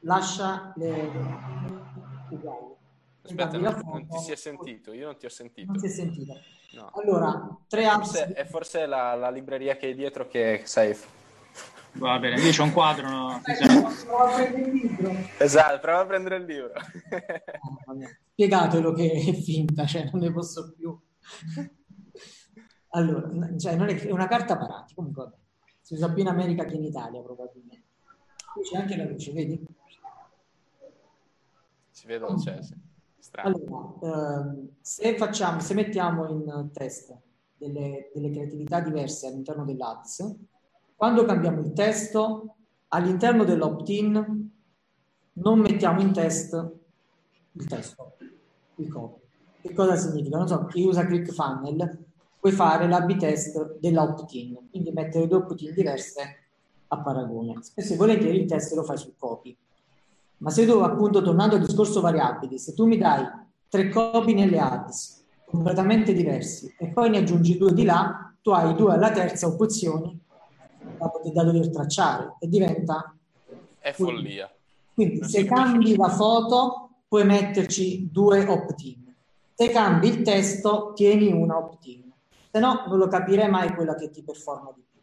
lascia 0.00 0.72
le. 0.76 1.10
Aspetta, 3.24 3.58
non, 3.58 3.80
non, 3.84 4.08
ti 4.08 4.18
si 4.18 4.32
è 4.32 4.36
sentito, 4.36 4.92
io 4.92 5.06
non 5.06 5.18
ti 5.18 5.26
ho 5.26 5.28
sentito. 5.28 5.70
Non 5.70 5.80
si 5.80 5.86
è 5.86 5.90
sentito. 5.90 6.40
No. 6.72 6.90
Allora, 6.94 7.58
tre 7.68 7.86
apps... 7.86 8.18
Forse, 8.18 8.32
è 8.32 8.44
forse 8.46 8.86
la, 8.86 9.14
la 9.14 9.30
libreria 9.30 9.76
che 9.76 9.90
è 9.90 9.94
dietro 9.94 10.26
che 10.26 10.62
sei... 10.64 10.96
Va 11.94 12.18
bene, 12.18 12.40
io 12.40 12.50
c'ho 12.50 12.62
un 12.62 12.72
quadro. 12.72 13.08
No? 13.10 13.42
prova 14.06 14.30
a 14.30 14.34
prendere 14.34 14.62
il 14.62 14.72
libro. 14.72 15.14
Esatto, 15.36 15.78
prova 15.80 16.00
a 16.00 16.06
prendere 16.06 16.36
il 16.36 16.44
libro. 16.46 16.72
Ah, 16.72 18.12
Spiegatelo 18.32 18.92
che 18.94 19.12
è 19.12 19.34
finta, 19.34 19.84
cioè 19.84 20.08
non 20.10 20.22
ne 20.22 20.32
posso 20.32 20.72
più. 20.72 20.98
Allora, 22.94 23.56
cioè 23.58 23.76
non 23.76 23.88
è, 23.88 23.98
è 23.98 24.10
una 24.10 24.28
carta 24.28 24.56
parati, 24.56 24.94
comunque 24.94 25.24
vabbè. 25.24 25.36
si 25.80 25.94
usa 25.94 26.12
più 26.12 26.22
in 26.22 26.28
America 26.28 26.64
che 26.64 26.74
in 26.74 26.84
Italia 26.84 27.22
probabilmente. 27.22 27.86
Qui 28.52 28.62
c'è 28.62 28.76
anche 28.76 28.96
la 28.96 29.04
luce, 29.04 29.32
vedi? 29.32 29.64
Si 31.90 32.06
vede 32.06 32.20
la 32.20 32.30
luce, 32.30 32.62
sì. 32.62 32.74
Strano. 33.18 33.56
Allora, 33.56 34.40
ehm, 34.40 34.68
se, 34.80 35.16
facciamo, 35.16 35.60
se 35.60 35.74
mettiamo 35.74 36.28
in 36.28 36.70
test 36.72 37.16
delle, 37.56 38.10
delle 38.12 38.30
creatività 38.30 38.80
diverse 38.80 39.28
all'interno 39.28 39.64
dell'ads, 39.64 40.34
quando 40.94 41.24
cambiamo 41.24 41.60
il 41.60 41.72
testo, 41.72 42.56
all'interno 42.88 43.44
dell'opt-in 43.44 44.50
non 45.34 45.58
mettiamo 45.60 46.00
in 46.00 46.12
test 46.12 46.72
il 47.52 47.66
testo, 47.66 48.16
il 48.76 48.92
copy. 48.92 49.20
Che 49.62 49.72
cosa 49.72 49.96
significa? 49.96 50.36
Non 50.36 50.48
so, 50.48 50.66
chi 50.66 50.84
usa 50.84 51.06
ClickFunnels 51.06 51.98
puoi 52.42 52.50
fare 52.50 52.88
l'A-B 52.88 53.18
test 53.18 53.78
dell'opt-in, 53.78 54.58
quindi 54.68 54.90
mettere 54.90 55.28
due 55.28 55.36
opt-in 55.36 55.72
diverse 55.72 56.38
a 56.88 56.98
paragone. 56.98 57.62
Spesso 57.62 57.92
e 57.92 57.96
volentieri 57.96 58.40
il 58.40 58.46
test 58.46 58.74
lo 58.74 58.82
fai 58.82 58.98
sul 58.98 59.14
copy. 59.16 59.56
Ma 60.38 60.50
se 60.50 60.66
tu, 60.66 60.72
appunto, 60.78 61.22
tornando 61.22 61.54
al 61.54 61.64
discorso 61.64 62.00
variabili, 62.00 62.58
se 62.58 62.74
tu 62.74 62.84
mi 62.84 62.98
dai 62.98 63.24
tre 63.68 63.90
copy 63.90 64.34
nelle 64.34 64.58
ads 64.58 65.24
completamente 65.44 66.12
diversi 66.12 66.74
e 66.76 66.88
poi 66.88 67.10
ne 67.10 67.18
aggiungi 67.18 67.56
due 67.56 67.72
di 67.72 67.84
là, 67.84 68.34
tu 68.42 68.50
hai 68.50 68.74
due 68.74 68.94
alla 68.94 69.12
terza 69.12 69.46
opzioni 69.46 70.18
da, 71.32 71.44
dover 71.44 71.70
tracciare 71.70 72.34
e 72.40 72.48
diventa... 72.48 73.14
È 73.78 73.92
follia. 73.92 74.52
Quindi, 74.92 75.18
quindi 75.18 75.32
se 75.32 75.44
cambi 75.44 75.94
la 75.94 76.08
foto 76.08 76.90
puoi 77.06 77.24
metterci 77.24 78.10
due 78.10 78.44
opt-in. 78.44 79.14
Se 79.54 79.68
cambi 79.70 80.08
il 80.08 80.22
testo 80.22 80.92
tieni 80.92 81.30
una 81.30 81.56
opt-in. 81.56 82.11
Se 82.52 82.58
no 82.58 82.84
non 82.86 82.98
lo 82.98 83.08
capirei 83.08 83.48
mai 83.48 83.74
quella 83.74 83.94
che 83.94 84.10
ti 84.10 84.22
performa 84.22 84.70
di 84.72 84.82
più. 84.82 85.00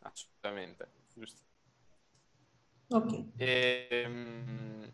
Assolutamente, 0.00 0.88
giusto. 1.14 1.42
Ok. 2.88 3.24
E, 3.36 4.04
um, 4.04 4.92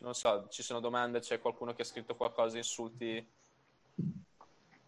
non 0.00 0.12
so, 0.12 0.48
ci 0.50 0.62
sono 0.62 0.80
domande, 0.80 1.20
c'è 1.20 1.40
qualcuno 1.40 1.72
che 1.72 1.80
ha 1.80 1.86
scritto 1.86 2.16
qualcosa, 2.16 2.58
insulti? 2.58 3.26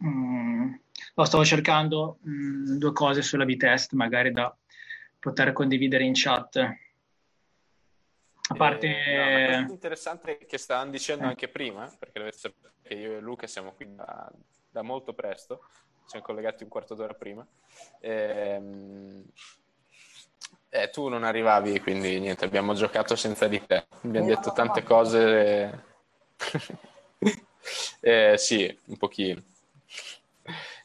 Mm, 0.04 0.74
no, 1.14 1.24
stavo 1.24 1.44
cercando 1.46 2.18
mm, 2.28 2.76
due 2.76 2.92
cose 2.92 3.22
sulla 3.22 3.46
B-test, 3.46 3.94
magari 3.94 4.32
da 4.32 4.54
poter 5.18 5.54
condividere 5.54 6.04
in 6.04 6.12
chat. 6.14 6.60
A 8.50 8.54
parte... 8.54 8.86
Eh, 8.88 9.60
no, 9.60 9.70
interessante 9.70 10.38
che 10.38 10.58
stavano 10.58 10.90
dicendo 10.90 11.24
eh. 11.24 11.28
anche 11.28 11.48
prima, 11.48 11.88
perché 11.98 12.18
dovete 12.18 12.36
sapere 12.36 12.72
che 12.82 12.94
io 12.94 13.16
e 13.16 13.20
Luca 13.20 13.46
siamo 13.46 13.72
qui 13.72 13.94
da, 13.94 14.30
da 14.68 14.82
molto 14.82 15.14
presto, 15.14 15.62
siamo 16.04 16.24
collegati 16.24 16.64
un 16.64 16.68
quarto 16.68 16.96
d'ora 16.96 17.14
prima. 17.14 17.46
Ehm, 18.00 19.24
eh, 20.68 20.90
tu 20.90 21.06
non 21.06 21.22
arrivavi, 21.22 21.78
quindi 21.80 22.18
niente, 22.18 22.44
abbiamo 22.44 22.74
giocato 22.74 23.14
senza 23.14 23.46
di 23.46 23.64
te. 23.64 23.86
Abbiamo 24.02 24.26
detto 24.26 24.52
tante 24.52 24.82
cose. 24.82 25.84
eh, 28.00 28.34
sì, 28.36 28.80
un 28.86 28.96
pochino. 28.96 29.42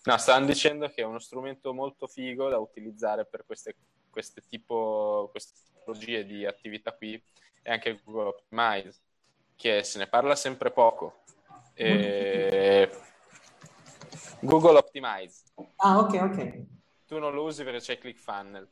No, 0.03 0.18
stavano 0.18 0.45
dicendo 0.45 0.88
che 0.89 1.01
è 1.01 1.05
uno 1.05 1.18
strumento 1.18 1.74
molto 1.74 2.05
figo 2.05 2.47
da 2.47 2.59
utilizzare 2.59 3.26
per 3.26 3.43
queste, 3.43 3.76
queste, 4.11 4.43
tipo, 4.47 5.30
queste 5.32 5.53
tipologie 5.86 6.26
di 6.26 6.46
attività 6.46 6.92
qui 6.94 7.22
e 7.62 7.72
anche 7.72 8.00
Google 8.04 8.30
Optimize, 8.30 9.00
che 9.56 9.84
se 9.84 10.00
ne 10.00 10.08
parla 10.08 10.36
sempre 10.36 10.72
poco. 10.72 11.22
E... 11.74 12.90
Google 14.40 14.78
Optimize. 14.78 15.44
Ah, 15.78 16.00
ok, 16.00 16.14
ok. 16.22 16.66
Tu 17.08 17.20
non 17.20 17.34
lo 17.34 17.44
usi 17.44 17.64
perché 17.64 17.80
c'è 17.80 17.98
ClickFunnels 18.00 18.70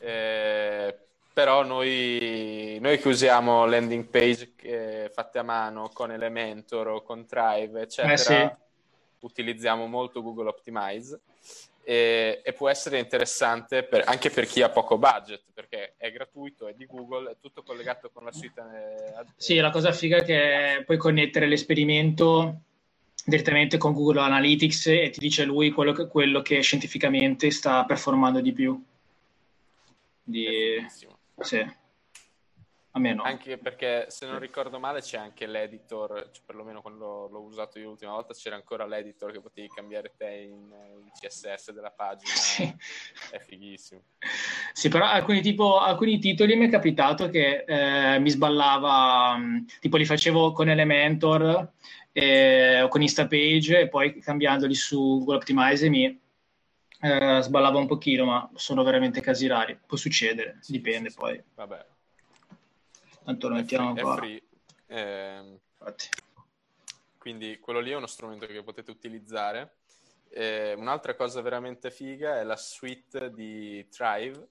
eh, 0.00 0.98
però 1.32 1.64
noi, 1.64 2.78
noi, 2.80 2.98
che 2.98 3.08
usiamo 3.08 3.66
landing 3.66 4.04
page 4.06 4.54
eh, 4.60 5.10
fatte 5.12 5.38
a 5.38 5.42
mano 5.42 5.90
con 5.92 6.12
Elementor 6.12 6.88
o 6.88 7.02
con 7.02 7.24
Drive, 7.28 7.80
eccetera, 7.80 8.12
eh 8.12 8.16
sì. 8.16 8.50
utilizziamo 9.20 9.86
molto 9.86 10.22
Google 10.22 10.48
Optimize. 10.48 11.20
E, 11.86 12.40
e 12.42 12.52
può 12.54 12.70
essere 12.70 12.98
interessante 12.98 13.82
per, 13.82 14.04
anche 14.06 14.30
per 14.30 14.46
chi 14.46 14.62
ha 14.62 14.70
poco 14.70 14.96
budget 14.96 15.42
perché 15.52 15.94
è 15.98 16.10
gratuito, 16.10 16.66
è 16.66 16.72
di 16.72 16.86
Google, 16.86 17.32
è 17.32 17.36
tutto 17.38 17.62
collegato 17.62 18.10
con 18.10 18.24
la 18.24 18.32
suite. 18.32 18.60
Eh, 18.60 19.24
sì, 19.36 19.56
la 19.58 19.70
cosa 19.70 19.92
figa 19.92 20.16
è 20.16 20.24
che 20.24 20.82
puoi 20.86 20.96
connettere 20.96 21.46
l'esperimento 21.46 22.60
direttamente 23.24 23.78
con 23.78 23.92
Google 23.92 24.20
Analytics 24.20 24.86
e 24.86 25.10
ti 25.10 25.20
dice 25.20 25.44
lui 25.44 25.70
quello 25.70 25.92
che, 25.92 26.08
quello 26.08 26.42
che 26.42 26.60
scientificamente 26.60 27.50
sta 27.50 27.84
performando 27.84 28.40
di 28.40 28.52
più. 28.52 28.82
Di... 30.22 30.84
Sì. 31.40 31.82
A 32.96 33.00
me 33.00 33.12
no. 33.12 33.22
Anche 33.24 33.58
perché 33.58 34.06
se 34.08 34.24
non 34.24 34.38
ricordo 34.38 34.78
male 34.78 35.00
c'è 35.00 35.18
anche 35.18 35.46
l'editor, 35.46 36.30
cioè 36.30 36.44
perlomeno 36.46 36.80
quando 36.80 37.28
l'ho 37.28 37.40
usato 37.40 37.80
io 37.80 37.88
l'ultima 37.88 38.12
volta 38.12 38.34
c'era 38.34 38.54
ancora 38.54 38.86
l'editor 38.86 39.32
che 39.32 39.40
potevi 39.40 39.66
cambiare 39.66 40.12
te 40.16 40.48
in, 40.48 40.72
in 41.02 41.10
CSS 41.12 41.72
della 41.72 41.90
pagina. 41.90 42.32
Sì. 42.54 42.72
È 43.32 43.40
fighissimo. 43.40 44.02
Sì, 44.72 44.88
però 44.88 45.06
alcuni, 45.06 45.40
tipo, 45.40 45.80
alcuni 45.80 46.20
titoli 46.20 46.54
mi 46.54 46.66
è 46.66 46.70
capitato 46.70 47.28
che 47.30 47.64
eh, 47.66 48.18
mi 48.20 48.30
sballava, 48.30 49.36
mm, 49.38 49.58
tipo 49.80 49.96
li 49.96 50.04
facevo 50.04 50.52
con 50.52 50.68
Elementor 50.68 51.72
eh, 52.12 52.82
o 52.82 52.86
con 52.86 53.02
Instapage 53.02 53.80
e 53.80 53.88
poi 53.88 54.20
cambiandoli 54.20 54.74
su 54.74 55.18
Google 55.18 55.36
Optimize 55.36 55.88
mi 55.88 56.20
eh, 57.00 57.38
sballava 57.42 57.78
un 57.78 57.86
pochino, 57.86 58.24
ma 58.24 58.48
sono 58.54 58.84
veramente 58.84 59.20
casi 59.20 59.48
rari. 59.48 59.76
Può 59.84 59.96
succedere, 59.96 60.58
sì, 60.60 60.70
dipende 60.70 61.10
sì, 61.10 61.16
poi. 61.16 61.42
Vabbè. 61.56 61.86
Tanto 63.24 63.48
lo 63.48 63.54
mettiamo 63.54 63.92
free, 63.92 64.02
qua. 64.02 64.16
Free. 64.16 64.42
Eh, 64.86 65.60
quindi 67.16 67.58
quello 67.58 67.80
lì 67.80 67.90
è 67.90 67.96
uno 67.96 68.06
strumento 68.06 68.46
che 68.46 68.62
potete 68.62 68.90
utilizzare. 68.90 69.76
Eh, 70.28 70.74
un'altra 70.74 71.14
cosa 71.14 71.40
veramente 71.40 71.90
figa 71.90 72.38
è 72.38 72.44
la 72.44 72.56
suite 72.56 73.32
di 73.32 73.88
Thrive, 73.88 74.48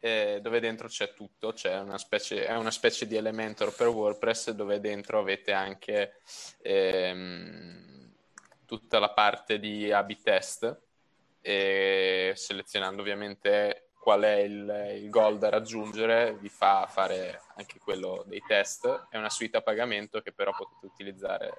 eh, 0.00 0.40
dove 0.42 0.60
dentro 0.60 0.88
c'è 0.88 1.14
tutto, 1.14 1.52
c'è 1.52 1.78
una 1.78 1.96
specie, 1.96 2.44
è 2.44 2.54
una 2.54 2.70
specie 2.70 3.06
di 3.06 3.16
Elementor 3.16 3.74
per 3.74 3.88
WordPress 3.88 4.50
dove 4.50 4.78
dentro 4.78 5.18
avete 5.18 5.52
anche 5.52 6.20
ehm, 6.60 8.12
tutta 8.66 8.98
la 8.98 9.10
parte 9.10 9.58
di 9.58 9.90
A-B 9.90 10.20
test 10.20 10.80
selezionando 11.40 13.00
ovviamente 13.00 13.85
qual 14.06 14.22
è 14.22 14.36
il, 14.36 15.00
il, 15.02 15.10
goal 15.10 15.36
da 15.36 15.48
raggiungere 15.48 16.36
vi 16.36 16.48
fa 16.48 16.86
fare 16.88 17.42
anche 17.56 17.80
quello 17.80 18.22
dei 18.28 18.40
test. 18.46 19.08
È 19.10 19.16
una 19.16 19.30
suite 19.30 19.56
a 19.56 19.62
pagamento 19.62 20.20
che 20.20 20.30
però 20.30 20.52
potete 20.52 20.86
utilizzare 20.86 21.52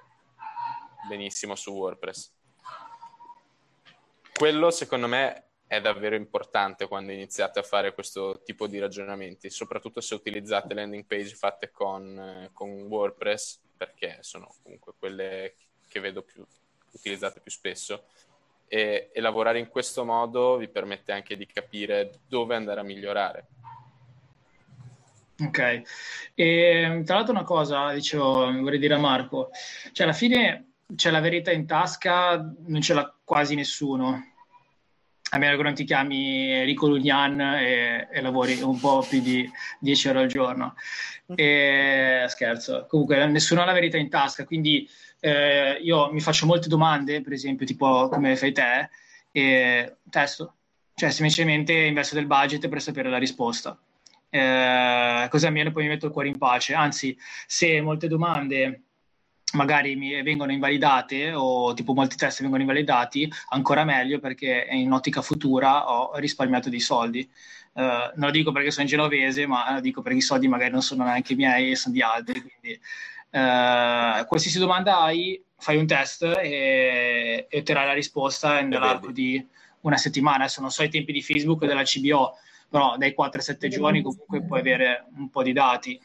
benissimo 1.06 1.54
su 1.54 1.72
WordPress. 1.72 2.32
Quello 4.32 4.70
secondo 4.70 5.08
me 5.08 5.50
è 5.66 5.82
davvero 5.82 6.14
importante 6.14 6.88
quando 6.88 7.12
iniziate 7.12 7.58
a 7.58 7.62
fare 7.62 7.92
questo 7.92 8.40
tipo 8.42 8.66
di 8.66 8.78
ragionamenti, 8.78 9.50
soprattutto 9.50 10.00
se 10.00 10.14
utilizzate 10.14 10.72
landing 10.72 11.04
page 11.04 11.34
fatte 11.34 11.70
con, 11.70 12.48
con 12.54 12.70
WordPress, 12.70 13.60
perché 13.76 14.20
sono 14.22 14.54
comunque 14.62 14.94
quelle 14.98 15.54
che 15.86 16.00
vedo 16.00 16.22
più 16.22 16.42
utilizzate 16.92 17.40
più 17.40 17.50
spesso 17.50 18.06
e, 18.68 19.10
e 19.12 19.20
lavorare 19.20 19.58
in 19.58 19.68
questo 19.68 20.04
modo 20.04 20.56
vi 20.56 20.68
permette 20.68 21.12
anche 21.12 21.36
di 21.36 21.46
capire 21.46 22.20
dove 22.28 22.54
andare 22.54 22.80
a 22.80 22.84
migliorare. 22.84 23.46
Ok, 25.40 25.82
e 26.34 27.02
tra 27.04 27.14
l'altro 27.14 27.32
una 27.32 27.44
cosa, 27.44 27.92
dicevo, 27.92 28.52
vorrei 28.60 28.78
dire 28.78 28.94
a 28.94 28.98
Marco, 28.98 29.50
cioè 29.92 30.06
alla 30.06 30.14
fine 30.14 30.72
c'è 30.96 31.10
la 31.10 31.20
verità 31.20 31.52
in 31.52 31.64
tasca, 31.64 32.44
non 32.66 32.80
ce 32.80 32.92
l'ha 32.92 33.14
quasi 33.22 33.54
nessuno, 33.54 34.20
a 35.30 35.38
meno 35.38 35.56
che 35.56 35.62
non 35.62 35.74
ti 35.74 35.84
chiami 35.84 36.64
Rico 36.64 36.88
Lugnan 36.88 37.40
e, 37.40 38.08
e, 38.10 38.20
lavori 38.20 38.60
un 38.62 38.80
po' 38.80 39.04
più 39.08 39.20
di 39.20 39.48
10 39.80 40.08
ore 40.08 40.20
al 40.20 40.28
giorno. 40.28 40.74
E, 41.34 42.24
scherzo, 42.28 42.86
comunque 42.88 43.26
nessuno 43.26 43.62
ha 43.62 43.64
la 43.64 43.72
verità 43.72 43.98
in 43.98 44.08
tasca, 44.08 44.44
quindi 44.44 44.88
eh, 45.20 45.78
io 45.82 46.12
mi 46.12 46.20
faccio 46.20 46.46
molte 46.46 46.68
domande, 46.68 47.20
per 47.20 47.32
esempio, 47.32 47.66
tipo 47.66 48.08
come 48.08 48.36
fai 48.36 48.52
te, 48.52 48.88
e 49.32 49.96
testo. 50.10 50.54
Cioè, 50.94 51.10
semplicemente 51.10 51.72
investo 51.72 52.14
del 52.14 52.26
budget 52.26 52.68
per 52.68 52.82
sapere 52.82 53.08
la 53.08 53.18
risposta. 53.18 53.78
Eh, 54.30 55.26
così 55.30 55.46
almeno 55.46 55.70
poi 55.70 55.84
mi 55.84 55.88
metto 55.90 56.06
il 56.06 56.12
cuore 56.12 56.28
in 56.28 56.38
pace. 56.38 56.74
Anzi, 56.74 57.16
se 57.46 57.80
molte 57.80 58.08
domande 58.08 58.82
magari 59.54 59.96
mi 59.96 60.20
vengono 60.22 60.52
invalidate 60.52 61.32
o 61.32 61.72
tipo 61.72 61.94
molti 61.94 62.16
test 62.16 62.42
vengono 62.42 62.60
invalidati, 62.62 63.30
ancora 63.50 63.84
meglio 63.84 64.18
perché 64.18 64.66
in 64.70 64.92
ottica 64.92 65.22
futura 65.22 65.90
ho 65.90 66.16
risparmiato 66.16 66.68
dei 66.68 66.80
soldi. 66.80 67.28
Uh, 67.72 68.10
non 68.16 68.26
lo 68.26 68.30
dico 68.30 68.50
perché 68.50 68.72
sono 68.72 68.86
genovese, 68.86 69.46
ma 69.46 69.74
lo 69.74 69.80
dico 69.80 70.02
perché 70.02 70.18
i 70.18 70.22
soldi 70.22 70.48
magari 70.48 70.72
non 70.72 70.82
sono 70.82 71.04
neanche 71.04 71.36
miei, 71.36 71.76
sono 71.76 71.94
di 71.94 72.02
altri, 72.02 72.40
quindi 72.40 72.78
eh, 73.30 74.24
qualsiasi 74.26 74.58
domanda 74.58 75.00
hai, 75.00 75.42
fai 75.56 75.76
un 75.76 75.86
test 75.86 76.22
e, 76.22 77.46
e 77.48 77.58
otterrai 77.58 77.86
la 77.86 77.92
risposta 77.92 78.60
nell'arco 78.60 79.10
di 79.10 79.46
una 79.80 79.96
settimana. 79.96 80.44
Adesso 80.44 80.60
non 80.60 80.70
so 80.70 80.82
i 80.82 80.88
tempi 80.88 81.12
di 81.12 81.22
Facebook 81.22 81.62
e 81.62 81.66
della 81.66 81.82
CBO, 81.82 82.36
però 82.68 82.96
dai 82.96 83.14
4-7 83.18 83.68
giorni 83.68 84.02
comunque 84.02 84.42
puoi 84.42 84.60
avere 84.60 85.06
un 85.16 85.30
po' 85.30 85.42
di 85.42 85.52
dati. 85.52 86.00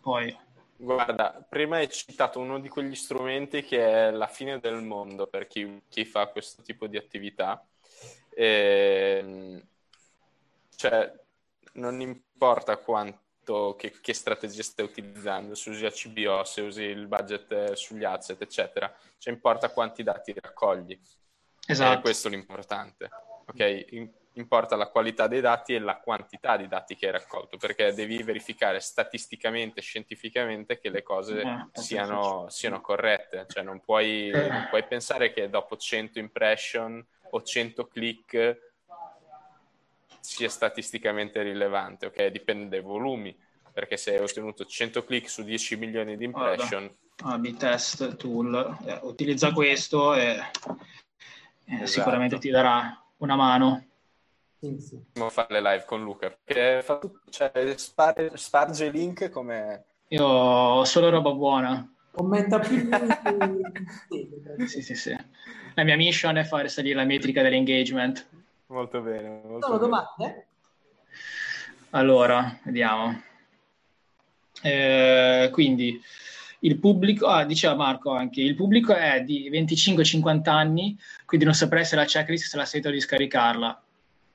Poi. 0.00 0.36
Guarda, 0.76 1.44
prima 1.48 1.76
hai 1.76 1.88
citato 1.88 2.40
uno 2.40 2.58
di 2.58 2.68
quegli 2.68 2.96
strumenti 2.96 3.62
che 3.62 4.08
è 4.08 4.10
la 4.10 4.26
fine 4.26 4.58
del 4.58 4.82
mondo 4.82 5.28
per 5.28 5.46
chi, 5.46 5.80
chi 5.88 6.04
fa 6.04 6.26
questo 6.26 6.62
tipo 6.62 6.88
di 6.88 6.96
attività. 6.96 7.64
E, 8.34 9.18
ehm, 9.22 9.62
cioè, 10.74 11.12
non 11.74 12.00
importa 12.00 12.76
quanto 12.78 13.20
che, 13.76 13.92
che, 14.00 14.14
strategia 14.14 14.62
stai 14.62 14.84
utilizzando, 14.84 15.54
se 15.54 15.70
usi 15.70 15.84
ACBO, 15.84 16.44
se 16.44 16.60
usi 16.60 16.82
il 16.82 17.06
budget 17.06 17.52
eh, 17.52 17.76
sugli 17.76 18.04
asset, 18.04 18.40
eccetera. 18.40 18.92
Cioè 19.18 19.32
importa 19.32 19.70
quanti 19.70 20.02
dati 20.02 20.32
raccogli. 20.38 20.98
Esatto. 21.66 21.98
È 21.98 22.00
questo 22.00 22.28
l'importante. 22.28 23.10
Ok? 23.46 23.86
In, 23.90 24.10
importa 24.34 24.76
la 24.76 24.88
qualità 24.88 25.26
dei 25.26 25.40
dati 25.40 25.74
e 25.74 25.78
la 25.78 25.98
quantità 25.98 26.56
di 26.56 26.68
dati 26.68 26.96
che 26.96 27.06
hai 27.06 27.12
raccolto, 27.12 27.56
perché 27.56 27.92
devi 27.92 28.22
verificare 28.22 28.80
statisticamente, 28.80 29.80
scientificamente 29.80 30.78
che 30.78 30.88
le 30.88 31.02
cose 31.02 31.40
eh, 31.40 31.66
siano, 31.72 32.46
siano, 32.48 32.80
corrette. 32.80 33.46
Cioè 33.48 33.62
non 33.62 33.80
puoi, 33.80 34.30
eh. 34.30 34.48
non 34.48 34.66
puoi, 34.68 34.84
pensare 34.84 35.32
che 35.32 35.50
dopo 35.50 35.76
100 35.76 36.18
impression 36.18 37.04
o 37.30 37.42
100 37.42 37.86
click 37.88 38.71
sia 40.22 40.48
statisticamente 40.48 41.42
rilevante, 41.42 42.06
ok? 42.06 42.26
Dipende 42.28 42.68
dai 42.68 42.80
volumi, 42.80 43.36
perché 43.72 43.96
se 43.96 44.14
hai 44.14 44.22
ottenuto 44.22 44.64
100 44.64 45.04
click 45.04 45.28
su 45.28 45.42
10 45.42 45.76
milioni 45.76 46.16
di 46.16 46.24
impression... 46.24 46.88
Ah, 47.24 47.38
B-Test 47.38 48.16
Tool, 48.16 48.78
eh, 48.86 49.00
utilizza 49.02 49.52
questo 49.52 50.14
e 50.14 50.38
eh, 51.64 51.74
esatto. 51.74 51.86
sicuramente 51.86 52.38
ti 52.38 52.50
darà 52.50 53.04
una 53.18 53.36
mano. 53.36 53.84
Sì, 54.60 54.78
sì. 54.78 55.02
fare 55.28 55.60
le 55.60 55.60
live 55.60 55.84
con 55.84 56.04
Luca 56.04 56.30
perché 56.44 56.82
fa 56.84 56.98
tutto, 56.98 57.22
cioè, 57.30 57.74
spar- 57.76 58.34
sparge 58.34 58.84
i 58.84 58.90
link 58.92 59.28
come 59.28 59.86
io 60.06 60.24
ho 60.24 60.84
solo 60.84 61.10
roba 61.10 61.32
buona 61.32 61.92
commenta 62.12 62.60
più 62.60 62.88
sì 64.68 64.82
sì 64.82 64.94
sì 64.94 65.16
la 65.74 65.82
mia 65.82 65.96
mission 65.96 66.36
è 66.36 66.44
fare 66.44 66.68
salire 66.68 66.94
la 66.94 67.04
metrica 67.04 67.42
dell'engagement 67.42 68.24
molto 68.72 69.00
bene 69.00 69.40
molto 69.44 69.66
sono 69.66 69.78
bene. 69.78 69.90
domande? 69.90 70.46
allora 71.90 72.58
vediamo 72.64 73.22
eh, 74.62 75.48
quindi 75.52 76.00
il 76.64 76.78
pubblico, 76.78 77.26
ah, 77.26 77.44
diceva 77.44 77.74
Marco 77.74 78.10
anche, 78.10 78.40
il 78.40 78.54
pubblico 78.54 78.94
è 78.94 79.22
di 79.22 79.50
25-50 79.50 80.48
anni, 80.48 80.96
quindi 81.24 81.44
non 81.44 81.54
saprei 81.54 81.84
se 81.84 81.96
la 81.96 82.04
checklist 82.04 82.48
se 82.48 82.56
la 82.56 82.64
sento 82.64 82.90
di 82.90 83.00
scaricarla 83.00 83.82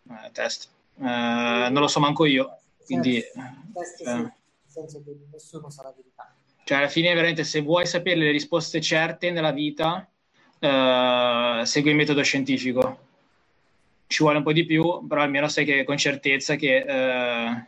eh, 0.10 0.32
test. 0.32 0.70
Eh, 1.00 1.04
non 1.04 1.80
lo 1.80 1.88
so 1.88 2.02
manco 2.02 2.26
io, 2.26 2.60
quindi... 2.86 3.22
Test, 3.74 4.02
eh, 4.02 4.06
sì, 4.06 4.10
nel 4.10 4.34
senso 4.66 5.02
che 5.04 5.16
nessuno 5.32 5.70
sa 5.70 5.84
la 5.84 5.94
verità. 5.96 6.34
Cioè, 6.66 6.80
alla 6.80 6.90
fine, 6.90 7.14
veramente, 7.14 7.46
se 7.46 7.62
vuoi 7.62 7.86
sapere 7.86 8.18
le 8.18 8.32
risposte 8.32 8.82
certe 8.82 9.32
nella 9.32 9.52
vita, 9.52 10.06
eh, 10.60 11.62
segui 11.64 11.92
il 11.92 11.96
metodo 11.96 12.22
scientifico. 12.24 13.06
Ci 14.08 14.24
vuole 14.24 14.38
un 14.38 14.44
po' 14.44 14.54
di 14.54 14.66
più, 14.66 15.06
però 15.06 15.22
almeno 15.22 15.48
sai 15.48 15.66
che 15.66 15.84
con 15.84 15.98
certezza 15.98 16.56
che... 16.56 16.78
Eh, 16.78 17.66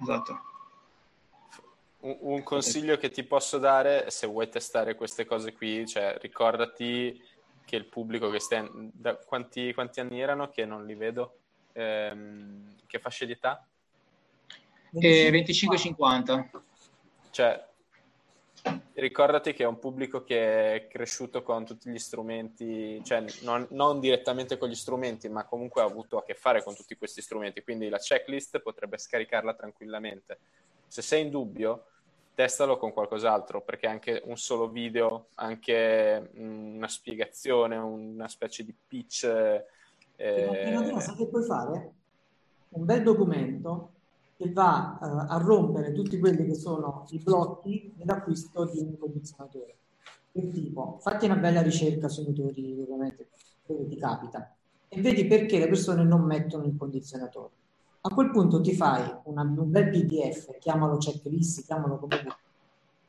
esatto. 0.00 0.40
Un, 2.00 2.16
un 2.20 2.42
consiglio 2.42 2.96
che 2.96 3.10
ti 3.10 3.24
posso 3.24 3.58
dare, 3.58 4.10
se 4.10 4.26
vuoi 4.26 4.48
testare 4.48 4.94
queste 4.94 5.24
cose 5.24 5.52
qui, 5.52 5.86
cioè 5.86 6.16
ricordati 6.20 7.20
che 7.64 7.76
il 7.76 7.86
pubblico 7.86 8.30
che 8.30 8.38
sta... 8.38 8.68
Da 8.72 9.16
quanti, 9.16 9.74
quanti 9.74 10.00
anni 10.00 10.20
erano 10.20 10.48
che 10.50 10.64
non 10.64 10.86
li 10.86 10.94
vedo? 10.94 11.38
Ehm, 11.72 12.76
che 12.86 12.98
fasce 13.00 13.26
di 13.26 13.32
età? 13.32 13.66
Eh, 14.92 15.30
25-50. 15.30 16.48
Cioè, 17.30 17.64
ricordati 18.94 19.52
che 19.52 19.64
è 19.64 19.66
un 19.66 19.78
pubblico 19.78 20.24
che 20.24 20.74
è 20.74 20.88
cresciuto 20.88 21.42
con 21.42 21.64
tutti 21.64 21.90
gli 21.90 21.98
strumenti, 21.98 23.02
cioè 23.04 23.24
non, 23.42 23.66
non, 23.70 24.00
direttamente 24.00 24.56
con 24.56 24.68
gli 24.68 24.74
strumenti, 24.74 25.28
ma 25.28 25.44
comunque 25.44 25.82
ha 25.82 25.84
avuto 25.84 26.18
a 26.18 26.24
che 26.24 26.34
fare 26.34 26.62
con 26.62 26.74
tutti 26.74 26.96
questi 26.96 27.20
strumenti, 27.20 27.62
quindi 27.62 27.88
la 27.88 27.98
checklist 27.98 28.60
potrebbe 28.60 28.98
scaricarla 28.98 29.54
tranquillamente. 29.54 30.38
Se 30.86 31.02
sei 31.02 31.24
in 31.24 31.30
dubbio, 31.30 31.86
testalo 32.34 32.76
con 32.76 32.92
qualcos'altro, 32.92 33.62
perché 33.62 33.86
anche 33.86 34.22
un 34.24 34.36
solo 34.36 34.68
video, 34.68 35.28
anche 35.34 36.30
una 36.34 36.88
spiegazione, 36.88 37.76
una 37.76 38.28
specie 38.28 38.64
di 38.64 38.74
pitch. 38.86 39.24
Eh... 40.16 40.76
Una 40.76 40.90
cosa 40.90 41.14
che 41.14 41.26
puoi 41.26 41.44
fare? 41.44 41.92
Un 42.70 42.84
bel 42.84 43.02
documento 43.02 43.93
che 44.36 44.52
va 44.52 44.98
uh, 45.00 45.32
a 45.32 45.36
rompere 45.38 45.92
tutti 45.92 46.18
quelli 46.18 46.44
che 46.46 46.54
sono 46.54 47.06
i 47.10 47.18
blocchi 47.18 47.92
nell'acquisto 47.96 48.64
di 48.66 48.78
un 48.80 48.98
condizionatore. 48.98 49.76
Del 50.32 50.50
tipo, 50.50 50.98
fatti 51.00 51.26
una 51.26 51.36
bella 51.36 51.62
ricerca 51.62 52.08
sui 52.08 52.24
motori, 52.26 52.78
ovviamente, 52.80 53.28
dove 53.66 53.86
ti 53.86 53.96
capita, 53.96 54.54
e 54.88 55.00
vedi 55.00 55.26
perché 55.26 55.58
le 55.58 55.68
persone 55.68 56.04
non 56.04 56.22
mettono 56.22 56.64
il 56.64 56.76
condizionatore 56.76 57.62
a 58.06 58.12
quel 58.12 58.30
punto 58.30 58.60
ti 58.60 58.74
fai 58.74 59.02
una, 59.24 59.40
un 59.42 59.70
bel 59.70 59.88
PDF, 59.88 60.58
chiamalo 60.58 60.98
checklist, 60.98 61.64
chiamalo 61.64 61.96
come 61.96 62.20
vuoi, 62.22 62.34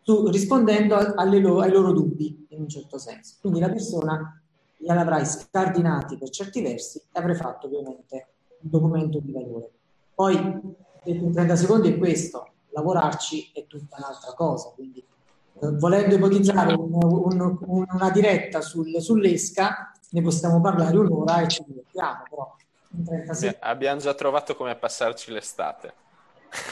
tu, 0.04 0.30
rispondendo 0.30 0.96
lo, 0.96 1.60
ai 1.60 1.72
loro 1.72 1.92
dubbi 1.92 2.46
in 2.50 2.62
un 2.62 2.70
certo 2.70 2.98
senso. 2.98 3.36
Quindi 3.42 3.60
la 3.60 3.70
persona 3.70 4.42
gliel'avrai 4.78 5.26
scardinati 5.26 6.18
per 6.18 6.30
certi 6.30 6.62
versi 6.62 7.00
e 7.00 7.20
avrai 7.20 7.36
fatto 7.36 7.66
ovviamente 7.66 8.28
un 8.62 8.70
documento 8.70 9.20
di 9.20 9.34
valore. 9.34 9.70
Poi, 10.14 10.62
in 11.06 11.32
30 11.32 11.56
secondi 11.56 11.94
è 11.94 11.98
questo, 11.98 12.54
lavorarci 12.70 13.52
è 13.54 13.66
tutta 13.68 13.98
un'altra 13.98 14.34
cosa, 14.34 14.70
quindi 14.76 15.00
eh, 15.00 15.72
volendo 15.72 16.16
ipotizzare 16.16 16.74
un, 16.74 16.94
un, 16.94 17.58
una 17.66 18.12
diretta 18.12 18.62
sul, 18.62 19.02
sull'esca, 19.02 19.92
ne 20.12 20.22
possiamo 20.22 20.62
parlare 20.62 20.98
un'ora 20.98 21.42
e 21.42 21.48
ci 21.48 21.64
divertiamo, 21.66 22.24
però 22.30 22.56
Beh, 22.98 23.58
abbiamo 23.60 24.00
già 24.00 24.14
trovato 24.14 24.56
come 24.56 24.76
passarci 24.76 25.32
l'estate. 25.32 25.94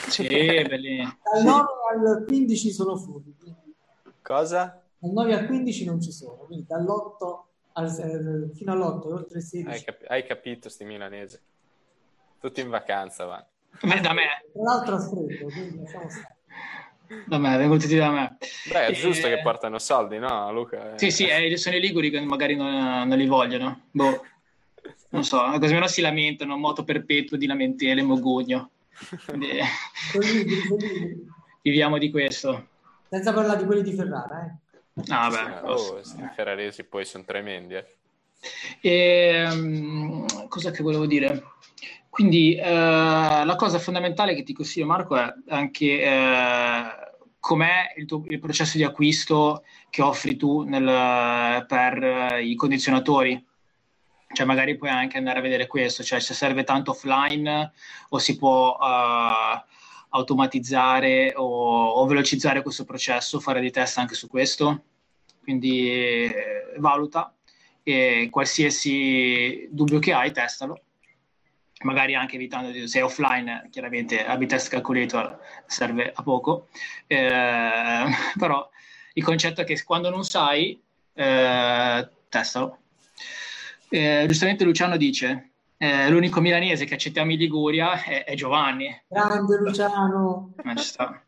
Sì, 0.07 0.25
bellissimo. 0.27 1.17
Dal 1.33 1.43
9 1.43 1.67
al 1.91 2.23
15 2.25 2.71
sono 2.71 2.95
fuori. 2.95 3.35
Cosa? 4.21 4.81
Dal 4.97 5.11
9 5.11 5.33
al 5.33 5.45
15 5.45 5.85
non 5.85 6.01
ci 6.01 6.11
sono, 6.11 6.45
quindi 6.45 6.65
dall'8 6.67 7.39
al, 7.73 7.87
eh, 7.87 8.55
fino 8.55 8.71
all'8 8.71 9.07
e 9.07 9.11
oltre 9.11 9.41
16. 9.41 9.69
Hai, 9.69 9.83
cap- 9.83 10.09
hai 10.09 10.25
capito, 10.25 10.69
sti 10.69 10.85
milanesi. 10.85 11.39
Tutti 12.39 12.61
in 12.61 12.69
vacanza, 12.69 13.25
va. 13.25 13.45
Beh, 13.81 13.99
da 13.99 14.13
me. 14.13 14.45
Tra 14.51 14.61
l'altro 14.61 14.95
a 14.95 14.99
freddo, 14.99 15.45
quindi 15.45 15.79
lasciamo 15.81 16.09
stare. 16.09 16.35
Da 17.27 17.37
me, 17.37 17.57
vengono 17.57 17.79
tutti 17.79 17.95
da 17.95 18.09
me. 18.09 18.37
Beh, 18.69 18.85
è 18.87 18.89
e... 18.89 18.93
giusto 18.93 19.27
che 19.27 19.41
portano 19.41 19.77
soldi, 19.79 20.17
no, 20.17 20.51
Luca? 20.51 20.97
Sì, 20.97 21.11
sì, 21.11 21.27
eh, 21.27 21.57
sono 21.57 21.75
i 21.75 21.79
liguri 21.79 22.09
che 22.09 22.19
magari 22.21 22.55
non, 22.55 23.07
non 23.07 23.17
li 23.17 23.27
vogliono. 23.27 23.81
Boh 23.91 24.23
non 25.13 25.23
so, 25.23 25.37
così 25.37 25.65
almeno 25.65 25.87
si 25.87 26.01
lamentano, 26.01 26.57
moto 26.57 26.83
perpetuo 26.83 27.37
di 27.37 27.45
lamentele, 27.45 28.01
mogugno. 28.01 28.71
Quindi, 29.25 29.59
viviamo 31.61 31.97
di 31.99 32.09
questo. 32.09 32.67
Senza 33.09 33.31
parlare 33.31 33.59
di 33.59 33.65
quelli 33.65 33.83
di 33.83 33.93
Ferrara, 33.93 34.45
eh. 34.45 34.61
Ah, 35.09 35.29
beh, 35.29 35.67
oh, 35.69 35.99
i 35.99 36.29
ferraresi 36.35 36.83
poi 36.83 37.05
sono 37.05 37.23
tremendi, 37.23 37.75
eh. 37.75 37.85
E, 38.81 39.47
um, 39.51 40.47
cosa 40.47 40.71
che 40.71 40.83
volevo 40.83 41.05
dire? 41.05 41.43
Quindi 42.13 42.55
uh, 42.59 42.63
la 42.63 43.55
cosa 43.57 43.79
fondamentale 43.79 44.35
che 44.35 44.43
ti 44.43 44.53
consiglio, 44.53 44.85
Marco, 44.85 45.15
è 45.17 45.33
anche 45.47 46.05
uh, 46.07 47.33
com'è 47.39 47.95
il, 47.97 48.05
tuo, 48.05 48.23
il, 48.27 48.39
processo 48.39 48.77
di 48.77 48.83
acquisto 48.83 49.63
che 49.89 50.03
offri 50.03 50.35
tu 50.35 50.61
nel, 50.61 51.65
per 51.65 52.03
uh, 52.03 52.37
i 52.37 52.53
condizionatori? 52.53 53.43
Cioè 54.31 54.45
magari 54.45 54.77
puoi 54.77 54.91
anche 54.91 55.17
andare 55.17 55.39
a 55.39 55.41
vedere 55.41 55.65
questo, 55.65 56.03
cioè 56.03 56.19
se 56.19 56.35
serve 56.35 56.63
tanto 56.63 56.91
offline 56.91 57.71
o 58.09 58.19
si 58.19 58.37
può 58.37 58.77
uh, 58.79 59.59
automatizzare 60.09 61.33
o, 61.35 61.93
o, 61.93 62.05
velocizzare 62.05 62.61
questo 62.61 62.85
processo, 62.85 63.39
fare 63.39 63.59
dei 63.59 63.71
test 63.71 63.97
anche 63.97 64.13
su 64.13 64.27
questo, 64.27 64.83
quindi 65.41 65.89
eh, 65.89 66.75
valuta 66.77 67.33
e 67.81 68.27
qualsiasi 68.29 69.67
dubbio 69.71 69.97
che 69.97 70.13
hai 70.13 70.31
testalo, 70.31 70.79
magari 71.83 72.15
anche 72.15 72.35
evitando 72.35 72.71
di, 72.71 72.87
se 72.87 73.01
offline 73.01 73.67
chiaramente 73.71 74.25
AB 74.25 74.45
test 74.45 74.69
calculator 74.69 75.39
serve 75.65 76.11
a 76.13 76.23
poco, 76.23 76.67
eh, 77.07 78.05
però 78.37 78.69
il 79.13 79.23
concetto 79.23 79.61
è 79.61 79.63
che 79.63 79.81
quando 79.83 80.09
non 80.09 80.23
sai 80.23 80.81
eh, 81.13 82.09
testalo 82.29 82.79
eh, 83.93 84.25
giustamente 84.27 84.63
Luciano 84.63 84.97
dice, 84.97 85.51
eh, 85.77 86.09
l'unico 86.09 86.41
milanese 86.41 86.85
che 86.85 86.95
accettiamo 86.95 87.31
in 87.31 87.37
Liguria 87.37 88.01
è, 88.01 88.23
è 88.23 88.33
Giovanni. 88.33 89.03
Grande 89.07 89.57
Luciano! 89.59 90.53
Ma 90.63 90.73
ci 90.73 90.83
sta. 90.83 91.21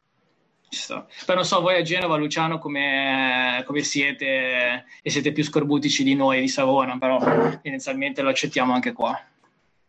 Ci 0.67 0.79
sta. 0.79 1.05
Poi 1.27 1.35
non 1.35 1.45
so, 1.45 1.61
voi 1.61 1.77
a 1.77 1.83
Genova, 1.83 2.15
Luciano, 2.15 2.57
come, 2.57 3.63
come 3.67 3.81
siete 3.81 4.85
e 4.99 5.09
siete 5.11 5.31
più 5.31 5.43
scorbutici 5.43 6.03
di 6.03 6.15
noi 6.15 6.41
di 6.41 6.47
Savona, 6.47 6.97
però 6.97 7.19
tendenzialmente 7.61 8.23
lo 8.23 8.29
accettiamo 8.29 8.73
anche 8.73 8.93
qua. 8.93 9.15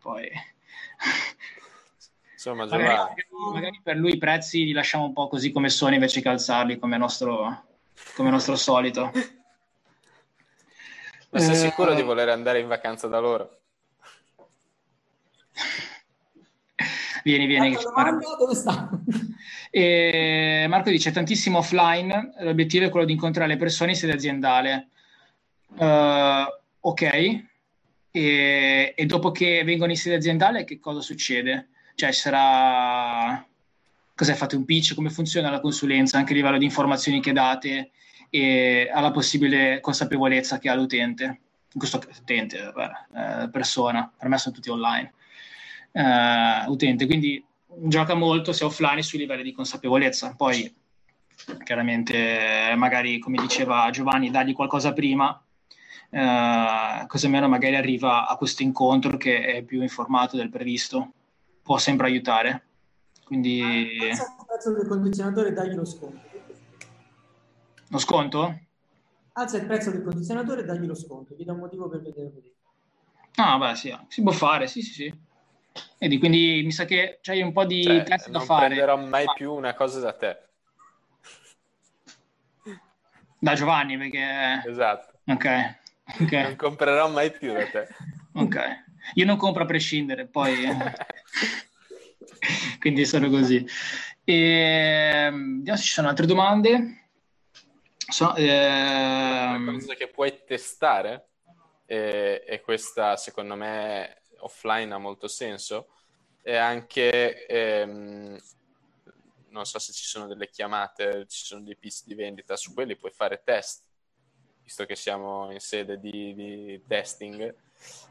Poi... 0.03 0.55
Insomma, 2.33 2.67
magari, 2.67 3.25
magari, 3.53 3.81
per 3.83 3.97
lui 3.97 4.13
i 4.15 4.19
prezzi 4.19 4.65
li 4.65 4.73
lasciamo 4.73 5.05
un 5.05 5.13
po' 5.13 5.27
così 5.27 5.51
come 5.51 5.69
sono 5.69 5.95
invece 5.95 6.21
che 6.21 6.29
alzarli 6.29 6.79
come 6.79 6.97
nostro, 6.97 7.65
come 8.15 8.31
nostro 8.31 8.57
solito. 8.57 9.11
Ma 11.31 11.41
sei 11.41 11.57
sicuro 11.57 11.95
di 11.95 12.01
eh. 12.01 12.05
voler 12.05 12.29
andare 12.29 12.61
in 12.61 12.69
vacanza 12.69 13.09
da 13.09 13.19
loro? 13.19 13.59
Vieni, 17.25 17.47
vieni. 17.47 17.77
Marco, 17.95 18.37
dove 18.39 18.55
sta? 18.55 18.89
E 19.71 20.67
Marco 20.69 20.91
dice 20.91 21.11
tantissimo 21.11 21.59
offline, 21.59 22.35
l'obiettivo 22.39 22.87
è 22.87 22.89
quello 22.89 23.05
di 23.05 23.13
incontrare 23.13 23.49
le 23.49 23.57
persone 23.57 23.91
in 23.91 23.97
sede 23.97 24.13
aziendale. 24.13 24.89
Uh, 25.75 26.47
ok, 26.81 27.45
e, 28.17 28.95
e 28.97 29.05
dopo 29.05 29.31
che 29.31 29.63
vengono 29.63 29.91
in 29.91 29.99
sede 29.99 30.17
aziendale 30.17 30.65
che 30.65 30.81
cosa 30.81 31.03
succede? 31.03 31.69
Cioè 31.95 32.13
sarà... 32.13 33.47
Cos'è? 34.15 34.33
Fate 34.33 34.57
un 34.57 34.65
pitch? 34.65 34.95
Come 34.95 35.11
funziona 35.11 35.51
la 35.51 35.61
consulenza 35.61 36.17
anche 36.17 36.33
a 36.33 36.37
livello 36.37 36.57
di 36.57 36.65
informazioni 36.65 37.21
che 37.21 37.35
date 37.35 37.91
e 38.31 38.91
alla 38.91 39.11
possibile 39.11 39.81
consapevolezza 39.81 40.59
che 40.59 40.71
ha 40.71 40.75
l'utente? 40.75 41.25
In 41.25 41.79
questo 41.79 42.01
utente, 42.19 42.73
beh, 42.75 43.43
eh, 43.45 43.51
persona, 43.51 44.11
per 44.17 44.31
me 44.31 44.39
sono 44.39 44.55
tutti 44.55 44.71
online. 44.71 45.13
Eh, 45.93 46.65
utente, 46.69 47.05
quindi 47.05 47.45
gioca 47.67 48.15
molto 48.15 48.55
sia 48.55 48.65
offline 48.65 49.03
sui 49.03 49.19
livelli 49.19 49.43
di 49.43 49.53
consapevolezza. 49.53 50.35
Poi 50.35 50.75
chiaramente 51.65 52.73
magari 52.77 53.19
come 53.19 53.37
diceva 53.43 53.91
Giovanni 53.91 54.31
dargli 54.31 54.55
qualcosa 54.55 54.95
prima 54.95 55.39
eh, 56.17 57.05
così 57.07 57.27
almeno 57.27 57.47
magari 57.47 57.77
arriva 57.77 58.27
a 58.27 58.37
questo 58.37 58.63
incontro 58.63 59.19
che 59.19 59.45
è 59.45 59.63
più 59.63 59.83
informato 59.83 60.39
del 60.39 60.49
previsto 60.49 61.13
può 61.63 61.77
sempre 61.77 62.07
aiutare 62.07 62.65
quindi 63.25 63.61
ah, 63.61 63.75
il 63.75 64.19
prezzo 64.47 64.73
del 64.73 64.87
condizionatore 64.89 65.53
dagli 65.53 65.75
lo 65.75 65.85
sconto 65.85 66.21
lo 67.89 67.99
sconto? 67.99 68.61
alza 69.33 69.59
il 69.59 69.67
prezzo 69.67 69.91
del 69.91 70.03
condizionatore 70.03 70.63
e 70.63 70.65
dagli 70.65 70.87
lo 70.87 70.95
sconto 70.95 71.35
gli 71.37 71.45
dà 71.45 71.53
un 71.53 71.59
motivo 71.59 71.87
per 71.87 72.01
vedere 72.01 72.33
ah 73.35 73.59
beh 73.59 73.75
sì 73.75 73.95
si 74.09 74.23
può 74.23 74.33
fare 74.33 74.69
sì 74.69 74.81
sì 74.81 74.93
sì 74.93 75.25
Vedi, 75.99 76.19
quindi 76.19 76.63
mi 76.65 76.73
sa 76.73 76.87
che 76.87 77.19
c'hai 77.21 77.43
un 77.43 77.53
po' 77.53 77.67
di 77.67 77.83
cioè, 77.83 78.03
test 78.03 78.31
da 78.31 78.41
fare. 78.41 78.69
Non 78.69 78.77
prenderò 78.77 78.97
mai 78.97 79.27
più 79.35 79.53
una 79.53 79.75
cosa 79.75 80.01
da 80.01 80.15
te. 80.15 80.39
Da 83.39 83.53
Giovanni, 83.53 83.99
perché... 83.99 84.63
Esatto. 84.67 85.19
Ok. 85.27 85.85
Okay. 86.21 86.43
Non 86.43 86.57
comprerò 86.57 87.09
mai 87.09 87.31
più 87.31 87.53
da 87.53 87.69
te. 87.69 87.89
Ok. 88.35 88.85
Io 89.15 89.25
non 89.25 89.37
compro 89.37 89.63
a 89.63 89.67
prescindere, 89.67 90.27
poi... 90.27 90.57
quindi 92.81 93.05
sono 93.05 93.29
così. 93.29 93.65
E... 94.25 95.31
Vediamo 95.33 95.77
se 95.77 95.85
ci 95.85 95.93
sono 95.93 96.09
altre 96.09 96.27
domande. 96.27 97.09
So, 98.09 98.35
eh... 98.35 99.55
Una 99.57 99.79
cosa 99.79 99.95
che 99.95 100.09
puoi 100.09 100.43
testare, 100.45 101.29
e, 101.87 102.45
e 102.47 102.61
questa 102.61 103.17
secondo 103.17 103.55
me 103.55 104.23
offline 104.39 104.93
ha 104.93 104.99
molto 104.99 105.29
senso, 105.29 105.89
e 106.43 106.57
anche... 106.57 107.47
Ehm, 107.47 108.39
non 109.57 109.65
so 109.65 109.79
se 109.79 109.93
ci 109.93 110.05
sono 110.05 110.27
delle 110.27 110.51
chiamate, 110.51 111.27
ci 111.29 111.45
sono 111.45 111.63
dei 111.63 111.77
pizzi 111.77 112.05
di 112.07 112.15
vendita, 112.15 112.57
su 112.57 112.75
quelli 112.75 112.95
puoi 112.95 113.11
fare 113.11 113.41
test, 113.43 113.86
visto 114.67 114.85
che 114.85 114.97
siamo 114.97 115.53
in 115.53 115.61
sede 115.61 116.01
di, 116.01 116.35
di 116.35 116.83
testing, 116.89 117.55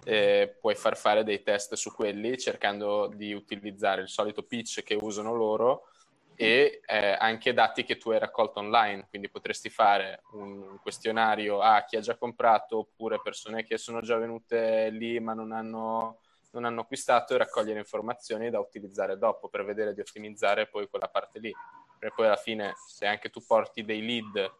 eh, 0.05 0.55
puoi 0.61 0.73
far 0.75 0.95
fare 0.95 1.25
dei 1.25 1.43
test 1.43 1.73
su 1.73 1.91
quelli 1.91 2.37
cercando 2.37 3.11
di 3.13 3.33
utilizzare 3.33 4.01
il 4.01 4.07
solito 4.07 4.41
pitch 4.41 4.81
che 4.81 4.95
usano 4.95 5.35
loro 5.35 5.89
e 6.33 6.79
eh, 6.85 7.17
anche 7.19 7.53
dati 7.53 7.83
che 7.83 7.97
tu 7.97 8.11
hai 8.11 8.19
raccolto 8.19 8.59
online, 8.59 9.07
quindi 9.09 9.29
potresti 9.29 9.69
fare 9.69 10.21
un 10.31 10.79
questionario 10.81 11.59
a 11.59 11.83
chi 11.83 11.97
ha 11.97 12.01
già 12.01 12.15
comprato 12.15 12.77
oppure 12.77 13.19
persone 13.21 13.65
che 13.65 13.77
sono 13.77 13.99
già 13.99 14.15
venute 14.15 14.89
lì 14.91 15.19
ma 15.19 15.33
non 15.33 15.51
hanno 15.51 16.19
non 16.51 16.63
hanno 16.63 16.81
acquistato 16.81 17.33
e 17.33 17.37
raccogliere 17.37 17.79
informazioni 17.79 18.49
da 18.49 18.61
utilizzare 18.61 19.17
dopo 19.17 19.49
per 19.49 19.65
vedere 19.65 19.93
di 19.93 19.99
ottimizzare 19.99 20.67
poi 20.67 20.87
quella 20.87 21.09
parte 21.09 21.39
lì. 21.39 21.53
Perché 21.99 22.15
poi 22.15 22.27
alla 22.27 22.37
fine, 22.37 22.75
se 22.87 23.05
anche 23.05 23.29
tu 23.29 23.41
porti 23.45 23.83
dei 23.83 24.01
lead 24.05 24.53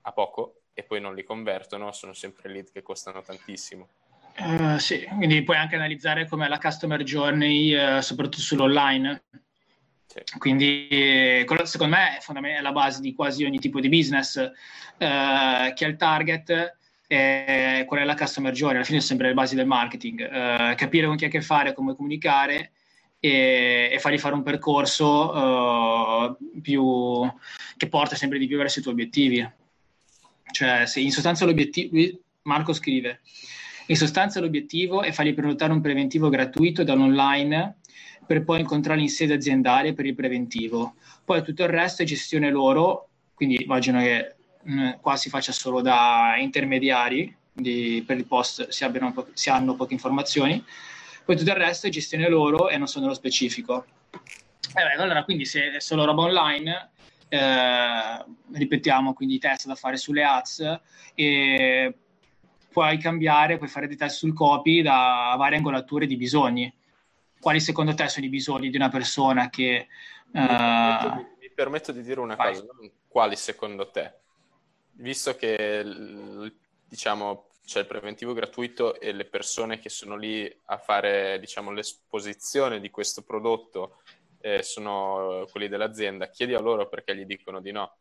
a 0.00 0.12
poco 0.12 0.61
e 0.74 0.82
poi 0.82 1.00
non 1.00 1.14
li 1.14 1.24
convertono, 1.24 1.92
sono 1.92 2.12
sempre 2.12 2.50
lead 2.50 2.70
che 2.72 2.82
costano 2.82 3.22
tantissimo. 3.22 3.88
Uh, 4.38 4.78
sì, 4.78 5.06
quindi 5.16 5.42
puoi 5.42 5.56
anche 5.56 5.74
analizzare 5.74 6.26
com'è 6.26 6.48
la 6.48 6.58
customer 6.58 7.02
journey, 7.02 7.74
uh, 7.74 8.00
soprattutto 8.00 8.40
sull'online. 8.40 9.22
Sì. 10.06 10.20
Quindi, 10.38 11.42
quello, 11.46 11.64
secondo 11.64 11.96
me, 11.96 12.18
è, 12.18 12.60
la 12.60 12.72
base 12.72 13.00
di 13.00 13.14
quasi 13.14 13.44
ogni 13.44 13.58
tipo 13.58 13.80
di 13.80 13.88
business. 13.88 14.36
Uh, 14.36 15.72
chi 15.74 15.84
ha 15.84 15.88
il 15.88 15.96
target 15.96 16.76
eh, 17.12 17.84
qual 17.86 18.00
è 18.00 18.04
la 18.04 18.14
customer 18.14 18.54
journey, 18.54 18.76
alla 18.76 18.86
fine 18.86 19.00
sono 19.00 19.10
sempre 19.10 19.28
le 19.28 19.34
basi 19.34 19.54
del 19.54 19.66
marketing, 19.66 20.20
eh, 20.20 20.74
capire 20.76 21.06
con 21.06 21.16
chi 21.16 21.24
ha 21.24 21.26
a 21.26 21.30
che 21.30 21.42
fare, 21.42 21.74
come 21.74 21.94
comunicare 21.94 22.72
e, 23.20 23.90
e 23.92 23.98
fargli 23.98 24.18
fare 24.18 24.34
un 24.34 24.42
percorso 24.42 26.38
più, 26.62 27.30
che 27.76 27.88
porta 27.88 28.16
sempre 28.16 28.38
di 28.38 28.46
più 28.46 28.56
verso 28.56 28.78
i 28.78 28.82
tuoi 28.82 28.94
obiettivi. 28.94 29.46
Cioè, 30.52 30.86
se 30.86 31.00
in 31.00 31.10
sostanza 31.10 31.44
l'obiettivo, 31.44 32.18
Marco 32.42 32.72
scrive, 32.72 33.20
in 33.86 33.96
sostanza 33.96 34.38
l'obiettivo 34.40 35.02
è 35.02 35.10
fargli 35.10 35.34
prenotare 35.34 35.72
un 35.72 35.80
preventivo 35.80 36.28
gratuito 36.28 36.84
dall'online 36.84 37.78
per 38.24 38.44
poi 38.44 38.60
incontrarli 38.60 39.02
in 39.02 39.08
sede 39.08 39.34
aziendale 39.34 39.92
per 39.92 40.06
il 40.06 40.14
preventivo. 40.14 40.94
Poi 41.24 41.42
tutto 41.42 41.64
il 41.64 41.68
resto 41.68 42.02
è 42.02 42.06
gestione 42.06 42.50
loro, 42.50 43.08
quindi 43.34 43.60
immagino 43.60 43.98
che 43.98 44.36
Mm, 44.68 44.90
qua 45.00 45.16
si 45.16 45.28
faccia 45.28 45.50
solo 45.50 45.80
da 45.80 46.36
intermediari, 46.38 47.34
di, 47.52 48.02
per 48.06 48.16
il 48.16 48.26
post 48.26 48.68
si, 48.68 48.88
po- 49.12 49.28
si, 49.32 49.50
hanno 49.50 49.74
poche 49.74 49.92
informazioni, 49.94 50.64
poi 51.24 51.36
tutto 51.36 51.50
il 51.50 51.56
resto 51.56 51.88
è 51.88 51.90
gestione 51.90 52.28
loro 52.28 52.68
e 52.68 52.78
non 52.78 52.86
sono 52.86 53.06
nello 53.06 53.16
specifico. 53.16 53.84
Eh 54.74 54.82
beh, 54.82 55.02
allora, 55.02 55.24
quindi 55.24 55.44
se 55.44 55.72
è 55.72 55.80
solo 55.80 56.04
roba 56.04 56.22
online, 56.22 56.90
eh, 57.34 58.24
ripetiamo 58.52 59.14
quindi 59.14 59.36
i 59.36 59.38
test 59.38 59.66
da 59.66 59.74
fare 59.74 59.96
sulle 59.96 60.24
ads 60.24 60.80
e 61.14 61.94
puoi 62.70 62.98
cambiare, 62.98 63.56
puoi 63.56 63.68
fare 63.68 63.86
dei 63.86 63.96
test 63.96 64.16
sul 64.16 64.34
copy 64.34 64.82
da 64.82 65.34
varie 65.38 65.56
angolature 65.56 66.06
di 66.06 66.16
bisogni. 66.16 66.72
Quali 67.40 67.60
secondo 67.60 67.94
te 67.94 68.08
sono 68.08 68.26
i 68.26 68.28
bisogni 68.28 68.70
di 68.70 68.76
una 68.76 68.88
persona 68.88 69.50
che... 69.50 69.88
Uh... 70.32 70.40
Mi 70.40 71.50
permetto 71.54 71.92
di 71.92 72.02
dire 72.02 72.20
una 72.20 72.34
Vai. 72.34 72.52
cosa, 72.52 72.66
quali 73.08 73.36
secondo 73.36 73.90
te? 73.90 74.20
visto 74.94 75.34
che 75.36 75.84
diciamo 76.86 77.46
c'è 77.64 77.80
il 77.80 77.86
preventivo 77.86 78.32
gratuito 78.32 79.00
e 79.00 79.12
le 79.12 79.24
persone 79.24 79.78
che 79.78 79.88
sono 79.88 80.16
lì 80.16 80.52
a 80.66 80.78
fare 80.78 81.38
diciamo, 81.38 81.70
l'esposizione 81.70 82.80
di 82.80 82.90
questo 82.90 83.22
prodotto 83.22 84.00
eh, 84.42 84.62
sono 84.62 85.46
quelli 85.50 85.68
dell'azienda, 85.68 86.28
chiedi 86.28 86.54
a 86.54 86.60
loro 86.60 86.88
perché 86.88 87.16
gli 87.16 87.24
dicono 87.24 87.60
di 87.60 87.70
no. 87.70 87.96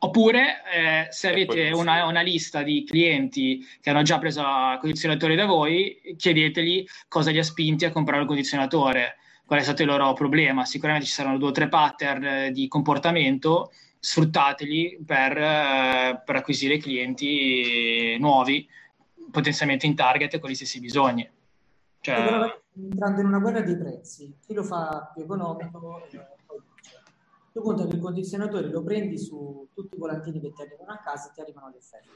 Oppure 0.00 0.62
eh, 0.72 1.06
se 1.10 1.28
avete 1.28 1.70
una, 1.70 2.06
una, 2.06 2.20
lista 2.20 2.62
di 2.62 2.84
clienti 2.84 3.64
che 3.80 3.90
hanno 3.90 4.02
già 4.02 4.18
preso 4.18 4.42
condizionatore 4.80 5.36
da 5.36 5.46
voi, 5.46 6.00
chiedetegli 6.16 6.84
cosa 7.06 7.30
li 7.30 7.38
ha 7.38 7.44
spinti 7.44 7.84
a 7.84 7.92
comprare 7.92 8.22
il 8.22 8.26
condizionatore, 8.26 9.16
qual 9.46 9.60
è 9.60 9.62
stato 9.62 9.82
il 9.82 9.88
loro 9.88 10.12
problema. 10.12 10.64
Sicuramente 10.64 11.06
ci 11.06 11.12
saranno 11.12 11.38
due 11.38 11.50
o 11.50 11.52
tre 11.52 11.68
pattern 11.68 12.24
eh, 12.24 12.50
di 12.50 12.66
comportamento 12.66 13.70
sfruttateli 13.98 14.98
per, 15.06 15.38
eh, 15.38 16.22
per 16.24 16.36
acquisire 16.36 16.78
clienti 16.78 18.16
nuovi, 18.18 18.68
potenzialmente 19.30 19.86
in 19.86 19.94
target 19.94 20.38
con 20.40 20.50
gli 20.50 20.54
stessi 20.54 20.80
bisogni. 20.80 21.28
Cioè... 22.14 22.62
Entrando 22.78 23.20
in 23.20 23.26
una 23.26 23.38
guerra 23.38 23.62
dei 23.62 23.78
prezzi, 23.78 24.36
chi 24.44 24.52
lo 24.52 24.62
fa 24.62 25.10
più 25.14 25.22
economico 25.22 26.02
tu 27.52 27.62
conta 27.62 27.86
che 27.86 27.96
il 27.96 28.02
condizionatore 28.02 28.68
lo 28.68 28.82
prendi 28.82 29.18
su 29.18 29.68
tutti 29.72 29.94
i 29.94 29.98
volantini 29.98 30.42
che 30.42 30.52
ti 30.52 30.60
arrivano 30.60 30.92
a 30.92 30.98
casa 30.98 31.30
e 31.30 31.32
ti 31.32 31.40
arrivano 31.40 31.70
le 31.70 31.78
offerte. 31.78 32.10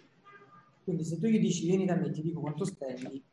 Quindi 0.84 1.02
se 1.02 1.18
tu 1.18 1.28
gli 1.28 1.38
dici 1.38 1.64
vieni 1.64 1.86
da 1.86 1.96
me 1.96 2.10
ti 2.10 2.20
dico 2.20 2.40
quanto 2.40 2.66
spendi, 2.66 3.24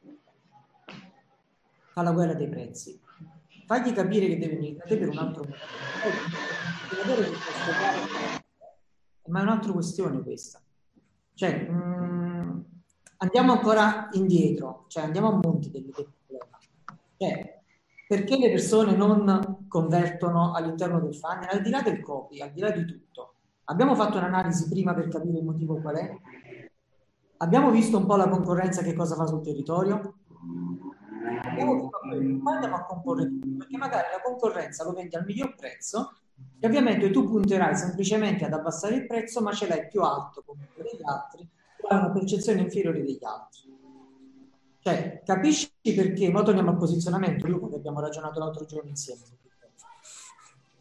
fa 1.91 2.01
la 2.01 2.13
guerra 2.13 2.33
dei 2.33 2.47
prezzi 2.47 2.97
fagli 3.67 3.91
capire 3.91 4.27
che 4.27 4.37
deve 4.37 4.55
venire 4.55 4.77
da 4.77 4.83
te 4.85 4.97
per 4.97 5.09
un 5.09 5.17
altro 5.17 5.43
motivo. 5.43 5.65
Ma 9.27 9.39
è 9.39 9.43
un'altra 9.43 9.73
questione 9.73 10.23
questa. 10.23 10.61
Cioè, 11.33 11.67
mh, 11.67 11.73
mm, 11.73 12.59
andiamo 13.17 13.51
ancora 13.51 14.07
indietro, 14.13 14.85
cioè 14.87 15.03
andiamo 15.03 15.27
a 15.27 15.39
monte 15.43 15.69
del, 15.69 15.83
del 15.83 15.93
problema. 15.93 16.26
Cioè, 17.17 17.61
perché 18.07 18.37
le 18.37 18.49
persone 18.49 18.95
non 18.95 19.65
convertono 19.67 20.53
all'interno 20.53 20.99
del 20.99 21.15
funnel, 21.15 21.49
al 21.49 21.61
di 21.61 21.69
là 21.69 21.81
del 21.81 22.01
copy, 22.01 22.39
al 22.41 22.51
di 22.51 22.61
là 22.61 22.71
di 22.71 22.85
tutto. 22.85 23.33
Abbiamo 23.65 23.95
fatto 23.95 24.17
un'analisi 24.17 24.69
prima 24.69 24.93
per 24.93 25.09
capire 25.09 25.39
il 25.39 25.43
motivo 25.43 25.81
qual 25.81 25.95
è. 25.95 26.17
Abbiamo 27.37 27.69
visto 27.69 27.97
un 27.97 28.05
po' 28.05 28.15
la 28.15 28.29
concorrenza 28.29 28.81
che 28.81 28.93
cosa 28.93 29.15
fa 29.15 29.25
sul 29.25 29.41
territorio 29.41 30.15
abbiamo 31.41 31.89
poi 31.89 32.53
andiamo 32.53 32.75
a 32.75 32.85
comporre 32.85 33.27
tutto, 33.27 33.57
perché 33.57 33.77
magari 33.77 34.07
la 34.11 34.21
concorrenza 34.21 34.83
lo 34.83 34.93
vende 34.93 35.17
al 35.17 35.25
miglior 35.25 35.55
prezzo 35.55 36.13
e 36.59 36.67
ovviamente 36.67 37.09
tu 37.09 37.25
punterai 37.25 37.75
semplicemente 37.75 38.45
ad 38.45 38.53
abbassare 38.53 38.95
il 38.95 39.07
prezzo, 39.07 39.41
ma 39.41 39.51
ce 39.51 39.67
l'hai 39.67 39.87
più 39.87 40.01
alto 40.01 40.43
comunque 40.45 40.83
degli 40.83 41.01
altri, 41.03 41.47
hai 41.89 41.97
una 41.97 42.11
percezione 42.11 42.61
inferiore 42.61 43.03
degli 43.03 43.23
altri. 43.23 43.66
Cioè, 44.87 45.21
capisci 45.25 45.69
perché, 45.93 46.31
ma 46.31 46.43
torniamo 46.43 46.69
al 46.69 46.77
posizionamento, 46.77 47.45
Luca, 47.45 47.67
che 47.67 47.75
abbiamo 47.75 47.99
ragionato 47.99 48.39
l'altro 48.39 48.63
giorno 48.63 48.87
insieme. 48.87 49.19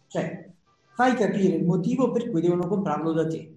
Cioè, 0.06 0.48
fai 0.94 1.14
capire 1.14 1.56
il 1.56 1.64
motivo 1.64 2.12
per 2.12 2.30
cui 2.30 2.40
devono 2.40 2.68
comprarlo 2.68 3.10
da 3.10 3.26
te. 3.26 3.52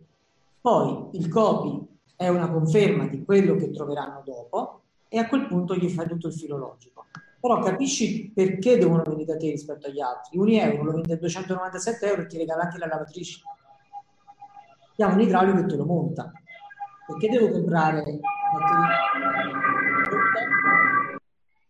Poi 0.59 1.09
il 1.11 1.29
copy 1.29 1.87
è 2.15 2.29
una 2.29 2.49
conferma 2.49 3.05
di 3.05 3.23
quello 3.23 3.53
che 3.57 3.69
troveranno 3.69 4.23
dopo, 4.25 4.81
e 5.07 5.19
a 5.19 5.27
quel 5.27 5.45
punto 5.45 5.75
gli 5.75 5.87
fai 5.87 6.07
tutto 6.07 6.29
il 6.29 6.33
filologico. 6.33 7.05
Però 7.39 7.59
capisci 7.59 8.31
perché 8.33 8.79
devono 8.79 9.03
venire 9.05 9.25
da 9.25 9.37
te 9.37 9.51
rispetto 9.51 9.85
agli 9.85 10.01
altri. 10.01 10.39
Un 10.39 10.49
euro 10.49 10.83
lo 10.83 10.93
vende 10.93 11.13
a 11.13 11.17
297 11.17 12.07
euro 12.07 12.23
e 12.23 12.25
ti 12.25 12.37
regala 12.39 12.63
anche 12.63 12.79
la 12.79 12.87
lavatrice. 12.87 13.41
Chiama 14.95 15.13
un 15.13 15.21
idraulico 15.21 15.57
che 15.57 15.65
te 15.67 15.75
lo 15.75 15.85
monta. 15.85 16.31
Perché 17.05 17.29
devo 17.29 17.51
comprare 17.51 18.19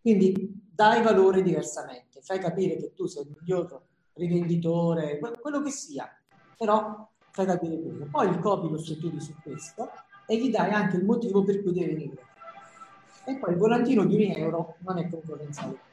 quindi 0.02 0.62
dai 0.74 1.02
valore 1.02 1.42
diversamente, 1.42 2.22
fai 2.22 2.40
capire 2.40 2.78
che 2.78 2.94
tu 2.94 3.06
sei 3.06 3.24
il 3.24 3.36
miglior 3.38 3.82
rivenditore, 4.14 5.20
quello 5.42 5.62
che 5.62 5.72
sia, 5.72 6.10
però 6.58 7.10
fai 7.32 7.46
capire 7.46 7.80
quello. 7.82 8.08
Poi 8.10 8.30
il 8.30 8.40
copy 8.40 8.70
lo 8.70 8.78
studivi 8.78 9.20
su 9.20 9.34
questo 9.42 9.92
e 10.26 10.38
gli 10.38 10.50
dai 10.50 10.72
anche 10.72 10.98
il 10.98 11.06
motivo 11.06 11.44
per 11.44 11.62
cui 11.62 11.74
deve 11.74 11.94
venire. 11.94 12.28
E 13.26 13.38
poi 13.38 13.52
il 13.52 13.58
volantino 13.58 14.06
di 14.06 14.16
un 14.16 14.32
euro 14.32 14.76
non 14.80 14.98
è 14.98 15.10
concorrenziale. 15.10 15.88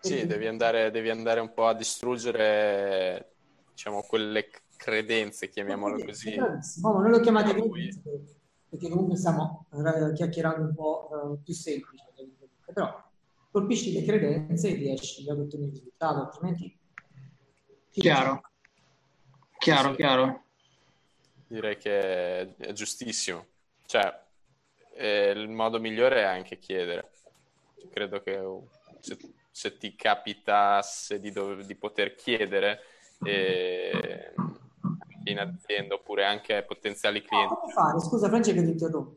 Sì, 0.00 0.26
devi 0.26 0.46
andare, 0.46 0.90
devi 0.90 1.10
andare 1.10 1.40
un 1.40 1.52
po' 1.52 1.66
a 1.66 1.74
distruggere 1.74 3.32
diciamo, 3.70 4.02
quelle 4.02 4.48
credenze, 4.76 5.48
chiamiamole 5.48 6.04
così. 6.04 6.34
Bravissimo, 6.34 7.00
noi 7.00 7.10
lo 7.10 7.20
chiamate 7.20 7.54
credenze 7.54 8.02
perché 8.68 8.88
comunque 8.88 9.16
stiamo 9.16 9.66
chiacchierando 10.14 10.68
un 10.68 10.74
po' 10.74 11.08
uh, 11.10 11.42
più 11.42 11.54
semplice, 11.54 12.05
però 12.76 13.02
colpisci 13.50 13.90
le 13.90 14.04
credenze 14.04 14.68
e 14.68 14.74
riesci 14.74 15.26
ad 15.30 15.38
ottenere 15.38 15.70
il 15.70 15.76
risultato, 15.76 16.20
altrimenti... 16.20 16.78
Chiaro, 17.90 18.42
chiaro, 19.56 19.90
sì. 19.90 19.96
chiaro. 19.96 20.42
Direi 21.46 21.78
che 21.78 22.54
è 22.54 22.72
giustissimo. 22.72 23.46
Cioè, 23.86 24.24
eh, 24.92 25.30
il 25.30 25.48
modo 25.48 25.80
migliore 25.80 26.16
è 26.20 26.24
anche 26.24 26.58
chiedere. 26.58 27.12
Credo 27.90 28.20
che 28.20 28.44
se, 29.00 29.16
se 29.50 29.78
ti 29.78 29.94
capitasse 29.94 31.18
di, 31.18 31.30
dove, 31.30 31.64
di 31.64 31.74
poter 31.76 32.14
chiedere... 32.14 32.80
Eh, 33.24 34.34
in 35.24 35.40
azienda 35.40 35.94
oppure 35.94 36.24
anche 36.24 36.54
ai 36.54 36.64
potenziali 36.64 37.20
clienti. 37.20 37.52
No, 37.52 37.68
fare? 37.70 37.98
Scusa 37.98 38.28
Francesco 38.28 38.62
ti 38.62 38.70
interrompo. 38.70 39.14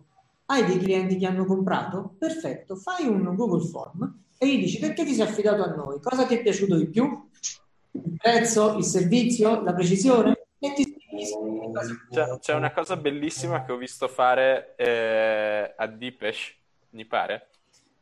Hai 0.52 0.66
dei 0.66 0.80
clienti 0.80 1.18
che 1.18 1.28
hanno 1.28 1.46
comprato? 1.46 2.16
Perfetto, 2.18 2.76
fai 2.76 3.06
un 3.06 3.36
Google 3.36 3.68
Form 3.68 4.24
e 4.38 4.48
gli 4.48 4.60
dici 4.60 4.80
perché 4.80 5.04
ti 5.04 5.14
sei 5.14 5.28
affidato 5.28 5.64
a 5.64 5.68
noi, 5.68 6.00
cosa 6.02 6.26
ti 6.26 6.36
è 6.36 6.42
piaciuto 6.42 6.76
di 6.76 6.88
più? 6.88 7.30
Il 7.92 8.18
prezzo, 8.18 8.78
il 8.78 8.84
servizio, 8.84 9.62
la 9.62 9.74
precisione? 9.74 10.48
E 10.60 10.74
ti 10.74 10.98
c'è, 12.10 12.40
c'è 12.40 12.54
una 12.54 12.72
cosa 12.72 12.96
bellissima 12.96 13.64
che 13.64 13.72
ho 13.72 13.78
visto 13.78 14.08
fare 14.08 14.76
eh, 14.76 15.74
a 15.76 15.88
Deepesh, 15.88 16.56
mi 16.92 17.06
pare, 17.06 17.50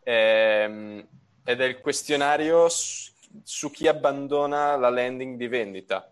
ehm, 0.04 1.08
ed 1.44 1.62
è 1.62 1.66
il 1.66 1.80
questionario 1.80 2.70
su, 2.70 3.12
su 3.44 3.72
chi 3.72 3.88
abbandona 3.88 4.76
la 4.76 4.90
landing 4.90 5.38
di 5.38 5.48
vendita 5.48 6.12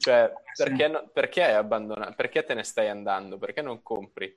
cioè, 0.00 0.32
perché, 0.56 0.86
sì. 0.86 0.90
no, 0.90 1.10
perché 1.12 1.44
hai 1.44 1.54
abbandonato? 1.54 2.14
Perché 2.14 2.42
te 2.42 2.54
ne 2.54 2.62
stai 2.62 2.88
andando? 2.88 3.36
Perché 3.36 3.60
non 3.60 3.82
compri? 3.82 4.34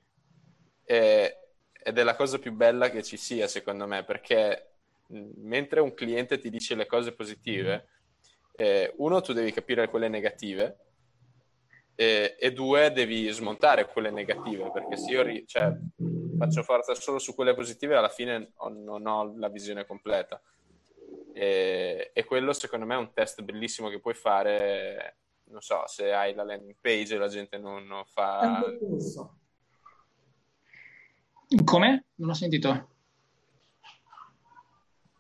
E, 0.86 1.38
ed 1.86 1.98
è 1.98 2.04
la 2.04 2.16
cosa 2.16 2.40
più 2.40 2.54
bella 2.54 2.90
che 2.90 3.04
ci 3.04 3.18
sia, 3.18 3.48
secondo 3.48 3.86
me, 3.88 4.04
perché 4.04 4.70
mentre 5.08 5.82
un 5.82 5.94
cliente 5.94 6.38
ti 6.38 6.50
dice 6.50 6.76
le 6.76 6.86
cose 6.86 7.12
positive, 7.12 7.90
eh, 8.56 8.94
uno, 8.98 9.22
tu 9.22 9.34
devi 9.34 9.52
capire 9.52 9.90
quelle 9.90 10.08
negative, 10.08 10.78
e, 11.96 12.36
e, 12.40 12.54
due, 12.54 12.92
devi 12.92 13.30
smontare 13.30 13.86
quelle 13.88 14.12
negative, 14.12 14.72
perché 14.72 14.98
se 14.98 15.12
io 15.12 15.22
ri- 15.22 15.46
cioè, 15.46 15.72
faccio 16.38 16.64
forza 16.64 16.96
solo 16.96 17.20
su 17.20 17.36
quelle 17.36 17.54
positive, 17.54 17.96
alla 17.96 18.10
fine 18.10 18.52
ho, 18.56 18.70
non 18.70 19.06
ho 19.06 19.34
la 19.38 19.50
visione 19.50 19.86
completa. 19.86 20.42
E, 21.34 22.12
e, 22.14 22.24
quello, 22.24 22.54
secondo 22.54 22.86
me, 22.86 22.96
è 22.96 22.98
un 22.98 23.12
test 23.14 23.42
bellissimo 23.42 23.90
che 23.90 24.00
puoi 24.00 24.14
fare 24.14 25.18
non 25.46 25.62
so, 25.62 25.84
se 25.86 26.12
hai 26.12 26.34
la 26.34 26.44
landing 26.44 26.76
page 26.82 27.14
e 27.14 27.18
la 27.18 27.28
gente 27.28 27.58
non, 27.58 27.86
non 27.86 28.04
fa... 28.06 28.64
Come? 31.64 32.06
Non 32.16 32.30
ho 32.30 32.34
sentito. 32.34 32.90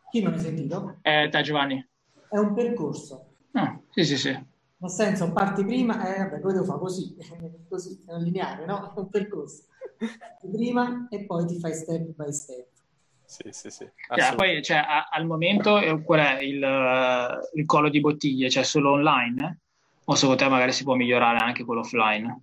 Chi 0.09 0.21
non 0.21 0.33
ha 0.33 0.37
sentito? 0.37 0.97
Eh, 1.01 1.29
te 1.29 1.41
Giovanni. 1.41 1.85
È 2.29 2.37
un 2.37 2.53
percorso. 2.53 3.25
Ah, 3.51 3.79
sì, 3.89 4.03
sì, 4.05 4.17
sì. 4.17 4.29
Nel 4.29 4.89
senso, 4.91 5.31
parti 5.31 5.63
prima, 5.63 6.13
eh, 6.13 6.19
vabbè, 6.19 6.39
poi 6.39 6.53
devo 6.53 6.65
fare 6.65 6.79
così, 6.79 7.15
così, 7.69 8.03
è 8.05 8.13
un 8.13 8.23
lineare, 8.23 8.65
no? 8.65 8.93
È 8.93 8.99
un 8.99 9.09
percorso. 9.09 9.63
Parti 9.97 10.49
prima 10.51 11.07
e 11.09 11.25
poi 11.25 11.45
ti 11.45 11.59
fai 11.59 11.73
step 11.73 12.15
by 12.15 12.31
step. 12.31 12.67
Sì, 13.25 13.43
sì, 13.49 13.69
sì. 13.69 13.89
Cioè, 14.15 14.35
poi, 14.35 14.61
cioè, 14.61 14.77
a, 14.77 15.07
al 15.09 15.25
momento, 15.25 15.79
eh, 15.79 16.01
qual 16.03 16.19
è 16.19 16.41
il, 16.41 17.49
il 17.53 17.65
collo 17.65 17.89
di 17.89 17.99
bottiglie? 17.99 18.49
Cioè, 18.49 18.63
solo 18.63 18.91
online? 18.91 19.59
o 20.05 20.15
secondo 20.15 20.43
te 20.43 20.49
magari 20.49 20.71
si 20.71 20.83
può 20.83 20.95
migliorare 20.95 21.37
anche 21.37 21.63
quello 21.63 21.81
offline. 21.81 22.41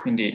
Quindi 0.00 0.34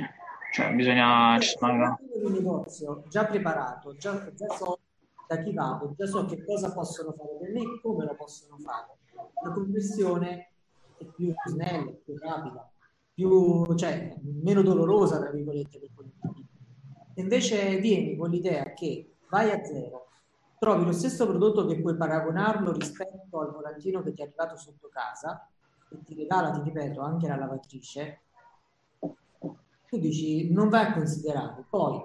cioè, 0.51 0.73
bisogna... 0.73 1.37
un 1.61 2.31
negozio 2.31 3.03
già 3.07 3.25
preparato, 3.25 3.95
già, 3.95 4.31
già, 4.33 4.47
so 4.49 4.79
da 5.27 5.37
chi 5.37 5.53
vado, 5.53 5.93
già 5.95 6.07
so 6.07 6.25
che 6.25 6.43
cosa 6.43 6.73
possono 6.73 7.13
fare 7.13 7.37
per 7.39 7.51
me 7.51 7.61
e 7.61 7.79
come 7.81 8.05
lo 8.05 8.15
possono 8.15 8.57
fare. 8.57 8.97
La 9.43 9.51
conversione 9.51 10.51
è 10.97 11.05
più 11.05 11.33
snella, 11.45 11.91
più 12.03 12.17
rapida, 12.17 12.69
più, 13.13 13.75
cioè, 13.75 14.15
meno 14.41 14.61
dolorosa, 14.61 15.19
tra 15.19 15.29
virgolette, 15.29 15.79
per 15.79 15.91
Se 17.13 17.21
invece 17.21 17.77
vieni 17.77 18.17
con 18.17 18.29
l'idea 18.29 18.73
che 18.73 19.17
vai 19.29 19.51
a 19.51 19.63
zero, 19.63 20.07
trovi 20.57 20.85
lo 20.85 20.91
stesso 20.91 21.27
prodotto 21.27 21.65
che 21.65 21.79
puoi 21.79 21.95
paragonarlo 21.95 22.71
rispetto 22.73 23.39
al 23.39 23.51
volantino 23.51 24.01
che 24.01 24.13
ti 24.13 24.21
è 24.21 24.25
arrivato 24.25 24.57
sotto 24.57 24.89
casa, 24.91 25.47
e 25.91 26.03
ti 26.03 26.15
regala, 26.15 26.51
ti 26.51 26.61
ripeto, 26.63 27.01
anche 27.01 27.27
la 27.27 27.35
lavatrice, 27.35 28.21
tu 29.89 29.97
dici 29.97 30.51
non 30.51 30.69
vai 30.69 30.85
a 30.85 30.93
considerare. 30.93 31.65
Poi, 31.69 32.01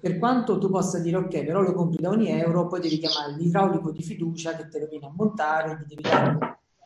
per 0.00 0.18
quanto 0.18 0.58
tu 0.58 0.68
possa 0.68 0.98
dire 0.98 1.16
ok, 1.16 1.44
però 1.44 1.60
lo 1.60 1.72
compri 1.72 2.02
da 2.02 2.10
ogni 2.10 2.28
euro, 2.28 2.66
poi 2.66 2.80
devi 2.80 2.98
chiamare 2.98 3.34
l'idraulico 3.36 3.90
di 3.90 4.02
fiducia 4.02 4.56
che 4.56 4.68
te 4.68 4.80
lo 4.80 4.86
viene 4.88 5.06
a 5.06 5.12
montare, 5.14 5.76
ti 5.78 5.94
devi 5.94 6.02
dare... 6.02 6.38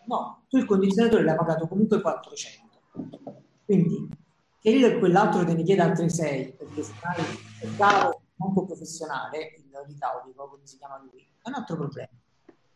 No, 0.07 0.45
tu 0.49 0.59
il 0.59 0.67
condizionatore 0.67 1.25
l'hai 1.25 1.37
pagato 1.37 1.67
comunque 1.67 2.01
400. 2.01 2.81
Quindi, 3.65 4.09
che 4.61 4.99
quell'altro 4.99 5.45
te 5.45 5.55
ne 5.55 5.63
chiede 5.63 5.83
altri 5.83 6.09
6, 6.11 6.55
perché 6.59 6.83
stai 6.83 7.25
è 7.61 7.69
caro, 7.77 8.21
poco 8.37 8.67
professionale, 8.67 9.55
l'idraulico, 9.87 10.49
come 10.49 10.63
si 10.65 10.77
chiama 10.77 11.01
lui, 11.11 11.21
è 11.43 11.49
un 11.49 11.55
altro 11.55 11.77
problema 11.77 12.09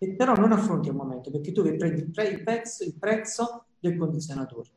e 0.02 0.14
però 0.14 0.34
non 0.34 0.50
affronti 0.52 0.88
un 0.88 0.96
momento 0.96 1.30
perché 1.30 1.52
tu 1.52 1.62
prendi 1.62 2.00
il, 2.00 2.10
pre- 2.10 2.28
il, 2.28 2.42
prezzo, 2.42 2.84
il 2.84 2.94
prezzo 2.94 3.66
del 3.78 3.98
condizionatore. 3.98 4.70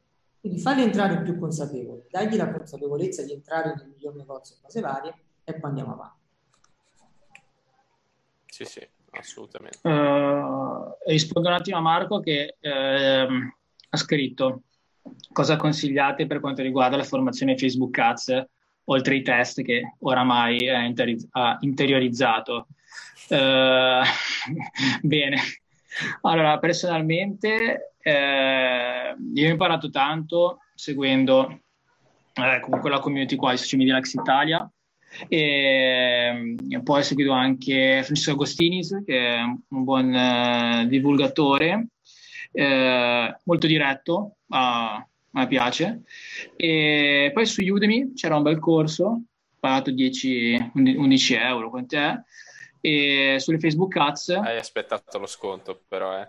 Quindi 0.44 0.60
falli 0.60 0.82
entrare 0.82 1.22
più 1.22 1.39
consapevoli, 1.39 2.04
dagli 2.10 2.36
la 2.36 2.52
consapevolezza 2.52 3.24
di 3.24 3.32
entrare 3.32 3.76
nel 3.78 3.88
miglior 3.88 4.14
negozio 4.16 4.58
cose 4.62 4.82
varie 4.82 5.16
e 5.46 5.54
poi 5.54 5.70
andiamo 5.70 5.94
avanti. 5.94 6.20
Sì, 8.48 8.66
sì, 8.66 8.86
assolutamente. 9.12 9.80
Uh, 9.88 10.98
rispondo 11.06 11.48
un 11.48 11.56
attimo 11.56 11.78
a 11.78 11.80
Marco 11.80 12.20
che 12.20 12.58
uh, 12.60 12.68
ha 12.68 13.98
scritto 13.98 14.64
cosa 15.32 15.56
consigliate 15.56 16.28
per 16.28 16.41
quanto 16.41 16.62
riguarda 16.62 16.98
la 16.98 17.06
formazione 17.06 17.58
Facebook 17.58 17.98
Ads, 17.98 18.46
oltre 18.84 19.14
ai 19.14 19.22
test 19.22 19.62
che 19.62 19.96
oramai 20.00 20.68
ha 20.68 21.58
interiorizzato. 21.62 22.68
Uh, 23.30 24.04
bene, 25.04 25.38
allora 26.22 26.58
personalmente 26.60 27.94
eh, 28.02 29.16
io 29.34 29.48
ho 29.48 29.52
imparato 29.52 29.89
tanto 29.89 30.60
seguendo 30.76 31.62
eh, 32.34 32.60
comunque 32.62 32.89
la 32.89 33.00
community 33.00 33.36
qua 33.36 33.52
di 33.52 33.58
Social 33.58 33.80
Media 33.80 33.96
Lex 33.96 34.14
Italia. 34.14 34.72
E, 35.28 36.56
e 36.70 36.82
poi 36.82 37.00
ho 37.00 37.04
seguito 37.04 37.32
anche 37.32 38.02
Francesco 38.04 38.32
Agostinis 38.32 39.04
che 39.06 39.36
è 39.36 39.41
un 39.41 39.84
buon 39.84 40.12
eh, 40.12 40.88
divulgatore 40.88 41.89
eh, 42.52 43.38
molto 43.44 43.68
diretto 43.68 44.38
a 44.50 45.08
me 45.32 45.48
piace. 45.48 46.02
E 46.56 47.32
poi 47.34 47.46
su 47.46 47.62
Udemy 47.62 48.14
c'era 48.14 48.36
un 48.36 48.44
bel 48.44 48.60
corso 48.60 49.24
pagato 49.60 49.91
10, 49.91 50.72
11 50.74 51.34
euro 51.36 51.70
quant'è 51.70 52.20
e 52.86 53.38
sulle 53.40 53.60
Facebook 53.60 53.96
Ads. 53.96 54.30
Hai 54.30 54.58
aspettato 54.58 55.18
lo 55.18 55.26
sconto, 55.26 55.84
però, 55.88 56.20
eh. 56.20 56.28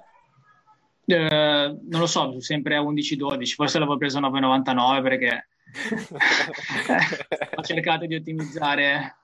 Eh, 1.07 1.77
non 1.83 2.01
lo 2.01 2.07
so, 2.07 2.41
sempre 2.41 2.77
a 2.77 2.81
11-12, 2.81 3.55
forse 3.55 3.81
l'avevo 3.81 3.99
preso 3.99 4.19
a 4.19 4.21
9,99 4.21 5.03
perché 5.03 5.49
ho 7.57 7.63
cercato 7.63 8.07
di 8.07 8.15
ottimizzare 8.15 9.17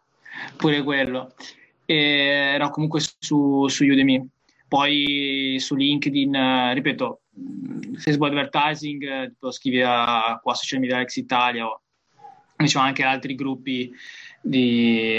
pure 0.57 0.83
quello. 0.83 1.35
E, 1.87 2.57
no, 2.59 2.70
comunque 2.70 3.01
su, 3.01 3.68
su 3.68 3.85
Udemy. 3.85 4.28
Poi 4.66 5.57
su 5.61 5.76
LinkedIn, 5.76 6.35
eh, 6.35 6.74
ripeto, 6.74 7.20
Facebook 7.97 8.31
Advertising, 8.31 9.37
lo 9.39 9.51
scrivi 9.53 9.83
a 9.83 10.39
qua 10.43 10.55
Social 10.55 10.81
Media 10.81 11.01
Ex 11.01 11.14
Italia 11.16 11.66
o 11.66 11.83
diciamo 12.57 12.85
anche 12.85 13.05
altri 13.05 13.35
gruppi 13.35 13.93
di, 14.41 15.18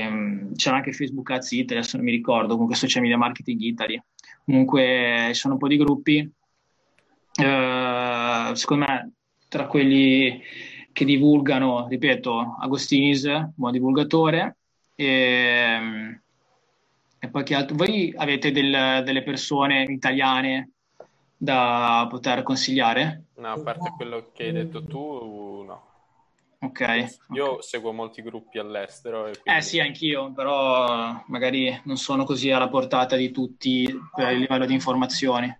c'era 0.55 0.77
anche 0.77 0.93
Facebook 0.93 1.29
Ads 1.31 1.51
Italy, 1.51 1.79
adesso 1.79 1.97
non 1.97 2.05
mi 2.05 2.11
ricordo, 2.11 2.53
comunque 2.53 2.75
Social 2.75 3.01
Media 3.01 3.17
Marketing 3.17 3.59
Italy. 3.61 4.01
Comunque 4.43 5.25
ci 5.27 5.39
sono 5.39 5.53
un 5.53 5.59
po' 5.59 5.67
di 5.67 5.77
gruppi, 5.77 6.17
eh, 6.17 6.31
secondo 8.53 8.85
me 8.87 9.11
tra 9.47 9.67
quelli 9.67 10.41
che 10.91 11.05
divulgano, 11.05 11.87
ripeto, 11.87 12.57
Agostinis, 12.59 13.27
buon 13.55 13.71
divulgatore, 13.71 14.57
e, 14.95 16.19
e 17.19 17.29
poi 17.29 17.43
che 17.43 17.55
altro? 17.55 17.75
Voi 17.75 18.13
avete 18.15 18.51
del, 18.51 19.03
delle 19.05 19.23
persone 19.23 19.83
italiane 19.83 20.71
da 21.37 22.07
poter 22.09 22.43
consigliare? 22.43 23.25
No, 23.35 23.53
a 23.53 23.61
parte 23.61 23.93
quello 23.95 24.31
che 24.33 24.45
hai 24.45 24.51
detto 24.51 24.83
tu, 24.83 25.63
no. 25.65 25.89
Ok. 26.63 27.17
Io 27.33 27.53
okay. 27.53 27.61
seguo 27.61 27.91
molti 27.91 28.21
gruppi 28.21 28.59
all'estero. 28.59 29.21
Quindi... 29.23 29.41
Eh 29.45 29.61
sì, 29.61 29.79
anch'io, 29.79 30.31
però 30.31 31.23
magari 31.27 31.81
non 31.85 31.97
sono 31.97 32.23
così 32.23 32.51
alla 32.51 32.69
portata 32.69 33.15
di 33.15 33.31
tutti 33.31 33.91
per 34.13 34.33
il 34.33 34.39
livello 34.41 34.67
di 34.67 34.73
informazioni. 34.73 35.59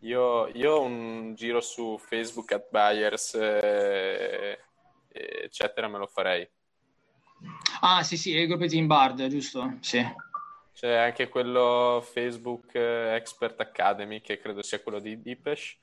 Io, 0.00 0.46
io 0.48 0.72
ho 0.76 0.82
un 0.82 1.34
giro 1.34 1.60
su 1.60 1.98
Facebook 1.98 2.52
at 2.52 2.68
Buyers, 2.70 3.34
eh, 3.34 4.58
eccetera, 5.08 5.88
me 5.88 5.98
lo 5.98 6.06
farei. 6.06 6.48
Ah 7.80 8.02
sì 8.02 8.16
sì, 8.16 8.30
il 8.30 8.46
gruppo 8.46 8.66
Team 8.66 8.86
Bard, 8.86 9.26
giusto? 9.26 9.76
Sì. 9.80 10.02
C'è 10.72 10.94
anche 10.94 11.28
quello 11.28 12.02
Facebook 12.02 12.74
eh, 12.74 13.14
Expert 13.16 13.60
Academy, 13.60 14.22
che 14.22 14.38
credo 14.38 14.62
sia 14.62 14.80
quello 14.80 14.98
di 14.98 15.20
Deepesh 15.20 15.76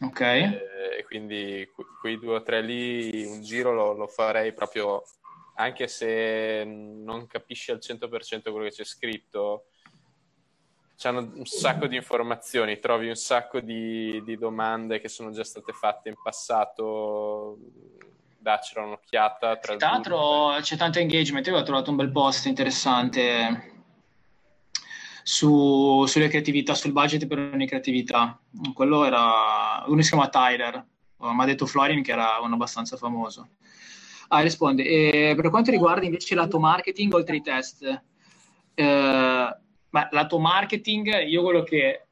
Ok. 0.00 0.20
E 0.20 1.04
quindi 1.06 1.68
quei 2.00 2.18
due 2.18 2.36
o 2.36 2.42
tre 2.42 2.60
lì 2.60 3.24
un 3.24 3.42
giro 3.42 3.72
lo, 3.72 3.92
lo, 3.92 4.06
farei 4.06 4.52
proprio, 4.52 5.02
anche 5.54 5.88
se 5.88 6.64
non 6.64 7.26
capisci 7.26 7.70
al 7.70 7.78
100% 7.80 8.42
quello 8.50 8.64
che 8.64 8.70
c'è 8.70 8.84
scritto, 8.84 9.66
c'hanno 10.96 11.30
un 11.34 11.46
sacco 11.46 11.86
di 11.86 11.96
informazioni, 11.96 12.78
trovi 12.78 13.08
un 13.08 13.16
sacco 13.16 13.60
di, 13.60 14.22
di 14.24 14.36
domande 14.36 15.00
che 15.00 15.08
sono 15.08 15.30
già 15.30 15.44
state 15.44 15.72
fatte 15.72 16.08
in 16.08 16.16
passato, 16.22 17.58
daccelo 18.38 18.86
un'occhiata. 18.86 19.56
Tra 19.56 19.76
l'altro 19.78 20.56
c'è 20.60 20.76
tanto 20.76 20.98
engagement, 20.98 21.46
io 21.46 21.56
ho 21.56 21.62
trovato 21.62 21.90
un 21.90 21.96
bel 21.96 22.10
post 22.10 22.46
interessante 22.46 23.75
su, 25.28 26.06
sulle 26.06 26.28
creatività, 26.28 26.74
sul 26.74 26.92
budget 26.92 27.26
per 27.26 27.50
ogni 27.52 27.66
creatività. 27.66 28.40
Quello 28.72 29.04
era 29.04 29.82
uno 29.88 30.00
si 30.00 30.10
chiama 30.10 30.28
Tyler, 30.28 30.86
mi 31.18 31.42
ha 31.42 31.44
detto 31.44 31.66
Florin 31.66 32.00
che 32.04 32.12
era 32.12 32.38
uno 32.40 32.54
abbastanza 32.54 32.96
famoso. 32.96 33.48
Ah, 34.28 34.40
risponde. 34.40 34.84
E 34.84 35.34
per 35.34 35.50
quanto 35.50 35.72
riguarda 35.72 36.04
invece 36.04 36.36
lato 36.36 36.60
marketing, 36.60 37.12
oltre 37.12 37.34
ai 37.34 37.42
test, 37.42 38.02
eh, 38.74 39.56
ma 39.90 40.08
lato 40.12 40.38
marketing, 40.38 41.26
io 41.26 41.42
quello 41.42 41.64
che 41.64 42.06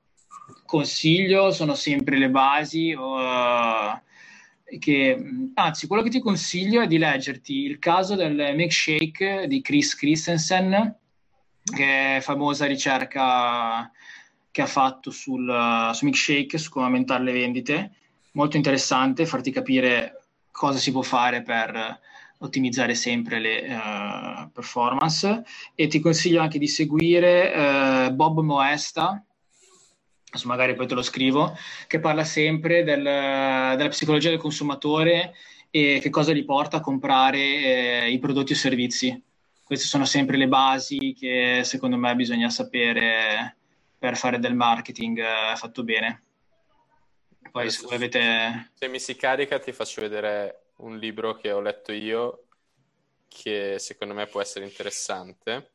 consiglio 0.67 1.53
sono 1.53 1.77
sempre 1.77 2.19
le 2.19 2.31
basi. 2.31 2.93
Uh, 2.95 3.97
che, 4.81 5.25
anzi, 5.55 5.87
quello 5.87 6.03
che 6.03 6.11
ti 6.11 6.19
consiglio 6.19 6.83
è 6.83 6.89
di 6.89 6.99
leggerti 6.99 7.59
il 7.59 7.79
caso 7.79 8.17
del 8.17 8.55
milkshake 8.57 9.47
di 9.47 9.61
Chris 9.61 9.95
Christensen 9.95 11.03
che 11.65 12.17
è 12.17 12.21
famosa 12.21 12.67
ricerca 12.67 13.91
che 14.51 14.63
ha 14.63 14.67
fatto 14.67 15.11
sul, 15.11 15.91
su 15.93 16.05
Milkshake, 16.05 16.59
su 16.59 16.71
come 16.71 16.85
aumentare 16.85 17.25
le 17.25 17.33
vendite. 17.33 17.91
Molto 18.33 18.57
interessante 18.57 19.27
farti 19.27 19.51
capire 19.51 20.27
cosa 20.51 20.79
si 20.79 20.93
può 20.93 21.03
fare 21.03 21.43
per 21.43 22.01
ottimizzare 22.39 22.95
sempre 22.95 23.39
le 23.39 23.75
uh, 23.75 24.51
performance 24.53 25.45
e 25.75 25.87
ti 25.87 25.99
consiglio 26.01 26.41
anche 26.41 26.59
di 26.59 26.69
seguire 26.69 28.09
uh, 28.09 28.15
Bob 28.15 28.41
Moesta, 28.41 29.25
adesso 30.29 30.49
magari 30.49 30.75
poi 30.75 30.87
te 30.87 30.95
lo 30.95 31.03
scrivo, 31.03 31.57
che 31.87 32.01
parla 32.01 32.25
sempre 32.25 32.85
del, 32.85 33.03
della 33.03 33.89
psicologia 33.89 34.29
del 34.29 34.39
consumatore 34.39 35.35
e 35.71 35.99
che 36.01 36.11
cosa 36.11 36.33
gli 36.33 36.45
porta 36.45 36.77
a 36.77 36.81
comprare 36.81 37.39
eh, 37.39 38.11
i 38.11 38.19
prodotti 38.19 38.53
o 38.53 38.57
servizi 38.57 39.21
queste 39.65 39.87
sono 39.87 40.05
sempre 40.05 40.37
le 40.37 40.47
basi 40.47 41.15
che 41.19 41.63
secondo 41.65 41.97
me 41.97 42.15
bisogna 42.15 42.51
sapere 42.51 43.57
per 43.99 44.17
fare 44.17 44.39
del 44.39 44.55
marketing 44.55 45.19
eh, 45.19 45.57
fatto 45.57 45.83
bene. 45.83 46.23
Poi 47.51 47.71
se 47.71 47.83
voi 47.85 47.95
avete... 47.95 48.71
Se 48.75 48.89
mi 48.89 49.01
si 49.01 49.17
carica 49.17 49.59
ti 49.59 49.73
faccio 49.73 50.03
vedere 50.03 50.73
un 50.77 50.99
libro 50.99 51.35
che 51.35 51.51
ho 51.51 51.61
letto 51.61 51.93
io 51.93 52.47
che 53.27 53.79
secondo 53.79 54.15
me 54.15 54.27
può 54.27 54.41
essere 54.41 54.65
interessante 54.65 55.71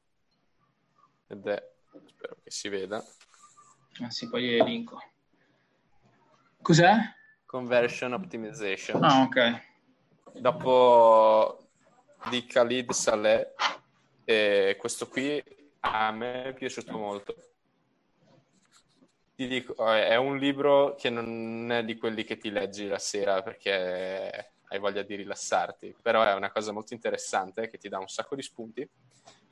ed 1.28 1.46
è, 1.48 1.72
spero 2.06 2.38
che 2.44 2.52
si 2.52 2.70
veda. 2.70 3.04
Ah 4.02 4.10
sì, 4.10 4.30
poi 4.30 4.58
elenco. 4.58 5.02
Cos'è? 6.62 6.96
Conversion 7.46 8.14
Optimization. 8.14 9.04
Ah, 9.04 9.22
ok. 9.24 9.68
Dopo 10.40 11.69
di 12.30 12.46
Khalid 12.46 12.92
Saleh 12.92 13.54
e 14.26 14.76
questo 14.80 15.08
qui 15.08 15.42
a 15.82 16.12
me 16.12 16.46
è 16.46 16.54
piaciuto 16.54 16.98
molto. 16.98 17.36
Ti 19.36 19.48
dico, 19.48 19.86
è 19.86 20.18
un 20.18 20.38
libro 20.38 20.96
che 20.96 21.10
non 21.10 21.72
è 21.72 21.84
di 21.86 21.98
quelli 21.98 22.26
che 22.26 22.38
ti 22.38 22.52
leggi 22.52 22.88
la 22.88 23.00
sera 23.00 23.42
perché 23.42 24.52
hai 24.68 24.80
voglia 24.80 25.02
di 25.02 25.16
rilassarti, 25.16 25.96
però 26.02 26.24
è 26.24 26.34
una 26.34 26.52
cosa 26.52 26.72
molto 26.72 26.94
interessante 26.94 27.70
che 27.70 27.78
ti 27.78 27.90
dà 27.90 28.00
un 28.00 28.08
sacco 28.08 28.36
di 28.36 28.42
spunti 28.42 28.88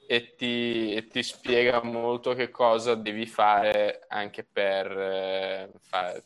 e 0.06 0.36
ti, 0.36 0.94
e 0.94 1.08
ti 1.08 1.24
spiega 1.24 1.82
molto 1.84 2.34
che 2.34 2.50
cosa 2.50 2.96
devi 2.96 3.26
fare 3.26 4.06
anche 4.08 4.44
per 4.44 4.92
eh, 4.92 5.72
fare, 5.82 6.24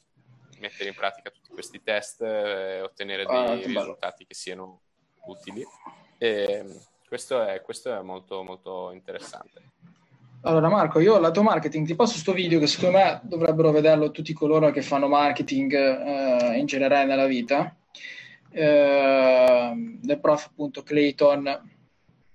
mettere 0.60 0.90
in 0.90 0.96
pratica 0.96 1.30
tutti 1.30 1.50
questi 1.52 1.82
test 1.82 2.22
e 2.22 2.78
eh, 2.78 2.82
ottenere 2.82 3.26
dei 3.26 3.36
ah, 3.36 3.54
risultati 3.54 4.26
che 4.26 4.34
siano 4.34 4.82
utili. 5.26 5.66
E, 6.24 6.64
questo 7.08 7.44
è, 7.44 7.62
questo 7.62 7.98
è 7.98 8.00
molto, 8.04 8.44
molto 8.44 8.92
interessante. 8.94 9.60
Allora 10.42 10.70
Marco, 10.70 11.00
io 11.00 11.18
lato 11.18 11.42
marketing 11.42 11.88
ti 11.88 11.96
passo 11.96 12.12
questo 12.12 12.34
video 12.34 12.60
che 12.60 12.68
secondo 12.68 13.00
me 13.00 13.22
dovrebbero 13.24 13.72
vederlo 13.72 14.12
tutti 14.12 14.32
coloro 14.32 14.70
che 14.70 14.84
fanno 14.84 15.08
marketing 15.08 15.74
eh, 15.74 16.58
in 16.60 16.68
generale 16.68 17.08
nella 17.08 17.26
vita, 17.26 17.76
eh, 18.52 19.72
del 20.00 20.20
prof 20.20 20.46
appunto 20.46 20.84
Clayton 20.84 21.70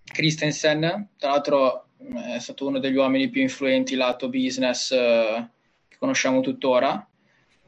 Christensen, 0.03 1.11
tra 1.16 1.30
l'altro 1.30 1.87
eh, 1.99 2.34
è 2.34 2.39
stato 2.41 2.66
uno 2.66 2.80
degli 2.80 2.97
uomini 2.97 3.28
più 3.28 3.41
influenti 3.41 3.95
lato 3.95 4.28
business 4.28 4.91
eh, 4.91 5.49
che 5.87 5.97
conosciamo 5.97 6.41
tuttora. 6.41 7.09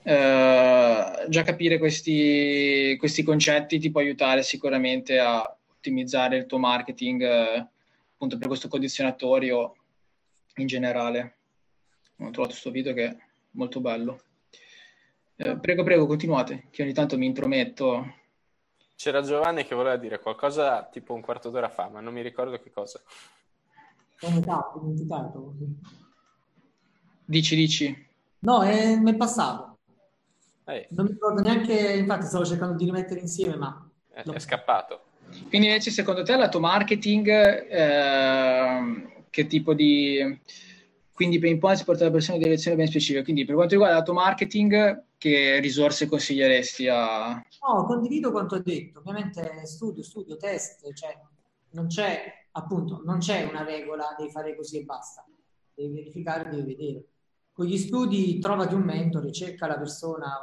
Eh, 0.03 1.27
già 1.29 1.43
capire 1.43 1.79
questi, 1.79 2.97
questi 2.99 3.23
concetti 3.23 3.79
ti 3.79 3.91
può 3.93 4.01
aiutare 4.01 4.43
sicuramente 4.43 5.21
a 5.21 5.53
ottimizzare 5.89 6.36
il 6.36 6.47
tuo 6.47 6.59
marketing 6.59 7.22
eh, 7.22 7.68
appunto 8.12 8.36
per 8.36 8.47
questo 8.47 8.68
condizionatorio 8.68 9.74
in 10.57 10.66
generale. 10.66 11.36
Ho 12.18 12.30
trovato 12.30 12.49
questo 12.49 12.70
video 12.70 12.93
che 12.93 13.05
è 13.05 13.16
molto 13.53 13.80
bello. 13.80 14.20
Eh, 15.36 15.57
prego, 15.59 15.84
prego, 15.84 16.07
continuate, 16.07 16.66
che 16.70 16.82
ogni 16.82 16.93
tanto 16.93 17.16
mi 17.16 17.26
intrometto. 17.26 18.14
C'era 18.97 19.22
Giovanni 19.22 19.64
che 19.64 19.74
voleva 19.74 19.97
dire 19.97 20.18
qualcosa 20.18 20.84
tipo 20.84 21.14
un 21.14 21.20
quarto 21.20 21.51
d'ora 21.51 21.68
fa, 21.68 21.89
ma 21.89 22.01
non 22.01 22.12
mi 22.12 22.22
ricordo 22.22 22.59
che 22.61 22.70
cosa. 22.70 23.01
Come 24.18 24.43
ho 24.45 24.80
dimenticato. 24.80 25.55
Dici, 27.24 27.55
dici. 27.55 28.07
No, 28.41 28.62
è, 28.62 29.01
è 29.01 29.16
passato. 29.16 29.78
Ehi. 30.64 30.86
Non 30.91 31.07
mi 31.07 31.12
ricordo 31.12 31.41
neanche, 31.41 31.72
infatti 31.72 32.26
stavo 32.26 32.45
cercando 32.45 32.74
di 32.74 32.84
rimettere 32.84 33.20
insieme, 33.20 33.55
ma... 33.55 33.89
È, 34.11 34.22
è 34.22 34.39
scappato. 34.41 35.07
Quindi 35.49 35.68
invece 35.68 35.91
secondo 35.91 36.22
te 36.22 36.37
lato 36.37 36.61
marketing, 36.61 37.29
eh, 37.29 39.24
che 39.31 39.47
tipo 39.47 39.74
di... 39.74 40.41
Quindi 41.12 41.41
pain 41.41 41.59
points 41.59 41.83
porta 41.83 42.05
la 42.05 42.12
persona 42.12 42.37
in 42.37 42.45
direzione 42.45 42.76
ben 42.76 42.87
specifica. 42.87 43.24
Quindi 43.24 43.45
per 43.45 43.57
quanto 43.57 43.74
riguarda 43.74 43.97
lato 43.97 44.12
marketing, 44.12 45.05
che 45.18 45.59
risorse 45.59 46.07
consiglieresti 46.07 46.87
a... 46.89 47.35
No, 47.35 47.85
condivido 47.87 48.31
quanto 48.31 48.55
hai 48.55 48.62
detto. 48.62 49.01
Ovviamente 49.01 49.66
studio, 49.66 50.03
studio, 50.03 50.37
test, 50.37 50.93
cioè 50.93 51.18
non 51.70 51.89
c'è, 51.89 52.33
appunto, 52.53 53.03
non 53.05 53.18
c'è 53.18 53.43
una 53.43 53.64
regola, 53.64 54.14
devi 54.16 54.31
fare 54.31 54.55
così 54.55 54.79
e 54.79 54.85
basta. 54.85 55.26
Devi 55.74 55.93
verificare, 55.93 56.49
devi 56.51 56.74
vedere. 56.74 57.05
Con 57.53 57.66
gli 57.66 57.76
studi 57.76 58.39
trovati 58.39 58.74
un 58.74 58.83
mentore, 58.83 59.33
cerca 59.33 59.66
la 59.66 59.76
persona, 59.76 60.41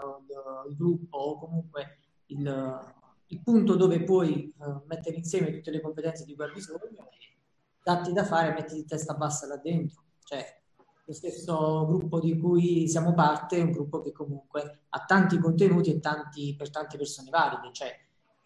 il 0.68 0.76
gruppo 0.76 1.18
o 1.18 1.40
comunque 1.40 2.00
il, 2.28 2.44
il 3.28 3.42
punto 3.42 3.76
dove 3.76 4.04
puoi 4.04 4.54
uh, 4.58 4.84
mettere 4.86 5.16
insieme 5.16 5.52
tutte 5.52 5.72
le 5.72 5.82
competenze 5.82 6.26
di 6.26 6.36
cui 6.36 6.46
hai 6.46 6.54
bisogno 6.54 7.10
e 7.10 7.36
datti 7.84 8.12
da 8.14 8.24
fare, 8.24 8.54
metti 8.54 8.76
di 8.76 8.86
testa 8.86 9.14
bassa 9.14 9.48
là 9.48 9.58
dentro. 9.58 10.04
Cioè, 10.24 10.62
lo 11.06 11.14
stesso 11.14 11.86
gruppo 11.86 12.20
di 12.20 12.38
cui 12.40 12.88
siamo 12.88 13.14
parte 13.14 13.58
è 13.58 13.62
un 13.62 13.72
gruppo 13.72 14.02
che 14.02 14.12
comunque 14.12 14.80
ha 14.90 15.06
tanti 15.06 15.38
contenuti 15.38 15.92
e 15.92 16.00
tanti, 16.00 16.56
per 16.56 16.72
tante 16.72 16.98
persone 16.98 17.30
valide. 17.30 17.70
Cioè, 17.72 17.96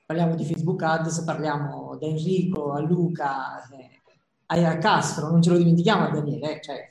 parliamo 0.05 0.35
di 0.35 0.43
Facebook 0.43 0.81
Ads, 0.81 1.21
parliamo 1.21 1.95
da 1.97 2.05
Enrico 2.07 2.73
a 2.73 2.79
Luca 2.79 3.65
eh, 3.69 4.65
a 4.65 4.77
Castro, 4.77 5.29
non 5.29 5.41
ce 5.41 5.51
lo 5.51 5.57
dimentichiamo 5.57 6.07
a 6.07 6.09
Daniele, 6.09 6.57
eh, 6.57 6.61
cioè, 6.61 6.89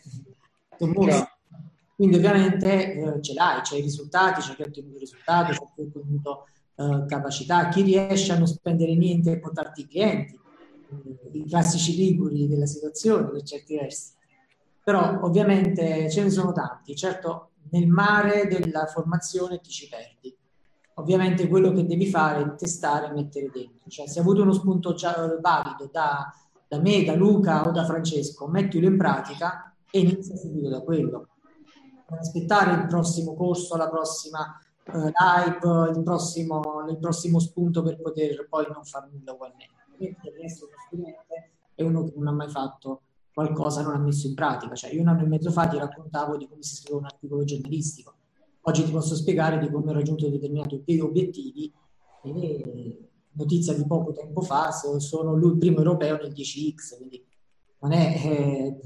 quindi 1.96 2.14
ovviamente 2.14 2.92
eh, 2.94 3.20
ce 3.20 3.34
l'hai, 3.34 3.60
c'hai 3.62 3.80
i 3.80 3.82
risultati, 3.82 4.40
c'è 4.40 4.54
chi 4.54 4.62
ha 4.62 4.66
ottenuto 4.66 4.96
i 4.96 5.00
risultati, 5.00 5.52
c'è 5.52 5.58
chi 5.74 5.80
ha 5.80 5.84
ottenuto 5.84 6.46
eh, 6.78 7.04
capacità, 7.08 7.68
chi 7.68 7.82
riesce 7.82 8.32
a 8.32 8.38
non 8.38 8.46
spendere 8.46 8.94
niente 8.94 9.32
e 9.32 9.40
portarti 9.40 9.80
i 9.80 9.88
clienti, 9.88 10.38
i 11.32 11.44
classici 11.44 11.96
liguri 11.96 12.46
della 12.46 12.66
situazione 12.66 13.28
per 13.28 13.42
certi 13.42 13.76
versi. 13.76 14.12
Però 14.84 15.20
ovviamente 15.22 16.08
ce 16.08 16.22
ne 16.22 16.30
sono 16.30 16.52
tanti, 16.52 16.94
certo 16.94 17.50
nel 17.70 17.88
mare 17.88 18.46
della 18.46 18.86
formazione 18.86 19.60
ti 19.60 19.70
ci 19.70 19.88
perdi. 19.88 20.34
Ovviamente 20.94 21.48
quello 21.48 21.72
che 21.72 21.84
devi 21.84 22.06
fare 22.06 22.42
è 22.42 22.54
testare 22.54 23.08
e 23.08 23.12
mettere 23.12 23.50
dentro, 23.52 23.88
cioè 23.88 24.06
se 24.06 24.20
hai 24.20 24.24
avuto 24.24 24.42
uno 24.42 24.52
spunto 24.52 24.94
già 24.94 25.14
valido 25.40 25.88
da, 25.92 26.32
da 26.66 26.80
me, 26.80 27.02
da 27.04 27.14
Luca 27.14 27.62
o 27.62 27.72
da 27.72 27.84
Francesco, 27.84 28.46
mettilo 28.46 28.86
in 28.86 28.96
pratica 28.96 29.74
e 29.90 29.98
inizia 29.98 30.36
subito 30.36 30.68
da 30.68 30.80
quello. 30.80 31.28
Non 32.08 32.20
aspettare 32.20 32.72
il 32.72 32.86
prossimo 32.86 33.34
corso, 33.34 33.76
la 33.76 33.88
prossima 33.88 34.58
live, 34.92 35.90
il 35.90 36.02
prossimo, 36.02 36.86
il 36.88 36.98
prossimo, 36.98 37.38
spunto 37.38 37.82
per 37.82 38.00
poter 38.00 38.46
poi 38.48 38.66
non 38.72 38.84
fare 38.84 39.08
nulla 39.12 39.32
ugualmente. 39.32 39.74
È 41.74 41.82
uno 41.82 42.04
che 42.04 42.12
non 42.16 42.28
ha 42.28 42.32
mai 42.32 42.48
fatto 42.48 43.02
qualcosa, 43.32 43.82
non 43.82 43.94
ha 43.94 43.98
messo 43.98 44.26
in 44.26 44.34
pratica. 44.34 44.74
Cioè, 44.74 44.92
io 44.92 45.00
un 45.00 45.08
anno 45.08 45.22
e 45.22 45.26
mezzo 45.26 45.50
fa 45.50 45.68
ti 45.68 45.78
raccontavo 45.78 46.36
di 46.36 46.48
come 46.48 46.62
si 46.62 46.76
scrive 46.76 46.98
un 46.98 47.04
articolo 47.04 47.44
giornalistico. 47.44 48.14
Oggi 48.62 48.84
ti 48.84 48.90
posso 48.90 49.14
spiegare 49.14 49.58
di 49.58 49.70
come 49.70 49.90
ho 49.90 49.94
raggiunto 49.94 50.28
determinati 50.28 50.82
obiettivi 51.00 51.72
e 52.22 53.08
notizia 53.32 53.74
di 53.74 53.86
poco 53.86 54.12
tempo 54.12 54.40
fa, 54.40 54.72
sono 54.72 55.34
il 55.36 55.56
primo 55.58 55.78
europeo 55.78 56.16
nel 56.16 56.32
10X, 56.32 56.96
quindi 56.96 57.24
non 57.80 57.92
è 57.92 58.20
eh, 58.24 58.80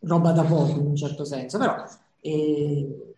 roba 0.00 0.32
da 0.32 0.44
poco 0.44 0.72
in 0.72 0.86
un 0.86 0.96
certo 0.96 1.24
senso, 1.24 1.58
però 1.58 1.82
e 2.24 3.11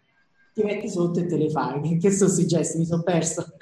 ti 0.54 0.62
metti 0.62 0.88
sotto 0.88 1.18
e 1.18 1.26
te 1.26 1.36
le 1.36 1.50
fai. 1.50 1.98
Che 1.98 2.10
sono 2.10 2.30
questi 2.30 2.46
gesti? 2.46 2.78
Mi 2.78 2.86
sono 2.86 3.02
perso. 3.02 3.56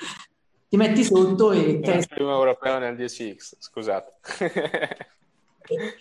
Ti 0.69 0.77
metti 0.77 1.03
sotto 1.03 1.53
e 1.53 1.81
testi. 1.81 2.13
Il 2.13 2.17
primo 2.17 2.33
europeo 2.33 2.79
nel 2.79 2.97
10X, 2.97 3.55
scusate. 3.59 4.13
e, 5.69 5.97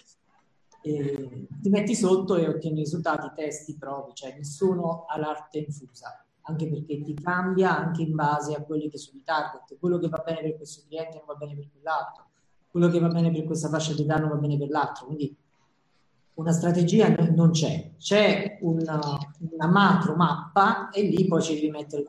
e, 0.83 1.47
ti 1.61 1.69
metti 1.69 1.95
sotto 1.95 2.35
e 2.35 2.47
ottieni 2.47 2.79
risultati, 2.79 3.31
testi, 3.33 3.77
provi, 3.77 4.11
cioè 4.13 4.35
nessuno 4.35 5.05
ha 5.07 5.17
l'arte 5.17 5.59
infusa, 5.59 6.25
anche 6.43 6.69
perché 6.69 7.01
ti 7.01 7.13
cambia 7.15 7.77
anche 7.77 8.01
in 8.01 8.15
base 8.15 8.53
a 8.53 8.61
quelli 8.61 8.89
che 8.89 8.97
sono 8.97 9.19
i 9.19 9.23
target. 9.23 9.77
Quello 9.79 9.97
che 9.97 10.09
va 10.09 10.21
bene 10.25 10.41
per 10.41 10.55
questo 10.57 10.83
cliente 10.87 11.17
non 11.17 11.25
va 11.25 11.35
bene 11.35 11.55
per 11.55 11.67
quell'altro, 11.71 12.25
quello 12.69 12.89
che 12.89 12.99
va 12.99 13.09
bene 13.09 13.31
per 13.31 13.43
questa 13.45 13.69
fascia 13.69 13.93
di 13.93 14.03
età 14.03 14.17
non 14.17 14.29
va 14.29 14.35
bene 14.35 14.57
per 14.57 14.69
l'altro. 14.69 15.05
Quindi 15.05 15.35
una 16.41 16.51
strategia 16.51 17.07
non 17.09 17.51
c'è, 17.51 17.91
c'è 17.97 18.57
una, 18.61 18.99
una 19.39 19.67
macro 19.67 20.15
mappa 20.15 20.89
e 20.89 21.03
lì 21.03 21.27
poi 21.27 21.41
ci 21.41 21.53
devi 21.53 21.69
mettere 21.69 22.03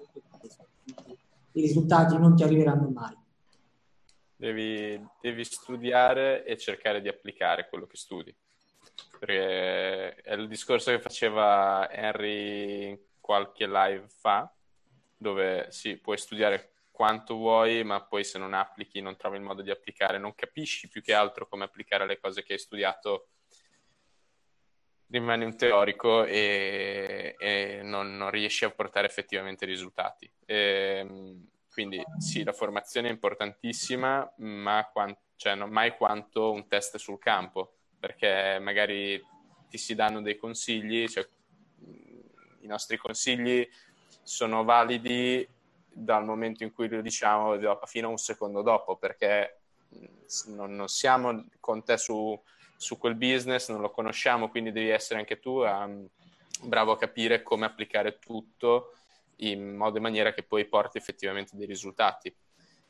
i 1.52 1.60
risultati 1.60 2.16
non 2.16 2.34
ti 2.34 2.42
arriveranno 2.42 2.88
mai. 2.88 3.14
Devi, 4.34 5.00
devi, 5.20 5.44
studiare 5.44 6.44
e 6.44 6.56
cercare 6.56 7.00
di 7.00 7.08
applicare 7.08 7.68
quello 7.68 7.86
che 7.86 7.96
studi. 7.96 8.34
Perché 9.18 10.14
è 10.16 10.32
il 10.32 10.48
discorso 10.48 10.90
che 10.90 10.98
faceva 10.98 11.88
Henry 11.90 13.10
qualche 13.20 13.66
live 13.68 14.06
fa, 14.08 14.52
dove 15.16 15.66
sì, 15.70 15.96
puoi 15.98 16.18
studiare 16.18 16.72
quanto 16.90 17.36
vuoi, 17.36 17.84
ma 17.84 18.02
poi 18.02 18.24
se 18.24 18.38
non 18.38 18.54
applichi, 18.54 19.00
non 19.00 19.16
trovi 19.16 19.36
il 19.36 19.42
modo 19.42 19.62
di 19.62 19.70
applicare, 19.70 20.18
non 20.18 20.34
capisci 20.34 20.88
più 20.88 21.02
che 21.02 21.14
altro 21.14 21.46
come 21.46 21.64
applicare 21.64 22.06
le 22.06 22.18
cose 22.18 22.42
che 22.42 22.54
hai 22.54 22.58
studiato 22.58 23.28
rimane 25.12 25.44
un 25.44 25.56
teorico 25.56 26.24
e, 26.24 27.36
e 27.38 27.80
non, 27.84 28.16
non, 28.16 28.30
riesci 28.30 28.64
a 28.64 28.70
portare 28.70 29.06
effettivamente 29.06 29.66
risultati. 29.66 30.28
E, 30.46 31.00
ehm, 31.00 31.48
quindi 31.70 32.02
sì, 32.18 32.42
la 32.42 32.52
formazione 32.52 33.08
è 33.08 33.12
importantissima, 33.12 34.32
ma 34.38 34.88
quant- 34.90 35.18
cioè, 35.36 35.54
non 35.54 35.70
mai 35.70 35.96
quanto 35.96 36.50
un 36.50 36.66
test 36.66 36.96
sul 36.96 37.18
campo, 37.18 37.74
perché 38.00 38.58
magari 38.60 39.22
ti 39.68 39.76
si 39.76 39.94
danno 39.94 40.22
dei 40.22 40.36
consigli, 40.36 41.06
cioè, 41.08 41.28
i 42.60 42.66
nostri 42.66 42.96
consigli 42.96 43.68
sono 44.22 44.64
validi 44.64 45.46
dal 45.94 46.24
momento 46.24 46.62
in 46.62 46.72
cui 46.72 46.88
lo 46.88 47.02
diciamo 47.02 47.58
fino 47.84 48.08
a 48.08 48.10
un 48.10 48.18
secondo 48.18 48.62
dopo, 48.62 48.96
perché 48.96 49.60
non, 50.46 50.74
non 50.74 50.88
siamo 50.88 51.46
con 51.60 51.84
te 51.84 51.98
su 51.98 52.40
su 52.82 52.98
quel 52.98 53.14
business, 53.14 53.70
non 53.70 53.80
lo 53.80 53.90
conosciamo, 53.90 54.48
quindi 54.48 54.72
devi 54.72 54.88
essere 54.88 55.20
anche 55.20 55.38
tu 55.38 55.60
um, 55.60 56.08
bravo 56.64 56.90
a 56.90 56.98
capire 56.98 57.42
come 57.42 57.64
applicare 57.64 58.18
tutto 58.18 58.94
in 59.36 59.76
modo 59.76 59.98
e 59.98 60.00
maniera 60.00 60.34
che 60.34 60.42
poi 60.42 60.66
porti 60.66 60.98
effettivamente 60.98 61.56
dei 61.56 61.66
risultati. 61.66 62.34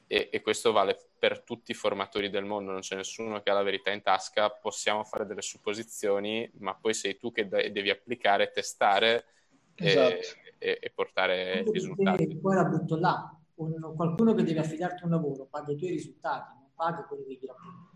E, 0.06 0.30
e, 0.32 0.40
questo 0.40 0.72
vale 0.72 0.98
per 1.18 1.42
tutti 1.42 1.70
i 1.70 1.74
formatori 1.74 2.30
del 2.30 2.44
mondo, 2.44 2.72
non 2.72 2.80
c'è 2.80 2.96
nessuno 2.96 3.40
che 3.42 3.50
ha 3.50 3.54
la 3.54 3.62
verità 3.62 3.90
in 3.90 4.00
tasca, 4.00 4.50
possiamo 4.50 5.04
fare 5.04 5.26
delle 5.26 5.42
supposizioni, 5.42 6.50
ma 6.58 6.74
poi 6.74 6.94
sei 6.94 7.18
tu 7.18 7.30
che 7.30 7.46
de- 7.46 7.70
devi 7.70 7.90
applicare, 7.90 8.50
testare 8.50 9.26
esatto. 9.74 10.26
e, 10.58 10.78
e, 10.80 10.90
portare 10.90 11.58
Anche 11.58 11.70
risultati. 11.70 12.36
Poi 12.36 12.54
la 12.54 12.64
butto 12.64 12.96
là, 12.96 13.38
un, 13.56 13.94
qualcuno 13.94 14.34
che 14.34 14.42
deve 14.42 14.60
affidarti 14.60 15.04
un 15.04 15.10
lavoro 15.10 15.46
paga 15.46 15.72
i 15.72 15.76
tuoi 15.76 15.90
risultati, 15.90 16.54
non 16.58 16.70
paga 16.74 17.04
quelli 17.04 17.24
che 17.24 17.38
gli 17.40 17.46
racconti 17.46 17.91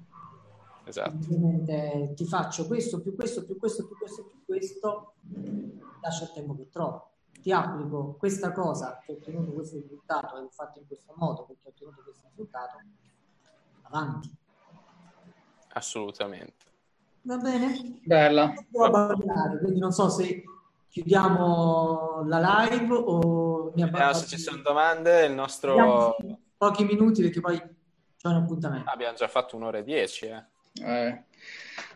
esatto. 0.87 1.18
ti 2.14 2.24
faccio 2.24 2.66
questo, 2.66 3.01
più 3.01 3.14
questo, 3.14 3.45
più 3.45 3.59
questo, 3.59 3.87
più 3.87 3.99
questo, 3.99 4.24
più 4.24 4.45
questo, 4.45 5.14
lascia 6.01 6.24
il 6.24 6.32
tempo 6.32 6.57
che 6.57 6.68
trovo. 6.70 7.11
Ti 7.43 7.53
applico 7.53 8.16
questa 8.18 8.53
cosa, 8.53 8.99
che 9.05 9.12
ho 9.12 9.14
ottenuto 9.16 9.53
questo 9.53 9.76
risultato, 9.76 10.37
e 10.37 10.41
l'ho 10.41 10.51
fatto 10.51 10.78
in 10.78 10.87
questo 10.87 11.12
modo 11.16 11.45
perché 11.45 11.68
ho 11.68 11.70
ottenuto 11.70 12.03
questo 12.03 12.26
risultato, 12.30 12.78
avanti. 13.82 14.30
Assolutamente. 15.74 16.64
Va 17.22 17.37
bene? 17.37 18.01
Bella. 18.05 18.55
Quindi 19.61 19.78
non 19.78 19.93
so 19.93 20.09
se 20.09 20.45
chiudiamo 20.89 22.24
la 22.26 22.68
live 22.68 22.95
o 22.95 23.72
mi 23.74 23.82
abbiamo... 23.82 24.12
se 24.14 24.26
ci 24.26 24.39
sono 24.39 24.62
domande, 24.62 25.26
il 25.26 25.34
nostro... 25.34 26.16
Pochi 26.57 26.84
minuti 26.84 27.20
perché 27.20 27.41
poi 27.41 27.59
c'è 27.59 28.28
un 28.28 28.37
appuntamento. 28.37 28.89
Abbiamo 28.91 29.14
già 29.14 29.28
fatto 29.28 29.57
un'ora 29.57 29.78
e 29.78 29.82
dieci, 29.82 30.24
eh. 30.24 30.43
Eh, 30.83 31.24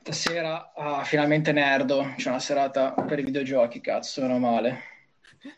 stasera 0.02 0.72
ah, 0.74 1.04
finalmente 1.04 1.52
nerdo, 1.52 2.14
c'è 2.16 2.28
una 2.28 2.38
serata 2.38 2.92
per 2.92 3.18
i 3.18 3.24
videogiochi, 3.24 3.80
cazzo, 3.80 4.22
meno 4.22 4.38
male. 4.38 4.78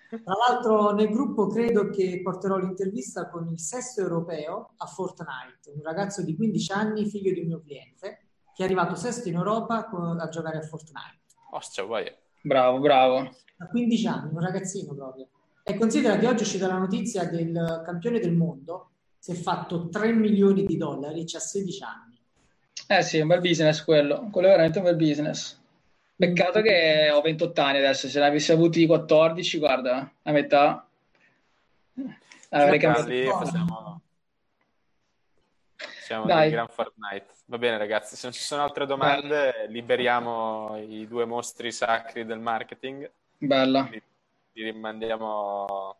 Tra 0.08 0.34
l'altro 0.34 0.92
nel 0.92 1.08
gruppo 1.08 1.48
credo 1.48 1.90
che 1.90 2.20
porterò 2.22 2.56
l'intervista 2.56 3.28
con 3.28 3.48
il 3.48 3.58
sesto 3.58 4.00
europeo 4.00 4.74
a 4.76 4.86
Fortnite, 4.86 5.72
un 5.74 5.82
ragazzo 5.82 6.22
di 6.22 6.36
15 6.36 6.72
anni, 6.72 7.08
figlio 7.08 7.32
di 7.32 7.40
un 7.40 7.46
mio 7.46 7.60
cliente, 7.60 8.26
che 8.54 8.62
è 8.62 8.64
arrivato 8.64 8.94
sesto 8.94 9.28
in 9.28 9.34
Europa 9.34 9.88
a 9.88 10.28
giocare 10.28 10.58
a 10.58 10.62
Fortnite. 10.62 11.20
Ostia, 11.50 11.84
vai. 11.84 12.10
Bravo, 12.42 12.78
bravo. 12.78 13.18
A 13.59 13.66
15 13.68 14.06
anni, 14.06 14.32
un 14.32 14.40
ragazzino 14.40 14.94
proprio. 14.94 15.28
E 15.64 15.76
considera 15.76 16.16
che 16.16 16.26
oggi 16.26 16.42
è 16.42 16.47
uscita 16.47 16.66
la 16.66 16.78
notizia 16.78 17.24
del 17.24 17.82
campione 17.84 18.18
del 18.18 18.34
mondo, 18.34 18.90
si 19.18 19.32
è 19.32 19.34
fatto 19.34 19.88
3 19.88 20.12
milioni 20.12 20.64
di 20.64 20.76
dollari, 20.76 21.24
ha 21.32 21.38
16 21.38 21.82
anni. 21.82 22.11
Eh 22.93 23.02
sì, 23.02 23.16
è 23.16 23.23
un 23.23 23.28
bel 23.28 23.40
business 23.40 23.82
quello, 23.82 24.28
quello 24.31 24.48
è 24.48 24.51
veramente 24.51 24.77
un 24.77 24.85
bel 24.85 24.97
business. 24.97 25.59
Peccato 26.14 26.60
che 26.60 27.09
ho 27.10 27.23
28 27.23 27.60
anni 27.62 27.78
adesso, 27.78 28.06
se 28.06 28.20
ne 28.20 28.27
avessi 28.27 28.52
avuti 28.52 28.85
14, 28.85 29.59
guarda, 29.59 30.12
a 30.23 30.31
metà 30.31 30.86
avrei 32.51 32.78
cambiato. 32.78 33.09
Lì 33.09 33.24
facciamo... 33.24 34.01
Siamo 36.02 36.27
Dai. 36.27 36.51
Gran 36.51 36.69
Fortnite. 36.69 37.28
Va 37.47 37.56
bene 37.56 37.78
ragazzi, 37.78 38.14
se 38.14 38.24
non 38.24 38.35
ci 38.35 38.43
sono 38.43 38.62
altre 38.62 38.85
domande, 38.85 39.52
Bella. 39.52 39.70
liberiamo 39.70 40.77
i 40.77 41.09
due 41.09 41.24
mostri 41.24 41.73
sacri 41.73 42.27
del 42.27 42.40
marketing. 42.40 43.10
Bella. 43.39 43.89
Li, 43.90 44.02
li 44.52 44.70
rimandiamo... 44.70 45.97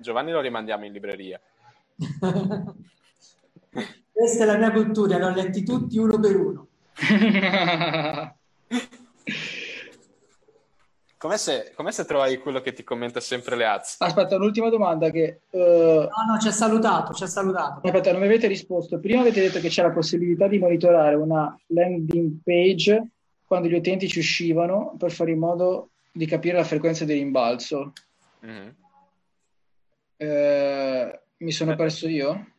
Giovanni 0.00 0.32
lo 0.32 0.40
rimandiamo 0.40 0.84
in 0.84 0.92
libreria. 0.92 1.40
Questa 4.16 4.44
è 4.44 4.46
la 4.46 4.56
mia 4.56 4.72
cultura, 4.72 5.18
li 5.18 5.24
ho 5.24 5.28
letti 5.28 5.62
tutti 5.62 5.98
uno 5.98 6.18
per 6.18 6.36
uno. 6.36 6.68
Come 11.18 11.38
se, 11.38 11.72
come 11.74 11.92
se 11.92 12.04
trovi 12.04 12.38
quello 12.38 12.60
che 12.60 12.72
ti 12.72 12.84
commenta 12.84 13.20
sempre 13.20 13.56
le 13.56 13.66
ads? 13.66 13.96
Aspetta, 13.98 14.36
un'ultima 14.36 14.68
domanda 14.68 15.10
che... 15.10 15.40
Uh... 15.50 15.58
No, 15.58 16.08
no, 16.28 16.38
ci 16.40 16.48
ha 16.48 16.52
salutato, 16.52 17.12
ci 17.14 17.24
ha 17.24 17.26
salutato. 17.26 17.80
Aspetta, 17.82 18.12
non 18.12 18.20
mi 18.20 18.26
avete 18.26 18.46
risposto. 18.46 19.00
Prima 19.00 19.22
avete 19.22 19.40
detto 19.40 19.58
che 19.58 19.68
c'è 19.68 19.82
la 19.82 19.92
possibilità 19.92 20.46
di 20.46 20.58
monitorare 20.58 21.14
una 21.14 21.58
landing 21.68 22.38
page 22.44 23.08
quando 23.44 23.68
gli 23.68 23.74
utenti 23.74 24.08
ci 24.08 24.20
uscivano 24.20 24.94
per 24.98 25.10
fare 25.10 25.32
in 25.32 25.38
modo 25.38 25.90
di 26.12 26.26
capire 26.26 26.56
la 26.56 26.64
frequenza 26.64 27.04
di 27.04 27.14
rimbalzo. 27.14 27.92
Mm-hmm. 28.44 28.68
Uh, 30.18 31.18
mi 31.38 31.50
sono 31.50 31.74
perso 31.76 32.08
io? 32.08 32.55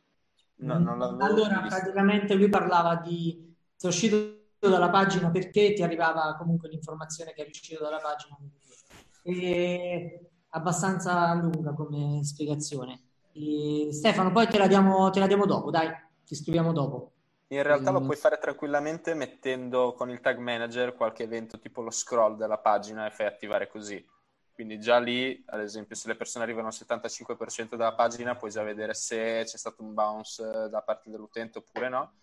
No, 0.58 0.80
non 0.80 1.22
allora, 1.22 1.62
visto. 1.62 1.80
praticamente 1.80 2.34
lui 2.34 2.50
parlava 2.50 2.96
di 2.96 3.56
sei 3.76 3.90
uscito 3.90 4.46
dalla 4.60 4.90
pagina 4.90 5.30
perché 5.30 5.74
ti 5.74 5.84
arrivava 5.84 6.36
comunque 6.36 6.68
l'informazione 6.70 7.34
che 7.34 7.42
eri 7.42 7.52
uscito 7.52 7.84
dalla 7.84 8.00
pagina. 8.00 8.38
E 9.24 10.30
abbastanza 10.50 11.34
lunga 11.36 11.74
come 11.74 12.24
spiegazione. 12.24 13.02
E 13.34 13.90
Stefano, 13.92 14.32
poi 14.32 14.48
te 14.48 14.58
la, 14.58 14.68
diamo, 14.68 15.10
te 15.12 15.20
la 15.20 15.28
diamo 15.28 15.46
dopo, 15.46 15.70
dai, 15.70 15.90
ti 16.26 16.36
scriviamo 16.36 16.72
dopo. 16.72 17.12
In 17.50 17.64
realtà 17.64 17.92
lo 17.92 18.02
puoi 18.02 18.18
fare 18.18 18.40
tranquillamente 18.40 19.14
mettendo 19.14 19.94
con 19.94 20.10
il 20.10 20.20
tag 20.20 20.38
manager 20.38 20.96
qualche 20.96 21.24
evento 21.24 21.60
tipo 21.60 21.82
lo 21.82 21.92
scroll 21.92 22.36
della 22.36 22.58
pagina 22.58 23.06
e 23.06 23.12
fai 23.12 23.28
attivare 23.28 23.68
così. 23.70 24.04
Quindi 24.58 24.80
già 24.80 24.98
lì, 24.98 25.44
ad 25.50 25.60
esempio, 25.60 25.96
se 25.96 26.08
le 26.08 26.16
persone 26.16 26.44
arrivano 26.44 26.66
al 26.66 26.74
75% 26.74 27.76
della 27.76 27.94
pagina, 27.94 28.36
puoi 28.36 28.50
già 28.50 28.64
vedere 28.64 28.96
se 28.96 29.44
c'è 29.46 29.56
stato 29.56 29.84
un 29.84 29.94
bounce 29.94 30.68
da 30.68 30.82
parte 30.82 31.12
dell'utente 31.12 31.60
oppure 31.60 31.90
no, 31.90 32.14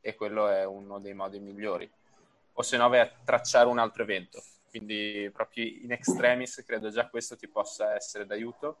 e 0.00 0.14
quello 0.14 0.48
è 0.48 0.64
uno 0.64 0.98
dei 0.98 1.12
modi 1.12 1.40
migliori. 1.40 1.86
O 2.54 2.62
se 2.62 2.78
no 2.78 2.88
vai 2.88 3.00
a 3.00 3.12
tracciare 3.22 3.68
un 3.68 3.78
altro 3.78 4.02
evento. 4.02 4.42
Quindi 4.70 5.28
proprio 5.30 5.66
in 5.66 5.92
extremis 5.92 6.64
credo 6.64 6.88
già 6.88 7.06
questo 7.10 7.36
ti 7.36 7.48
possa 7.48 7.94
essere 7.94 8.24
d'aiuto 8.24 8.78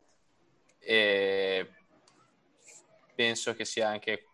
e 0.78 1.68
penso 3.14 3.54
che 3.54 3.66
sia 3.66 3.86
anche 3.86 4.28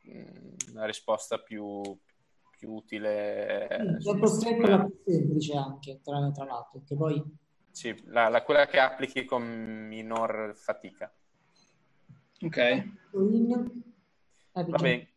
una 0.71 0.85
risposta 0.85 1.41
più, 1.41 1.83
più 2.57 2.73
utile. 2.73 3.99
Sì, 3.99 4.15
più 4.15 4.27
semplice 4.27 5.57
anche, 5.57 6.01
tra, 6.05 6.31
tra 6.31 6.45
l'altro, 6.45 6.83
che 6.87 6.95
poi 6.95 7.49
sì, 7.71 7.95
la, 8.07 8.29
la, 8.29 8.43
quella 8.43 8.67
che 8.67 8.79
applichi 8.79 9.25
con 9.25 9.43
minor 9.43 10.55
fatica. 10.57 11.13
Ok. 12.43 12.85
Va 14.53 14.79
bene. 14.79 15.09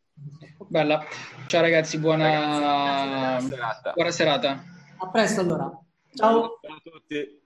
Bella. 0.67 1.03
Ciao 1.47 1.61
ragazzi, 1.61 1.97
buona, 1.97 2.29
ragazzi, 2.29 2.59
buona 2.59 3.39
serata. 3.39 3.91
Buona 3.93 4.11
serata. 4.11 4.63
A 4.97 5.09
presto 5.09 5.41
allora. 5.41 5.79
Ciao. 6.13 6.59
Ciao 6.61 6.75
a 6.75 6.81
tutti. 6.83 7.41